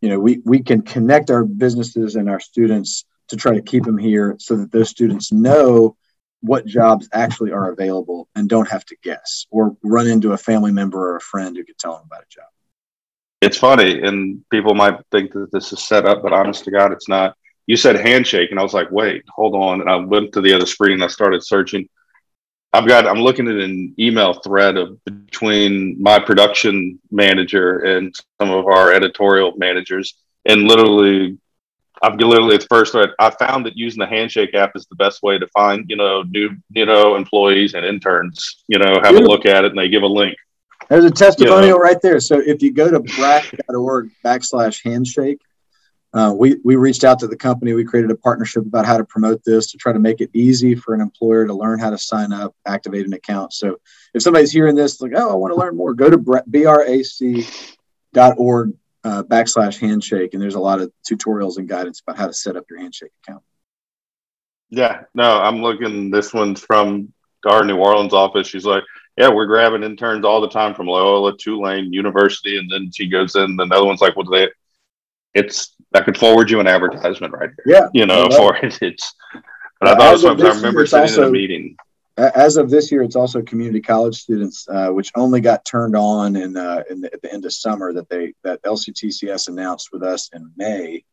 you 0.00 0.08
know 0.08 0.18
we 0.18 0.40
we 0.44 0.62
can 0.62 0.82
connect 0.82 1.30
our 1.30 1.44
businesses 1.44 2.16
and 2.16 2.28
our 2.28 2.40
students 2.40 3.04
to 3.28 3.36
try 3.36 3.54
to 3.54 3.62
keep 3.62 3.84
them 3.84 3.98
here 3.98 4.36
so 4.38 4.56
that 4.56 4.70
those 4.72 4.88
students 4.88 5.32
know 5.32 5.96
what 6.40 6.66
jobs 6.66 7.08
actually 7.12 7.50
are 7.50 7.72
available 7.72 8.28
and 8.34 8.48
don't 8.48 8.68
have 8.68 8.84
to 8.84 8.96
guess 9.02 9.46
or 9.50 9.76
run 9.82 10.06
into 10.06 10.32
a 10.32 10.38
family 10.38 10.70
member 10.70 11.12
or 11.12 11.16
a 11.16 11.20
friend 11.20 11.56
who 11.56 11.64
could 11.64 11.78
tell 11.78 11.96
them 11.96 12.04
about 12.06 12.22
a 12.22 12.28
job. 12.28 12.44
It's 13.40 13.56
funny 13.56 14.02
and 14.02 14.44
people 14.50 14.74
might 14.74 15.00
think 15.10 15.32
that 15.32 15.50
this 15.52 15.72
is 15.72 15.82
set 15.82 16.06
up 16.06 16.22
but 16.22 16.32
honest 16.32 16.64
to 16.64 16.70
god 16.70 16.92
it's 16.92 17.08
not. 17.08 17.36
You 17.66 17.76
said 17.76 17.96
handshake 17.96 18.50
and 18.50 18.60
i 18.60 18.62
was 18.62 18.74
like 18.74 18.90
wait 18.90 19.24
hold 19.28 19.54
on. 19.54 19.80
And 19.80 19.90
i 19.90 19.96
went 19.96 20.32
to 20.32 20.40
the 20.40 20.54
other 20.54 20.66
screen 20.66 20.94
and 20.94 21.04
i 21.04 21.08
started 21.08 21.44
searching 21.44 21.88
I've 22.72 22.86
got 22.86 23.06
I'm 23.06 23.20
looking 23.20 23.48
at 23.48 23.56
an 23.56 23.94
email 23.98 24.34
thread 24.34 24.76
of 24.76 25.02
between 25.04 26.00
my 26.00 26.18
production 26.18 26.98
manager 27.10 27.78
and 27.78 28.14
some 28.40 28.50
of 28.50 28.66
our 28.66 28.92
editorial 28.92 29.54
managers, 29.56 30.14
and 30.44 30.64
literally, 30.64 31.38
I've 32.02 32.16
literally 32.16 32.56
at 32.56 32.62
the 32.62 32.66
first 32.68 32.92
thread. 32.92 33.10
I 33.18 33.30
found 33.30 33.64
that 33.66 33.76
using 33.76 34.00
the 34.00 34.06
Handshake 34.06 34.54
app 34.54 34.72
is 34.74 34.86
the 34.86 34.96
best 34.96 35.22
way 35.22 35.38
to 35.38 35.46
find 35.48 35.88
you 35.88 35.96
know 35.96 36.22
new 36.22 36.50
you 36.70 36.86
know 36.86 37.16
employees 37.16 37.74
and 37.74 37.86
interns. 37.86 38.64
You 38.68 38.78
know, 38.78 39.00
have 39.02 39.14
a 39.14 39.20
look 39.20 39.46
at 39.46 39.64
it 39.64 39.70
and 39.70 39.78
they 39.78 39.88
give 39.88 40.02
a 40.02 40.06
link. 40.06 40.36
There's 40.88 41.04
a 41.04 41.10
testimonial 41.10 41.62
you 41.64 41.70
know, 41.70 41.78
right 41.78 42.00
there. 42.02 42.20
So 42.20 42.38
if 42.38 42.62
you 42.62 42.72
go 42.72 42.90
to 42.90 43.00
brac.org 43.00 44.10
backslash 44.24 44.84
handshake, 44.84 45.40
uh, 46.14 46.32
we, 46.36 46.56
we 46.64 46.76
reached 46.76 47.04
out 47.04 47.18
to 47.18 47.26
the 47.26 47.36
company. 47.36 47.72
We 47.74 47.84
created 47.84 48.10
a 48.10 48.16
partnership 48.16 48.64
about 48.64 48.86
how 48.86 48.96
to 48.96 49.04
promote 49.04 49.42
this 49.44 49.70
to 49.70 49.78
try 49.78 49.92
to 49.92 49.98
make 49.98 50.20
it 50.20 50.30
easy 50.32 50.74
for 50.74 50.94
an 50.94 51.00
employer 51.00 51.46
to 51.46 51.54
learn 51.54 51.78
how 51.78 51.90
to 51.90 51.98
sign 51.98 52.32
up, 52.32 52.54
activate 52.66 53.06
an 53.06 53.12
account. 53.12 53.52
So 53.52 53.78
if 54.14 54.22
somebody's 54.22 54.52
hearing 54.52 54.76
this, 54.76 55.00
like, 55.00 55.12
oh, 55.14 55.30
I 55.30 55.34
want 55.34 55.52
to 55.52 55.60
learn 55.60 55.76
more, 55.76 55.94
go 55.94 56.08
to 56.08 56.16
brac.org 56.16 57.42
uh, 59.04 59.22
backslash 59.22 59.78
handshake. 59.78 60.32
And 60.32 60.42
there's 60.42 60.54
a 60.54 60.60
lot 60.60 60.80
of 60.80 60.90
tutorials 61.08 61.58
and 61.58 61.68
guidance 61.68 62.00
about 62.00 62.18
how 62.18 62.26
to 62.26 62.32
set 62.32 62.56
up 62.56 62.64
your 62.70 62.80
handshake 62.80 63.12
account. 63.22 63.42
Yeah, 64.70 65.02
no, 65.14 65.40
I'm 65.40 65.62
looking. 65.62 66.10
This 66.10 66.34
one's 66.34 66.60
from 66.60 67.12
our 67.46 67.64
New 67.64 67.76
Orleans 67.76 68.12
office. 68.12 68.48
She's 68.48 68.64
like, 68.64 68.82
yeah, 69.16 69.28
we're 69.28 69.46
grabbing 69.46 69.82
interns 69.82 70.24
all 70.24 70.40
the 70.40 70.48
time 70.48 70.74
from 70.74 70.86
Loyola, 70.86 71.36
Tulane, 71.36 71.92
University. 71.92 72.58
And 72.58 72.70
then 72.70 72.90
she 72.92 73.06
goes 73.06 73.36
in, 73.36 73.56
the 73.56 73.64
other 73.64 73.84
one's 73.84 74.00
like, 74.00 74.16
well, 74.16 74.24
do 74.24 74.32
they, 74.32 74.48
it's 75.36 75.74
I 75.94 76.00
could 76.00 76.18
forward 76.18 76.50
you 76.50 76.60
an 76.60 76.66
advertisement 76.66 77.32
right 77.32 77.50
here. 77.64 77.76
Yeah, 77.76 77.88
you 77.92 78.06
know, 78.06 78.28
for 78.30 78.56
it. 78.62 78.78
It's. 78.82 79.14
But 79.80 79.90
I 79.90 79.94
thought 79.94 80.20
sometimes 80.20 80.54
I 80.54 80.56
remember 80.56 80.86
sitting 80.86 81.02
also, 81.02 81.22
in 81.22 81.28
a 81.28 81.32
meeting. 81.32 81.76
As 82.16 82.56
of 82.56 82.70
this 82.70 82.90
year, 82.90 83.02
it's 83.02 83.14
also 83.14 83.42
community 83.42 83.80
college 83.80 84.16
students, 84.16 84.66
uh, 84.68 84.88
which 84.88 85.12
only 85.16 85.42
got 85.42 85.66
turned 85.66 85.94
on 85.94 86.34
in, 86.34 86.56
uh, 86.56 86.82
in 86.88 87.02
the, 87.02 87.12
at 87.12 87.20
the 87.20 87.30
end 87.30 87.44
of 87.44 87.52
summer. 87.52 87.92
That 87.92 88.08
they 88.08 88.32
that 88.42 88.62
LCTCS 88.62 89.48
announced 89.48 89.90
with 89.92 90.02
us 90.02 90.30
in 90.32 90.50
May 90.56 91.04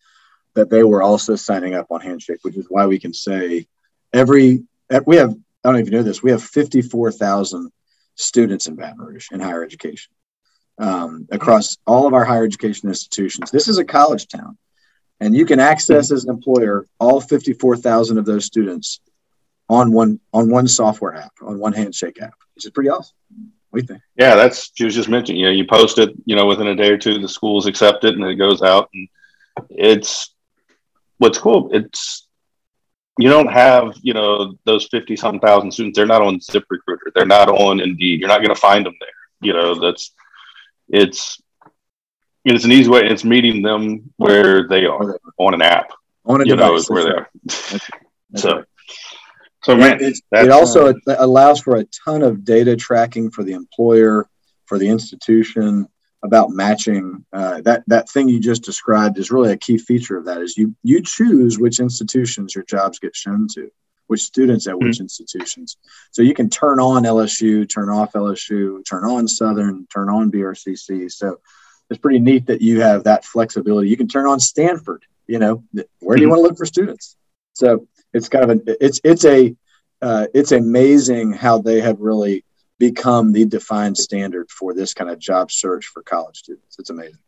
that 0.56 0.70
they 0.70 0.84
were 0.84 1.02
also 1.02 1.36
signing 1.36 1.74
up 1.74 1.88
on 1.90 2.00
Handshake, 2.00 2.40
which 2.44 2.56
is 2.56 2.68
why 2.70 2.86
we 2.86 3.00
can 3.00 3.14
say 3.14 3.68
every 4.14 4.64
we 5.06 5.18
have. 5.18 5.36
I 5.66 5.72
don't 5.72 5.80
even 5.80 5.94
know 5.94 6.04
this. 6.04 6.24
We 6.24 6.32
have 6.32 6.44
fifty 6.44 6.82
four 6.82 7.12
thousand 7.12 7.72
students 8.16 8.68
in 8.68 8.76
Baton 8.76 9.00
Rouge 9.00 9.28
in 9.32 9.40
higher 9.40 9.64
education 9.64 10.14
um, 10.78 11.28
across 11.32 11.78
all 11.86 12.08
of 12.08 12.14
our 12.14 12.26
higher 12.26 12.44
education 12.44 12.90
institutions. 12.90 13.52
This 13.52 13.68
is 13.68 13.78
a 13.78 13.86
college 13.86 14.28
town, 14.28 14.58
and 15.20 15.36
you 15.36 15.46
can 15.46 15.60
access 15.60 16.12
as 16.12 16.24
an 16.24 16.30
employer 16.30 16.88
all 17.00 17.22
54,000 17.22 18.18
of 18.18 18.26
those 18.26 18.46
students 18.46 19.00
on 19.70 19.92
one 19.92 20.20
on 20.34 20.50
one 20.50 20.68
software 20.68 21.16
app, 21.16 21.34
on 21.42 21.60
one 21.60 21.74
handshake 21.74 22.22
app, 22.22 22.36
which 22.56 22.66
is 22.66 22.72
pretty 22.72 22.90
awesome. 22.90 23.16
You 23.74 23.82
think? 23.82 24.02
Yeah, 24.16 24.36
that's 24.36 24.72
she 24.76 24.86
was 24.86 24.94
just 24.94 25.10
mentioning. 25.10 25.42
You 25.42 25.48
know, 25.48 25.54
you 25.54 25.66
post 25.66 25.98
it, 25.98 26.14
you 26.26 26.36
know, 26.36 26.46
within 26.46 26.68
a 26.68 26.76
day 26.76 26.92
or 26.92 26.98
two, 26.98 27.18
the 27.18 27.28
schools 27.28 27.66
accept 27.66 28.04
it, 28.04 28.14
and 28.14 28.24
it 28.24 28.36
goes 28.36 28.62
out, 28.62 28.90
and 28.94 29.08
it's 29.70 30.36
what's 31.18 31.40
cool. 31.40 31.70
It's 31.74 32.28
you 33.18 33.30
don't 33.30 33.52
have 33.52 33.96
you 34.02 34.14
know 34.14 34.56
those 34.66 34.88
50 34.88 35.16
some 35.16 35.40
thousand 35.40 35.72
students 35.72 35.98
they're 35.98 36.06
not 36.06 36.22
on 36.22 36.40
ziprecruiter 36.40 37.12
they're 37.14 37.26
not 37.26 37.50
on 37.50 37.80
indeed 37.80 38.20
you're 38.20 38.30
not 38.30 38.40
going 38.40 38.54
to 38.54 38.60
find 38.60 38.86
them 38.86 38.96
there 39.00 39.10
you 39.42 39.54
know 39.54 39.80
that's 39.80 40.12
it's 40.88 41.42
it's 42.46 42.66
an 42.66 42.72
easy 42.72 42.90
way. 42.90 43.02
It's 43.06 43.24
meeting 43.24 43.62
them 43.62 44.14
where 44.18 44.68
they 44.68 44.86
are 44.86 45.20
on 45.38 45.54
an 45.54 45.62
app. 45.62 45.92
On 46.26 46.42
a 46.42 46.46
you 46.46 46.56
device, 46.56 46.70
know, 46.70 46.76
is 46.76 46.90
where 46.90 47.04
they 47.04 47.10
are. 47.10 47.30
That's, 47.44 47.90
so, 48.36 48.56
right. 48.56 48.66
so 49.64 49.76
man, 49.76 49.98
it, 50.02 50.18
it 50.32 50.50
also 50.50 50.90
uh, 50.90 51.16
allows 51.20 51.62
for 51.62 51.78
a 51.78 51.86
ton 52.06 52.22
of 52.22 52.44
data 52.44 52.76
tracking 52.76 53.30
for 53.32 53.44
the 53.44 53.54
employer, 53.54 54.28
for 54.66 54.78
the 54.78 54.88
institution. 54.88 55.88
about 56.24 56.50
matching 56.52 57.26
uh, 57.34 57.62
that 57.62 57.84
that 57.88 58.10
thing 58.10 58.30
you 58.30 58.40
just 58.40 58.64
described 58.64 59.18
is 59.18 59.32
really 59.32 59.52
a 59.52 59.58
key 59.58 59.78
feature 59.78 60.18
of 60.18 60.26
that 60.26 60.42
is 60.42 60.58
you 60.58 60.74
you 60.82 61.02
choose 61.02 61.60
which 61.60 61.80
institutions 61.80 62.56
your 62.56 62.64
jobs 62.64 62.98
get 63.00 63.16
shown 63.16 63.48
to 63.54 63.70
which 64.08 64.24
students 64.24 64.68
at 64.68 64.78
which 64.78 64.96
mm-hmm. 64.96 65.04
institutions 65.04 65.78
so 66.12 66.22
you 66.22 66.34
can 66.34 66.50
turn 66.50 66.80
on 66.80 67.04
lsu 67.04 67.68
turn 67.70 67.90
off 67.90 68.14
lsu 68.14 68.84
turn 68.86 69.04
on 69.04 69.28
southern 69.28 69.88
turn 69.94 70.10
on 70.10 70.32
brcc 70.32 71.12
so 71.12 71.40
it's 71.90 72.00
pretty 72.00 72.20
neat 72.20 72.48
that 72.48 72.62
you 72.62 72.82
have 72.82 73.04
that 73.04 73.26
flexibility 73.26 73.90
you 73.90 73.98
can 73.98 74.08
turn 74.08 74.28
on 74.28 74.40
stanford 74.40 75.04
you 75.28 75.40
know 75.40 75.64
where 76.00 76.16
do 76.16 76.22
you 76.22 76.28
mm-hmm. 76.28 76.32
want 76.32 76.40
to 76.40 76.44
look 76.44 76.58
for 76.58 76.66
students 76.66 77.18
so 77.54 77.88
it's 78.14 78.30
kind 78.30 78.50
of 78.50 78.58
a 78.58 78.86
it's 78.86 79.00
it's 79.04 79.26
a 79.26 79.56
uh, 80.04 80.28
it's 80.34 80.52
amazing 80.52 81.32
how 81.32 81.60
they 81.60 81.80
have 81.80 82.02
really 82.02 82.44
become 82.78 83.32
the 83.32 83.46
defined 83.46 83.98
standard 83.98 84.52
for 84.52 84.74
this 84.74 84.94
kind 84.94 85.10
of 85.10 85.18
job 85.18 85.50
search 85.50 85.86
for 85.86 86.04
college 86.04 86.40
students. 86.40 86.78
It's 86.78 86.90
amazing. 86.90 87.20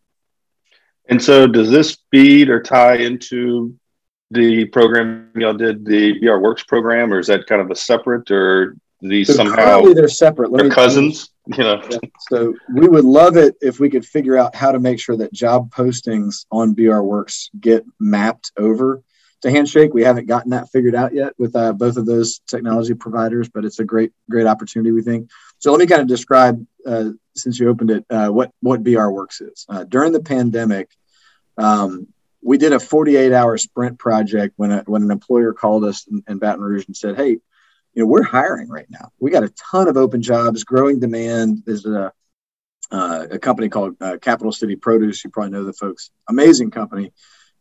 And 1.07 1.23
so, 1.23 1.47
does 1.47 1.71
this 1.71 1.97
feed 2.11 2.49
or 2.49 2.61
tie 2.61 2.97
into 2.97 3.79
the 4.31 4.65
program 4.65 5.31
y'all 5.35 5.53
did, 5.53 5.85
the 5.85 6.19
BR 6.19 6.37
Works 6.37 6.63
program, 6.63 7.13
or 7.13 7.19
is 7.19 7.27
that 7.27 7.47
kind 7.47 7.61
of 7.61 7.71
a 7.71 7.75
separate, 7.75 8.31
or 8.31 8.75
these 9.01 9.27
so 9.27 9.33
somehow 9.33 9.81
they're 9.93 10.07
separate? 10.07 10.51
Let 10.51 10.63
they're 10.63 10.71
cousins, 10.71 11.29
you 11.47 11.63
know. 11.63 11.81
So 12.29 12.53
we 12.73 12.87
would 12.87 13.05
love 13.05 13.37
it 13.37 13.55
if 13.61 13.79
we 13.79 13.89
could 13.89 14.05
figure 14.05 14.37
out 14.37 14.55
how 14.55 14.71
to 14.71 14.79
make 14.79 14.99
sure 14.99 15.17
that 15.17 15.33
job 15.33 15.71
postings 15.71 16.45
on 16.51 16.73
BR 16.73 17.01
Works 17.01 17.49
get 17.59 17.85
mapped 17.99 18.51
over 18.57 19.03
to 19.41 19.51
Handshake. 19.51 19.93
We 19.93 20.03
haven't 20.03 20.27
gotten 20.27 20.51
that 20.51 20.69
figured 20.71 20.95
out 20.95 21.13
yet 21.13 21.33
with 21.37 21.55
uh, 21.55 21.73
both 21.73 21.97
of 21.97 22.05
those 22.05 22.39
technology 22.47 22.95
providers, 22.95 23.47
but 23.47 23.63
it's 23.63 23.79
a 23.79 23.85
great, 23.85 24.11
great 24.29 24.47
opportunity, 24.47 24.91
we 24.91 25.03
think. 25.03 25.29
So 25.59 25.71
let 25.71 25.79
me 25.79 25.87
kind 25.87 26.01
of 26.01 26.07
describe, 26.07 26.65
uh, 26.85 27.11
since 27.35 27.59
you 27.59 27.69
opened 27.69 27.91
it, 27.91 28.05
uh, 28.09 28.29
what, 28.29 28.51
what 28.61 28.83
BR 28.83 29.09
Works 29.09 29.41
is. 29.41 29.65
Uh, 29.69 29.83
during 29.83 30.13
the 30.13 30.21
pandemic, 30.21 30.89
um, 31.57 32.07
we 32.45 32.59
did 32.59 32.73
a 32.73 32.79
48 32.79 33.33
hour 33.33 33.57
sprint 33.57 33.97
project 33.97 34.53
when, 34.55 34.71
a, 34.71 34.83
when 34.85 35.01
an 35.01 35.09
employer 35.09 35.51
called 35.51 35.83
us 35.83 36.05
in, 36.07 36.23
in 36.27 36.37
Baton 36.37 36.61
Rouge 36.61 36.85
and 36.85 36.95
said, 36.95 37.15
hey, 37.15 37.29
you 37.29 37.41
know, 37.95 38.05
we're 38.05 38.21
hiring 38.21 38.69
right 38.69 38.85
now. 38.87 39.11
We 39.19 39.31
got 39.31 39.43
a 39.43 39.49
ton 39.49 39.87
of 39.87 39.97
open 39.97 40.21
jobs, 40.21 40.63
growing 40.63 40.99
demand. 40.99 41.63
There's 41.65 41.87
a, 41.87 42.13
uh, 42.91 43.27
a 43.31 43.39
company 43.39 43.69
called 43.69 43.95
uh, 43.99 44.17
Capital 44.21 44.51
City 44.51 44.75
Produce. 44.75 45.23
You 45.23 45.31
probably 45.31 45.53
know 45.53 45.63
the 45.63 45.73
folks. 45.73 46.11
Amazing 46.29 46.69
company. 46.69 47.13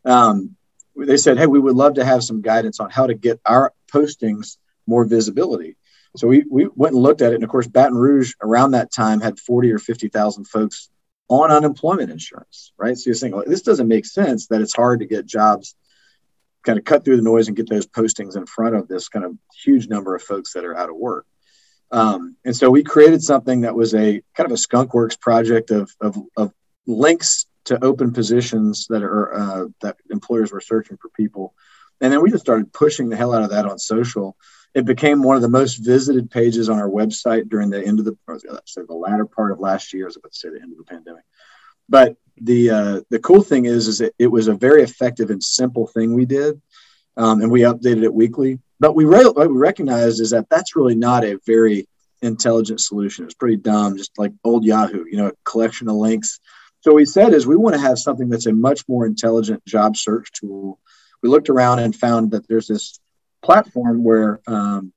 Um, 0.05 0.55
they 0.95 1.17
said, 1.17 1.39
hey, 1.39 1.47
we 1.47 1.59
would 1.59 1.75
love 1.75 1.95
to 1.95 2.05
have 2.05 2.23
some 2.23 2.41
guidance 2.41 2.79
on 2.79 2.91
how 2.91 3.07
to 3.07 3.15
get 3.15 3.39
our 3.43 3.73
postings 3.91 4.57
more 4.85 5.03
visibility. 5.03 5.77
So 6.15 6.27
we, 6.27 6.45
we 6.47 6.69
went 6.75 6.93
and 6.93 7.01
looked 7.01 7.23
at 7.23 7.31
it. 7.31 7.35
And 7.35 7.43
of 7.43 7.49
course, 7.49 7.67
Baton 7.67 7.97
Rouge 7.97 8.33
around 8.39 8.71
that 8.71 8.93
time 8.93 9.19
had 9.19 9.39
40 9.39 9.71
or 9.71 9.79
50,000 9.79 10.45
folks 10.45 10.89
on 11.29 11.51
unemployment 11.51 12.11
insurance, 12.11 12.71
right? 12.77 12.97
So 12.97 13.09
you're 13.09 13.15
saying, 13.15 13.33
well, 13.33 13.43
this 13.45 13.63
doesn't 13.63 13.87
make 13.87 14.05
sense 14.05 14.47
that 14.47 14.61
it's 14.61 14.75
hard 14.75 14.99
to 14.99 15.05
get 15.05 15.25
jobs, 15.25 15.75
kind 16.63 16.77
of 16.77 16.85
cut 16.85 17.03
through 17.03 17.17
the 17.17 17.23
noise 17.23 17.47
and 17.47 17.57
get 17.57 17.69
those 17.69 17.87
postings 17.87 18.37
in 18.37 18.45
front 18.45 18.75
of 18.75 18.87
this 18.87 19.09
kind 19.09 19.25
of 19.25 19.37
huge 19.63 19.87
number 19.87 20.15
of 20.15 20.21
folks 20.21 20.53
that 20.53 20.65
are 20.65 20.77
out 20.77 20.89
of 20.89 20.95
work. 20.95 21.25
Um, 21.91 22.35
and 22.43 22.55
so 22.55 22.69
we 22.69 22.83
created 22.83 23.21
something 23.21 23.61
that 23.61 23.75
was 23.75 23.93
a 23.93 24.21
kind 24.35 24.45
of 24.45 24.51
a 24.51 24.55
skunkworks 24.55 25.19
project 25.19 25.71
of, 25.71 25.91
of, 26.01 26.17
of 26.35 26.51
links 26.87 27.45
to 27.65 27.83
open 27.83 28.13
positions 28.13 28.87
that 28.89 29.03
are 29.03 29.33
uh, 29.33 29.65
that 29.81 29.97
employers 30.09 30.51
were 30.51 30.61
searching 30.61 30.97
for 30.97 31.09
people, 31.09 31.53
and 32.01 32.11
then 32.13 32.21
we 32.21 32.29
just 32.29 32.43
started 32.43 32.71
pushing 32.71 33.09
the 33.09 33.15
hell 33.15 33.33
out 33.33 33.43
of 33.43 33.49
that 33.49 33.65
on 33.65 33.79
social. 33.79 34.35
It 34.75 34.85
became 34.85 35.23
one 35.23 35.35
of 35.35 35.41
the 35.41 35.49
most 35.49 35.75
visited 35.75 36.29
pages 36.29 36.69
on 36.69 36.77
our 36.77 36.89
website 36.89 37.49
during 37.49 37.69
the 37.69 37.83
end 37.83 37.99
of 37.99 38.05
the 38.05 38.17
say 38.65 38.81
the 38.87 38.93
latter 38.93 39.25
part 39.25 39.51
of 39.51 39.59
last 39.59 39.93
year. 39.93 40.07
as 40.07 40.17
I 40.17 40.27
to 40.27 40.35
say 40.35 40.49
the 40.49 40.61
end 40.61 40.73
of 40.73 40.77
the 40.77 40.83
pandemic, 40.83 41.23
but 41.89 42.17
the 42.41 42.69
uh, 42.69 43.01
the 43.09 43.19
cool 43.19 43.41
thing 43.41 43.65
is 43.65 43.87
is 43.87 43.99
that 43.99 44.13
it 44.19 44.27
was 44.27 44.47
a 44.47 44.53
very 44.53 44.83
effective 44.83 45.29
and 45.29 45.41
simple 45.41 45.87
thing 45.87 46.13
we 46.13 46.25
did, 46.25 46.61
um, 47.17 47.41
and 47.41 47.49
we 47.49 47.61
updated 47.61 48.03
it 48.03 48.13
weekly. 48.13 48.59
But 48.79 48.95
we 48.95 49.05
re- 49.05 49.23
what 49.23 49.49
we 49.49 49.57
recognized 49.57 50.19
is 50.19 50.31
that 50.31 50.49
that's 50.49 50.75
really 50.75 50.95
not 50.95 51.23
a 51.23 51.39
very 51.45 51.87
intelligent 52.21 52.81
solution. 52.81 53.23
It's 53.25 53.33
pretty 53.33 53.57
dumb, 53.57 53.97
just 53.97 54.11
like 54.17 54.33
old 54.43 54.65
Yahoo, 54.65 55.05
you 55.09 55.17
know, 55.17 55.27
a 55.27 55.33
collection 55.45 55.87
of 55.87 55.95
links 55.95 56.39
so 56.85 56.91
what 56.91 56.97
we 56.97 57.05
said 57.05 57.33
is 57.33 57.47
we 57.47 57.57
want 57.57 57.73
to 57.73 57.81
have 57.81 57.97
something 57.97 58.29
that's 58.29 58.45
a 58.45 58.53
much 58.53 58.87
more 58.87 59.07
intelligent 59.07 59.65
job 59.65 59.97
search 59.97 60.31
tool. 60.31 60.79
We 61.23 61.29
looked 61.29 61.49
around 61.49 61.79
and 61.79 61.95
found 61.95 62.29
that 62.29 62.47
there's 62.47 62.67
this 62.67 62.99
platform 63.45 64.03
where 64.03 64.41
um, 64.47 64.91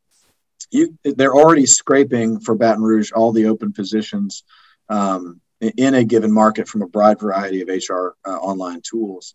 you 0.70 0.98
they're 1.04 1.34
already 1.34 1.66
scraping 1.66 2.40
for 2.40 2.54
Baton 2.54 2.82
Rouge 2.82 3.12
all 3.12 3.32
the 3.32 3.46
open 3.46 3.72
positions 3.72 4.44
um, 4.88 5.40
in 5.60 5.94
a 5.94 6.04
given 6.04 6.32
market 6.32 6.68
from 6.68 6.82
a 6.82 6.88
broad 6.88 7.20
variety 7.20 7.60
of 7.62 7.68
HR 7.68 8.16
uh, 8.26 8.36
online 8.36 8.80
tools. 8.82 9.34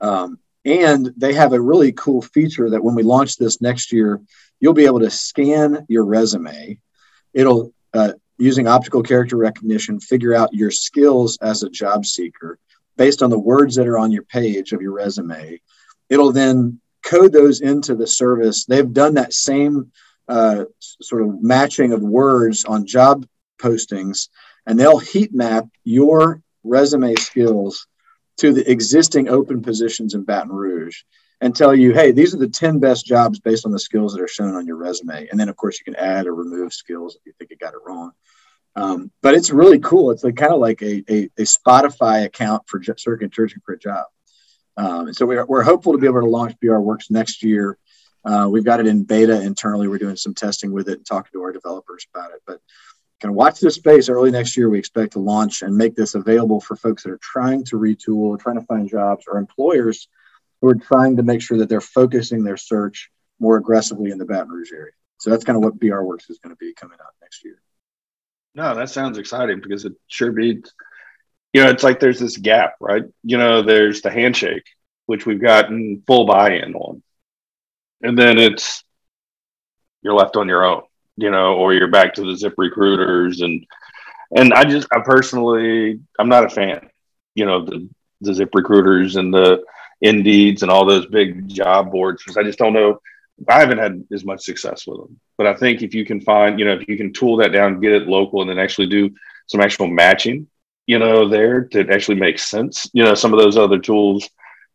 Um, 0.00 0.38
and 0.64 1.12
they 1.16 1.32
have 1.34 1.52
a 1.52 1.60
really 1.60 1.92
cool 1.92 2.22
feature 2.22 2.70
that 2.70 2.82
when 2.82 2.94
we 2.94 3.02
launch 3.02 3.36
this 3.36 3.60
next 3.60 3.92
year, 3.92 4.20
you'll 4.58 4.74
be 4.74 4.86
able 4.86 5.00
to 5.00 5.10
scan 5.10 5.86
your 5.88 6.04
resume. 6.04 6.78
It'll 7.32 7.72
uh, 7.94 8.12
using 8.36 8.66
optical 8.66 9.02
character 9.02 9.36
recognition, 9.36 10.00
figure 10.00 10.34
out 10.34 10.54
your 10.54 10.70
skills 10.70 11.38
as 11.40 11.62
a 11.62 11.70
job 11.70 12.04
seeker 12.04 12.58
based 12.96 13.22
on 13.22 13.30
the 13.30 13.38
words 13.38 13.76
that 13.76 13.86
are 13.86 13.98
on 13.98 14.12
your 14.12 14.24
page 14.24 14.72
of 14.72 14.82
your 14.82 14.92
resume. 14.92 15.60
It'll 16.08 16.32
then 16.32 16.79
code 17.02 17.32
those 17.32 17.60
into 17.60 17.94
the 17.94 18.06
service. 18.06 18.64
They've 18.64 18.92
done 18.92 19.14
that 19.14 19.32
same 19.32 19.92
uh, 20.28 20.64
sort 20.78 21.22
of 21.22 21.42
matching 21.42 21.92
of 21.92 22.02
words 22.02 22.64
on 22.64 22.86
job 22.86 23.26
postings, 23.60 24.28
and 24.66 24.78
they'll 24.78 24.98
heat 24.98 25.34
map 25.34 25.66
your 25.84 26.42
resume 26.62 27.14
skills 27.16 27.86
to 28.38 28.52
the 28.52 28.70
existing 28.70 29.28
open 29.28 29.62
positions 29.62 30.14
in 30.14 30.24
Baton 30.24 30.52
Rouge 30.52 31.02
and 31.40 31.56
tell 31.56 31.74
you, 31.74 31.92
hey, 31.92 32.12
these 32.12 32.34
are 32.34 32.38
the 32.38 32.48
10 32.48 32.78
best 32.78 33.06
jobs 33.06 33.38
based 33.38 33.64
on 33.64 33.72
the 33.72 33.78
skills 33.78 34.12
that 34.12 34.22
are 34.22 34.28
shown 34.28 34.54
on 34.54 34.66
your 34.66 34.76
resume. 34.76 35.26
And 35.30 35.40
then, 35.40 35.48
of 35.48 35.56
course, 35.56 35.78
you 35.78 35.84
can 35.84 36.00
add 36.00 36.26
or 36.26 36.34
remove 36.34 36.72
skills 36.72 37.16
if 37.16 37.22
you 37.24 37.32
think 37.38 37.50
you 37.50 37.56
got 37.56 37.74
it 37.74 37.80
wrong. 37.84 38.12
Um, 38.76 39.10
but 39.22 39.34
it's 39.34 39.50
really 39.50 39.80
cool. 39.80 40.10
It's 40.10 40.22
like 40.22 40.36
kind 40.36 40.52
of 40.52 40.60
like 40.60 40.80
a, 40.82 41.02
a, 41.08 41.24
a, 41.36 41.42
Spotify 41.42 42.24
account 42.24 42.62
for 42.66 42.80
searching 42.82 43.30
searching 43.34 43.60
for 43.64 43.72
a 43.72 43.78
job. 43.78 44.06
Um, 44.80 45.08
and 45.08 45.16
so 45.16 45.26
we're, 45.26 45.44
we're 45.44 45.62
hopeful 45.62 45.92
to 45.92 45.98
be 45.98 46.06
able 46.06 46.20
to 46.20 46.26
launch 46.26 46.58
BR 46.60 46.78
Works 46.78 47.10
next 47.10 47.42
year. 47.42 47.76
Uh, 48.24 48.48
we've 48.50 48.64
got 48.64 48.80
it 48.80 48.86
in 48.86 49.04
beta 49.04 49.40
internally. 49.42 49.88
We're 49.88 49.98
doing 49.98 50.16
some 50.16 50.34
testing 50.34 50.72
with 50.72 50.88
it 50.88 50.98
and 50.98 51.06
talking 51.06 51.30
to 51.34 51.42
our 51.42 51.52
developers 51.52 52.06
about 52.14 52.30
it. 52.30 52.40
But 52.46 52.60
kind 53.20 53.30
of 53.30 53.36
watch 53.36 53.60
this 53.60 53.74
space 53.74 54.08
early 54.08 54.30
next 54.30 54.56
year. 54.56 54.70
We 54.70 54.78
expect 54.78 55.12
to 55.12 55.18
launch 55.18 55.60
and 55.60 55.76
make 55.76 55.96
this 55.96 56.14
available 56.14 56.60
for 56.60 56.76
folks 56.76 57.02
that 57.02 57.12
are 57.12 57.20
trying 57.20 57.64
to 57.64 57.76
retool, 57.76 58.40
trying 58.40 58.56
to 58.58 58.64
find 58.64 58.88
jobs, 58.88 59.26
or 59.28 59.36
employers 59.36 60.08
who 60.60 60.68
are 60.68 60.74
trying 60.74 61.16
to 61.16 61.22
make 61.22 61.42
sure 61.42 61.58
that 61.58 61.68
they're 61.68 61.82
focusing 61.82 62.42
their 62.42 62.56
search 62.56 63.10
more 63.38 63.58
aggressively 63.58 64.10
in 64.10 64.18
the 64.18 64.24
Baton 64.24 64.48
Rouge 64.48 64.72
area. 64.72 64.92
So 65.18 65.28
that's 65.28 65.44
kind 65.44 65.56
of 65.56 65.62
what 65.62 65.78
BR 65.78 66.00
Works 66.00 66.30
is 66.30 66.38
going 66.38 66.54
to 66.54 66.58
be 66.58 66.72
coming 66.72 66.98
out 67.02 67.12
next 67.20 67.44
year. 67.44 67.60
No, 68.54 68.74
that 68.74 68.88
sounds 68.88 69.18
exciting 69.18 69.60
because 69.60 69.84
it 69.84 69.92
sure 70.06 70.32
beats. 70.32 70.72
You 71.52 71.64
know, 71.64 71.70
it's 71.70 71.82
like 71.82 72.00
there's 72.00 72.20
this 72.20 72.36
gap, 72.36 72.74
right? 72.80 73.04
You 73.22 73.38
know, 73.38 73.62
there's 73.62 74.02
the 74.02 74.10
handshake, 74.10 74.64
which 75.06 75.26
we've 75.26 75.40
gotten 75.40 76.02
full 76.06 76.26
buy-in 76.26 76.74
on, 76.74 77.02
and 78.02 78.18
then 78.18 78.38
it's 78.38 78.84
you're 80.02 80.14
left 80.14 80.36
on 80.36 80.48
your 80.48 80.64
own, 80.64 80.82
you 81.16 81.30
know, 81.30 81.54
or 81.54 81.74
you're 81.74 81.90
back 81.90 82.14
to 82.14 82.24
the 82.24 82.36
Zip 82.36 82.54
recruiters 82.56 83.40
and 83.40 83.66
and 84.34 84.54
I 84.54 84.64
just 84.64 84.86
I 84.92 85.00
personally 85.00 86.00
I'm 86.18 86.28
not 86.28 86.44
a 86.44 86.50
fan, 86.50 86.88
you 87.34 87.46
know, 87.46 87.64
the 87.64 87.88
the 88.20 88.34
Zip 88.34 88.50
recruiters 88.54 89.16
and 89.16 89.34
the 89.34 89.64
Indeeds 90.04 90.62
and 90.62 90.70
all 90.70 90.86
those 90.86 91.06
big 91.06 91.48
job 91.48 91.90
boards 91.90 92.22
because 92.22 92.36
I 92.36 92.42
just 92.42 92.58
don't 92.58 92.72
know 92.72 93.00
I 93.48 93.60
haven't 93.60 93.78
had 93.78 94.04
as 94.12 94.24
much 94.24 94.42
success 94.42 94.86
with 94.86 94.98
them. 94.98 95.20
But 95.38 95.46
I 95.46 95.54
think 95.54 95.82
if 95.82 95.94
you 95.94 96.04
can 96.04 96.20
find, 96.20 96.58
you 96.58 96.64
know, 96.66 96.74
if 96.74 96.86
you 96.88 96.96
can 96.96 97.12
tool 97.12 97.36
that 97.38 97.52
down, 97.52 97.80
get 97.80 97.92
it 97.92 98.06
local, 98.06 98.42
and 98.42 98.50
then 98.50 98.58
actually 98.58 98.88
do 98.88 99.10
some 99.46 99.60
actual 99.60 99.86
matching, 99.86 100.46
you 100.90 100.98
know, 100.98 101.28
there 101.28 101.66
to 101.66 101.88
actually 101.88 102.16
make 102.16 102.36
sense. 102.36 102.90
You 102.92 103.04
know, 103.04 103.14
some 103.14 103.32
of 103.32 103.38
those 103.38 103.56
other 103.56 103.78
tools 103.78 104.28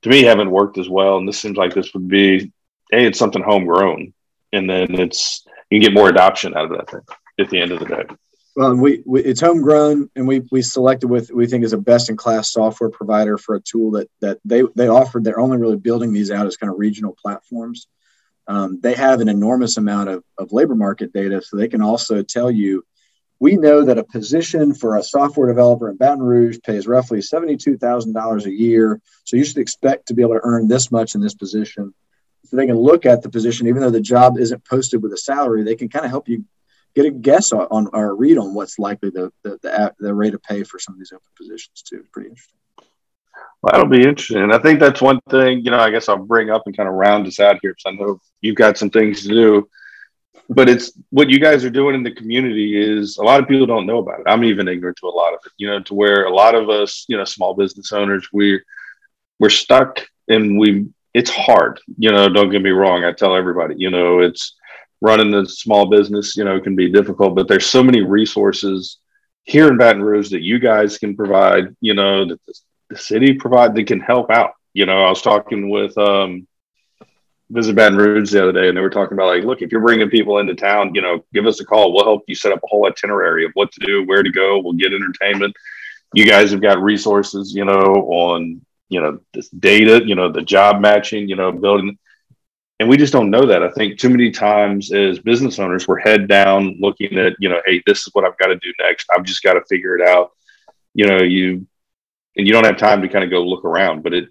to 0.04 0.10
me 0.10 0.24
haven't 0.24 0.50
worked 0.50 0.78
as 0.78 0.88
well. 0.88 1.18
And 1.18 1.28
this 1.28 1.38
seems 1.38 1.58
like 1.58 1.74
this 1.74 1.94
would 1.94 2.08
be, 2.08 2.54
hey, 2.90 3.06
it's 3.06 3.20
something 3.20 3.44
homegrown. 3.44 4.14
And 4.54 4.70
then 4.70 4.96
it's, 4.98 5.46
you 5.70 5.82
can 5.82 5.88
get 5.88 5.94
more 5.94 6.08
adoption 6.08 6.56
out 6.56 6.72
of 6.72 6.78
that 6.78 6.90
thing 6.90 7.02
at 7.38 7.50
the 7.50 7.60
end 7.60 7.74
of 7.74 7.80
the 7.80 7.86
day. 7.86 8.04
Well, 8.56 8.76
we, 8.76 9.04
we, 9.06 9.24
it's 9.26 9.42
homegrown, 9.42 10.10
and 10.16 10.26
we 10.26 10.40
we 10.50 10.62
selected 10.62 11.08
with 11.08 11.30
we 11.30 11.46
think 11.46 11.66
is 11.66 11.74
a 11.74 11.78
best 11.78 12.10
in 12.10 12.16
class 12.16 12.54
software 12.54 12.90
provider 12.90 13.38
for 13.38 13.56
a 13.56 13.60
tool 13.60 13.92
that 13.92 14.10
that 14.22 14.40
they 14.46 14.64
they 14.76 14.88
offered. 14.88 15.26
They're 15.26 15.42
only 15.42 15.58
really 15.58 15.76
building 15.76 16.14
these 16.14 16.32
out 16.32 16.48
as 16.48 16.56
kind 16.56 16.72
of 16.72 16.80
regional 16.80 17.18
platforms 17.22 17.88
um, 18.48 18.80
they 18.82 18.94
have 18.94 19.22
an 19.22 19.30
enormous 19.30 19.78
amount 19.78 20.10
of, 20.10 20.24
of 20.38 20.52
labor 20.52 20.76
market 20.76 21.14
data. 21.14 21.42
So 21.42 21.58
they 21.58 21.68
can 21.68 21.82
also 21.82 22.22
tell 22.22 22.52
you, 22.52 22.86
we 23.46 23.58
know 23.58 23.86
that 23.86 24.00
a 24.00 24.04
position 24.04 24.74
for 24.74 24.98
a 24.98 25.04
software 25.04 25.46
developer 25.46 25.88
in 25.88 25.98
Baton 25.98 26.24
Rouge 26.24 26.58
pays 26.66 26.88
roughly 26.88 27.20
$72,000 27.20 28.46
a 28.46 28.52
year. 28.52 29.00
So 29.24 29.38
you 29.38 29.46
should 29.46 29.60
expect 29.60 30.08
to 30.08 30.16
be 30.16 30.24
able 30.24 30.34
to 30.34 30.40
earn 30.42 30.68
this 30.68 30.92
much 30.92 31.14
in 31.14 31.22
this 31.22 31.36
position. 31.36 31.94
So 32.46 32.58
they 32.58 32.66
can 32.66 32.76
look 32.76 33.06
at 33.06 33.22
the 33.22 33.30
position, 33.30 33.68
even 33.68 33.82
though 33.82 33.92
the 33.92 34.02
job 34.02 34.40
isn't 34.40 34.66
posted 34.66 35.04
with 35.04 35.14
a 35.14 35.18
salary, 35.18 35.62
they 35.62 35.76
can 35.76 35.90
kind 35.90 36.06
of 36.06 36.10
help 36.10 36.28
you 36.28 36.44
get 36.96 37.06
a 37.06 37.12
guess 37.12 37.52
on, 37.52 37.68
on 37.70 37.88
or 37.94 38.10
a 38.10 38.14
read 38.16 38.40
on 38.40 38.56
what's 38.56 38.80
likely 38.80 39.12
the, 39.12 39.32
the 39.44 39.60
the, 39.62 39.94
the 40.00 40.14
rate 40.16 40.34
of 40.34 40.42
pay 40.42 40.64
for 40.64 40.80
some 40.80 40.96
of 40.96 41.00
these 41.00 41.12
open 41.14 41.28
positions 41.38 41.84
too. 41.84 41.98
It's 42.00 42.10
pretty 42.10 42.30
interesting. 42.30 42.58
Well, 43.62 43.74
that'll 43.74 43.86
be 43.86 44.08
interesting. 44.10 44.52
I 44.52 44.58
think 44.58 44.80
that's 44.80 45.04
one 45.04 45.20
thing, 45.30 45.64
you 45.64 45.70
know, 45.70 45.78
I 45.78 45.92
guess 45.92 46.10
I'll 46.10 46.18
bring 46.18 46.50
up 46.50 46.64
and 46.66 46.76
kind 46.76 46.90
of 46.90 46.96
round 46.96 47.28
us 47.28 47.40
out 47.40 47.60
here 47.62 47.76
because 47.76 47.94
I 47.94 47.96
know 47.96 48.20
you've 48.42 48.56
got 48.56 48.80
some 48.80 48.90
things 48.90 49.22
to 49.22 49.28
do. 49.28 49.70
But 50.50 50.70
it's 50.70 50.92
what 51.10 51.30
you 51.30 51.40
guys 51.40 51.66
are 51.66 51.72
doing 51.72 51.96
in 51.96 52.04
the 52.04 52.14
community 52.14 52.80
is 52.80 53.18
a 53.18 53.24
lot 53.24 53.42
of 53.42 53.48
people 53.48 53.66
don't 53.66 53.88
know 53.88 53.98
about 53.98 54.20
it. 54.20 54.28
I'm 54.28 54.44
even 54.44 54.68
ignorant 54.68 54.98
to 54.98 55.08
a 55.08 55.10
lot 55.10 55.34
of 55.34 55.40
it, 55.46 55.52
you 55.58 55.68
know, 55.68 55.82
to 55.82 55.94
where 55.94 56.26
a 56.26 56.34
lot 56.34 56.54
of 56.54 56.70
us, 56.70 57.06
you 57.08 57.18
know, 57.18 57.26
small 57.26 57.56
business 57.56 57.92
owners, 57.92 58.28
we're 58.32 58.64
we're 59.40 59.50
stuck 59.50 60.06
and 60.28 60.60
we 60.60 60.88
it's 61.14 61.30
hard, 61.30 61.80
you 61.98 62.12
know, 62.12 62.28
don't 62.30 62.52
get 62.52 62.62
me 62.62 62.72
wrong. 62.72 63.06
I 63.06 63.14
tell 63.14 63.36
everybody, 63.36 63.76
you 63.78 63.90
know, 63.90 64.20
it's 64.20 64.56
running 65.02 65.34
a 65.34 65.46
small 65.46 65.90
business, 65.90 66.36
you 66.36 66.44
know, 66.44 66.60
can 66.60 66.76
be 66.76 66.92
difficult, 66.92 67.36
but 67.36 67.48
there's 67.48 67.66
so 67.66 67.82
many 67.82 68.02
resources 68.02 68.98
here 69.44 69.70
in 69.70 69.78
Baton 69.78 70.04
Rouge 70.04 70.32
that 70.32 70.42
you 70.42 70.60
guys 70.60 70.98
can 70.98 71.16
provide, 71.16 71.76
you 71.80 71.94
know, 71.94 72.28
that 72.28 72.46
the, 72.46 72.54
the 72.90 72.98
city 72.98 73.34
provide 73.34 73.76
that 73.76 73.88
can 73.88 74.00
help 74.00 74.30
out. 74.30 74.54
You 74.74 74.86
know, 74.86 75.04
I 75.04 75.10
was 75.10 75.22
talking 75.22 75.70
with 75.70 75.98
um, 75.98 76.48
Visit 77.50 77.76
Baton 77.76 77.98
Rouge 77.98 78.32
the 78.32 78.42
other 78.42 78.52
day, 78.52 78.68
and 78.68 78.78
they 78.78 78.82
were 78.82 78.90
talking 78.90 79.16
about 79.16 79.28
like, 79.28 79.44
look, 79.44 79.62
if 79.62 79.72
you're 79.72 79.82
bringing 79.82 80.10
people 80.10 80.40
into 80.40 80.56
town, 80.56 80.96
you 80.96 81.02
know, 81.02 81.24
give 81.34 81.46
us 81.46 81.60
a 81.60 81.66
call. 81.66 81.94
We'll 81.94 82.04
help 82.04 82.24
you 82.28 82.36
set 82.36 82.52
up 82.52 82.60
a 82.64 82.68
whole 82.68 82.88
itinerary 82.88 83.46
of 83.46 83.52
what 83.54 83.72
to 83.72 83.86
do, 83.86 84.04
where 84.06 84.24
to 84.24 84.32
go. 84.32 84.60
We'll 84.60 84.74
get 84.74 84.94
entertainment. 84.94 85.56
You 86.14 86.26
guys 86.26 86.52
have 86.52 86.62
got 86.62 86.82
resources, 86.82 87.54
you 87.54 87.66
know, 87.66 87.82
on 87.82 88.66
you 88.90 89.02
know 89.02 89.20
this 89.34 89.50
data, 89.50 90.02
you 90.06 90.16
know, 90.16 90.32
the 90.32 90.42
job 90.42 90.82
matching, 90.82 91.28
you 91.30 91.36
know, 91.36 91.52
building 91.52 91.98
and 92.80 92.90
we 92.90 92.98
just 92.98 93.14
don't 93.14 93.30
know 93.30 93.46
that. 93.46 93.64
I 93.64 93.72
think 93.72 93.98
too 93.98 94.10
many 94.10 94.32
times 94.32 94.92
as 94.92 95.20
business 95.20 95.60
owners, 95.60 95.88
we're 95.88 96.00
head 96.00 96.28
down 96.28 96.76
looking 96.80 97.18
at, 97.18 97.34
you 97.40 97.48
know, 97.48 97.62
hey, 97.66 97.82
this 97.86 98.06
is 98.06 98.10
what 98.14 98.26
I've 98.26 98.38
got 98.38 98.48
to 98.48 98.58
do 98.58 98.74
next. 98.80 99.08
I've 99.16 99.24
just 99.24 99.44
got 99.44 99.54
to 99.54 99.64
figure 99.70 99.98
it 99.98 100.06
out. 100.06 100.32
You 100.94 101.08
know, 101.08 101.22
you 101.22 101.68
and 102.38 102.46
you 102.46 102.52
don't 102.52 102.66
have 102.66 102.78
time 102.78 103.02
to 103.02 103.08
kind 103.08 103.24
of 103.24 103.30
go 103.30 103.44
look 103.44 103.64
around. 103.64 104.04
But 104.04 104.14
it, 104.14 104.30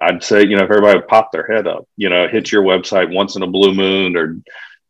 I'd 0.00 0.22
say, 0.22 0.42
you 0.42 0.56
know, 0.56 0.64
if 0.64 0.70
everybody 0.70 0.98
would 0.98 1.08
pop 1.08 1.32
their 1.32 1.46
head 1.46 1.66
up, 1.66 1.88
you 1.96 2.08
know, 2.08 2.28
hit 2.28 2.52
your 2.52 2.62
website 2.62 3.12
once 3.12 3.36
in 3.36 3.42
a 3.42 3.46
blue 3.46 3.74
moon 3.74 4.16
or 4.16 4.40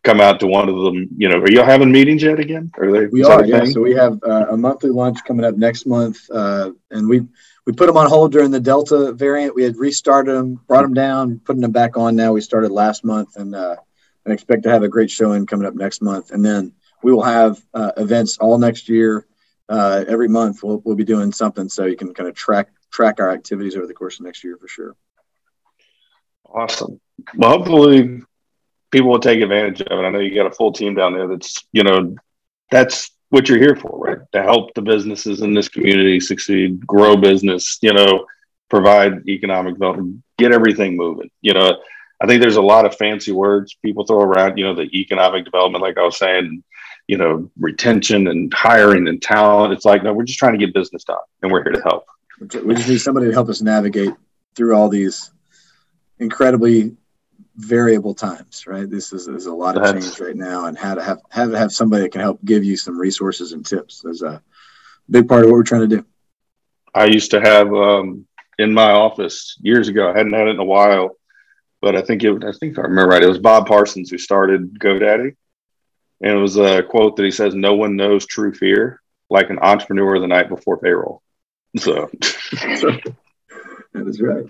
come 0.04 0.20
out 0.20 0.40
to 0.40 0.46
one 0.46 0.68
of 0.68 0.76
them. 0.76 1.08
You 1.16 1.28
know, 1.28 1.38
are 1.38 1.50
y'all 1.50 1.64
having 1.64 1.90
meetings 1.90 2.22
yet 2.22 2.38
again? 2.38 2.70
Are 2.78 2.90
they? 2.92 3.06
We 3.06 3.24
are. 3.24 3.44
Yeah. 3.44 3.64
So 3.64 3.80
we 3.80 3.94
have 3.94 4.18
uh, 4.22 4.46
a 4.50 4.56
monthly 4.56 4.90
lunch 4.90 5.18
coming 5.26 5.44
up 5.44 5.56
next 5.56 5.86
month, 5.86 6.18
uh, 6.30 6.72
and 6.90 7.08
we 7.08 7.26
we 7.68 7.74
put 7.74 7.86
them 7.86 7.98
on 7.98 8.08
hold 8.08 8.32
during 8.32 8.50
the 8.50 8.60
Delta 8.60 9.12
variant. 9.12 9.54
We 9.54 9.62
had 9.62 9.76
restarted 9.76 10.34
them, 10.34 10.54
brought 10.66 10.80
them 10.82 10.94
down, 10.94 11.38
putting 11.44 11.60
them 11.60 11.70
back 11.70 11.98
on 11.98 12.16
now. 12.16 12.32
We 12.32 12.40
started 12.40 12.70
last 12.70 13.04
month 13.04 13.36
and, 13.36 13.54
uh, 13.54 13.76
and 14.24 14.32
expect 14.32 14.62
to 14.62 14.70
have 14.70 14.84
a 14.84 14.88
great 14.88 15.10
showing 15.10 15.44
coming 15.44 15.66
up 15.66 15.74
next 15.74 16.00
month. 16.00 16.30
And 16.30 16.42
then 16.42 16.72
we 17.02 17.12
will 17.12 17.24
have 17.24 17.62
uh, 17.74 17.92
events 17.98 18.38
all 18.38 18.56
next 18.56 18.88
year. 18.88 19.26
Uh, 19.68 20.02
every 20.08 20.28
month 20.28 20.62
we'll, 20.62 20.78
we'll 20.78 20.96
be 20.96 21.04
doing 21.04 21.30
something 21.30 21.68
so 21.68 21.84
you 21.84 21.94
can 21.94 22.14
kind 22.14 22.26
of 22.26 22.34
track 22.34 22.70
track 22.90 23.20
our 23.20 23.30
activities 23.30 23.76
over 23.76 23.86
the 23.86 23.94
course 23.94 24.18
of 24.18 24.26
next 24.26 24.44
year 24.44 24.56
for 24.56 24.68
sure. 24.68 24.96
Awesome. 26.44 27.00
Well, 27.36 27.50
hopefully 27.50 28.22
people 28.90 29.10
will 29.10 29.20
take 29.20 29.40
advantage 29.40 29.82
of 29.82 29.98
it. 29.98 30.02
I 30.02 30.10
know 30.10 30.20
you 30.20 30.34
got 30.34 30.50
a 30.50 30.54
full 30.54 30.72
team 30.72 30.94
down 30.94 31.12
there 31.12 31.28
that's, 31.28 31.64
you 31.72 31.82
know, 31.82 32.16
that's 32.70 33.10
what 33.30 33.48
you're 33.48 33.58
here 33.58 33.76
for, 33.76 33.98
right? 33.98 34.18
To 34.32 34.42
help 34.42 34.74
the 34.74 34.82
businesses 34.82 35.42
in 35.42 35.52
this 35.52 35.68
community 35.68 36.20
succeed, 36.20 36.86
grow 36.86 37.16
business, 37.16 37.78
you 37.82 37.92
know, 37.92 38.26
provide 38.70 39.28
economic 39.28 39.74
development, 39.74 40.22
get 40.38 40.52
everything 40.52 40.96
moving. 40.96 41.30
You 41.42 41.54
know, 41.54 41.82
I 42.20 42.26
think 42.26 42.40
there's 42.40 42.56
a 42.56 42.62
lot 42.62 42.86
of 42.86 42.96
fancy 42.96 43.32
words 43.32 43.76
people 43.82 44.06
throw 44.06 44.20
around, 44.20 44.56
you 44.56 44.64
know, 44.64 44.74
the 44.74 44.88
economic 44.98 45.44
development, 45.44 45.82
like 45.82 45.98
I 45.98 46.04
was 46.04 46.18
saying, 46.18 46.64
you 47.06 47.16
know, 47.16 47.50
retention 47.58 48.28
and 48.28 48.52
hiring 48.52 49.08
and 49.08 49.20
talent. 49.20 49.72
It's 49.72 49.84
like, 49.84 50.02
no, 50.02 50.12
we're 50.12 50.24
just 50.24 50.38
trying 50.38 50.58
to 50.58 50.58
get 50.58 50.74
business 50.74 51.04
done 51.04 51.18
and 51.42 51.52
we're 51.52 51.62
here 51.62 51.72
to 51.72 51.82
help. 51.82 52.06
We 52.40 52.74
just 52.74 52.88
need 52.88 52.98
somebody 52.98 53.26
to 53.26 53.32
help 53.32 53.48
us 53.48 53.60
navigate 53.60 54.12
through 54.54 54.74
all 54.74 54.88
these 54.88 55.30
incredibly 56.18 56.96
variable 57.56 58.14
times, 58.14 58.66
right? 58.66 58.88
This 58.88 59.12
is, 59.12 59.26
is 59.26 59.46
a 59.46 59.52
lot 59.52 59.76
of 59.76 59.82
That's, 59.82 60.06
change 60.06 60.20
right 60.20 60.36
now, 60.36 60.66
and 60.66 60.78
how 60.78 60.94
to 60.94 61.02
have 61.02 61.20
have 61.30 61.52
have 61.52 61.72
somebody 61.72 62.02
that 62.02 62.12
can 62.12 62.20
help 62.20 62.38
give 62.44 62.64
you 62.64 62.76
some 62.76 62.98
resources 62.98 63.52
and 63.52 63.66
tips 63.66 64.04
is 64.04 64.22
a 64.22 64.42
big 65.10 65.28
part 65.28 65.44
of 65.44 65.50
what 65.50 65.56
we're 65.56 65.64
trying 65.64 65.88
to 65.88 65.96
do. 65.96 66.04
I 66.94 67.06
used 67.06 67.32
to 67.32 67.40
have 67.40 67.72
um, 67.72 68.26
in 68.58 68.72
my 68.72 68.92
office 68.92 69.56
years 69.60 69.88
ago. 69.88 70.10
I 70.10 70.16
hadn't 70.16 70.32
had 70.32 70.46
it 70.48 70.52
in 70.52 70.60
a 70.60 70.64
while, 70.64 71.16
but 71.80 71.96
I 71.96 72.02
think 72.02 72.22
it. 72.22 72.44
I 72.44 72.52
think 72.52 72.78
I 72.78 72.82
remember 72.82 73.10
right. 73.12 73.22
It 73.22 73.28
was 73.28 73.38
Bob 73.38 73.66
Parsons 73.66 74.10
who 74.10 74.18
started 74.18 74.78
GoDaddy, 74.78 75.34
and 76.22 76.32
it 76.32 76.40
was 76.40 76.56
a 76.56 76.82
quote 76.84 77.16
that 77.16 77.24
he 77.24 77.32
says, 77.32 77.54
"No 77.54 77.74
one 77.74 77.96
knows 77.96 78.24
true 78.24 78.54
fear 78.54 79.00
like 79.30 79.50
an 79.50 79.58
entrepreneur 79.58 80.18
the 80.20 80.28
night 80.28 80.48
before 80.48 80.78
payroll." 80.78 81.22
So 81.78 82.10
that 83.92 84.06
is 84.06 84.20
right. 84.20 84.44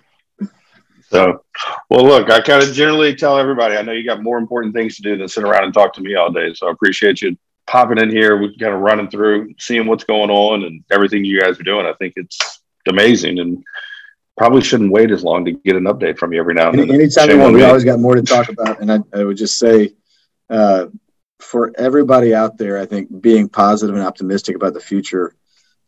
So, 1.10 1.42
well, 1.88 2.04
look, 2.04 2.30
I 2.30 2.40
kind 2.40 2.62
of 2.62 2.74
generally 2.74 3.14
tell 3.14 3.38
everybody, 3.38 3.76
I 3.76 3.82
know 3.82 3.92
you 3.92 4.04
got 4.04 4.22
more 4.22 4.36
important 4.36 4.74
things 4.74 4.96
to 4.96 5.02
do 5.02 5.16
than 5.16 5.26
sit 5.26 5.44
around 5.44 5.64
and 5.64 5.72
talk 5.72 5.94
to 5.94 6.02
me 6.02 6.14
all 6.16 6.30
day. 6.30 6.52
So 6.52 6.68
I 6.68 6.70
appreciate 6.70 7.22
you 7.22 7.36
popping 7.66 7.98
in 7.98 8.10
here. 8.10 8.36
We're 8.38 8.52
kind 8.52 8.74
of 8.74 8.80
running 8.80 9.08
through, 9.08 9.54
seeing 9.58 9.86
what's 9.86 10.04
going 10.04 10.30
on 10.30 10.64
and 10.64 10.84
everything 10.90 11.24
you 11.24 11.40
guys 11.40 11.58
are 11.58 11.64
doing. 11.64 11.86
I 11.86 11.94
think 11.94 12.14
it's 12.16 12.60
amazing 12.86 13.38
and 13.38 13.64
probably 14.36 14.62
shouldn't 14.62 14.92
wait 14.92 15.10
as 15.10 15.24
long 15.24 15.44
to 15.46 15.52
get 15.52 15.76
an 15.76 15.84
update 15.84 16.18
from 16.18 16.32
you 16.32 16.40
every 16.40 16.54
now 16.54 16.70
and 16.70 16.78
then. 16.78 16.90
Anytime 16.90 17.30
you 17.30 17.38
want, 17.38 17.54
we 17.54 17.64
always 17.64 17.84
got 17.84 17.98
more 17.98 18.14
to 18.14 18.22
talk 18.22 18.48
about. 18.50 18.80
And 18.80 18.92
I, 18.92 18.98
I 19.14 19.24
would 19.24 19.36
just 19.36 19.58
say, 19.58 19.94
uh, 20.50 20.86
for 21.38 21.72
everybody 21.78 22.34
out 22.34 22.58
there, 22.58 22.78
I 22.78 22.86
think 22.86 23.20
being 23.20 23.48
positive 23.48 23.94
and 23.94 24.04
optimistic 24.04 24.56
about 24.56 24.74
the 24.74 24.80
future 24.80 25.34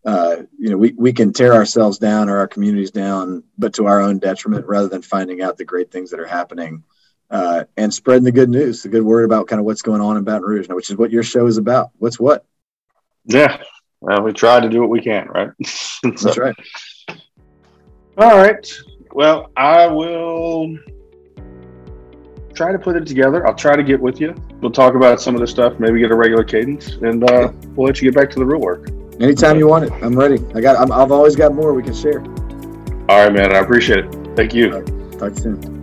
uh, 0.04 0.36
you 0.58 0.70
know, 0.70 0.76
we, 0.76 0.94
we 0.96 1.12
can 1.12 1.32
tear 1.32 1.52
ourselves 1.52 1.98
down 1.98 2.28
or 2.28 2.38
our 2.38 2.48
communities 2.48 2.90
down, 2.90 3.42
but 3.58 3.74
to 3.74 3.86
our 3.86 4.00
own 4.00 4.18
detriment 4.18 4.66
rather 4.66 4.88
than 4.88 5.02
finding 5.02 5.42
out 5.42 5.56
the 5.56 5.64
great 5.64 5.90
things 5.90 6.10
that 6.10 6.20
are 6.20 6.26
happening 6.26 6.82
uh, 7.30 7.64
and 7.76 7.92
spreading 7.92 8.24
the 8.24 8.32
good 8.32 8.48
news, 8.48 8.82
the 8.82 8.88
good 8.88 9.02
word 9.02 9.24
about 9.24 9.46
kind 9.46 9.60
of 9.60 9.66
what's 9.66 9.82
going 9.82 10.00
on 10.00 10.16
in 10.16 10.24
Baton 10.24 10.42
Rouge, 10.42 10.68
which 10.68 10.90
is 10.90 10.96
what 10.96 11.10
your 11.10 11.22
show 11.22 11.46
is 11.46 11.58
about. 11.58 11.90
What's 11.98 12.18
what? 12.18 12.46
Yeah. 13.26 13.62
Well, 14.00 14.22
we 14.22 14.32
try 14.32 14.60
to 14.60 14.68
do 14.68 14.80
what 14.80 14.88
we 14.88 15.02
can, 15.02 15.28
right? 15.28 15.50
so, 15.64 16.10
That's 16.10 16.38
right. 16.38 16.56
All 18.16 18.36
right. 18.36 18.66
Well, 19.12 19.50
I 19.56 19.86
will 19.86 20.76
try 22.54 22.72
to 22.72 22.78
put 22.78 22.96
it 22.96 23.06
together. 23.06 23.46
I'll 23.46 23.54
try 23.54 23.76
to 23.76 23.82
get 23.82 24.00
with 24.00 24.20
you. 24.20 24.34
We'll 24.60 24.72
talk 24.72 24.94
about 24.94 25.20
some 25.20 25.34
of 25.34 25.40
the 25.40 25.46
stuff, 25.46 25.78
maybe 25.78 26.00
get 26.00 26.10
a 26.10 26.16
regular 26.16 26.44
cadence, 26.44 26.96
and 27.02 27.28
uh, 27.30 27.52
we'll 27.74 27.86
let 27.86 28.00
you 28.00 28.10
get 28.10 28.18
back 28.18 28.30
to 28.30 28.38
the 28.38 28.46
real 28.46 28.60
work. 28.60 28.88
Anytime 29.20 29.58
you 29.58 29.66
want 29.66 29.84
it, 29.84 29.92
I'm 30.02 30.18
ready. 30.18 30.42
I 30.54 30.62
got. 30.62 30.90
i 30.90 30.98
have 30.98 31.12
always 31.12 31.36
got 31.36 31.54
more 31.54 31.74
we 31.74 31.82
can 31.82 31.94
share. 31.94 32.20
All 33.08 33.24
right, 33.24 33.32
man. 33.32 33.54
I 33.54 33.58
appreciate 33.58 34.06
it. 34.06 34.36
Thank 34.36 34.54
you. 34.54 34.72
Right. 34.72 35.18
Talk 35.18 35.36
soon. 35.36 35.79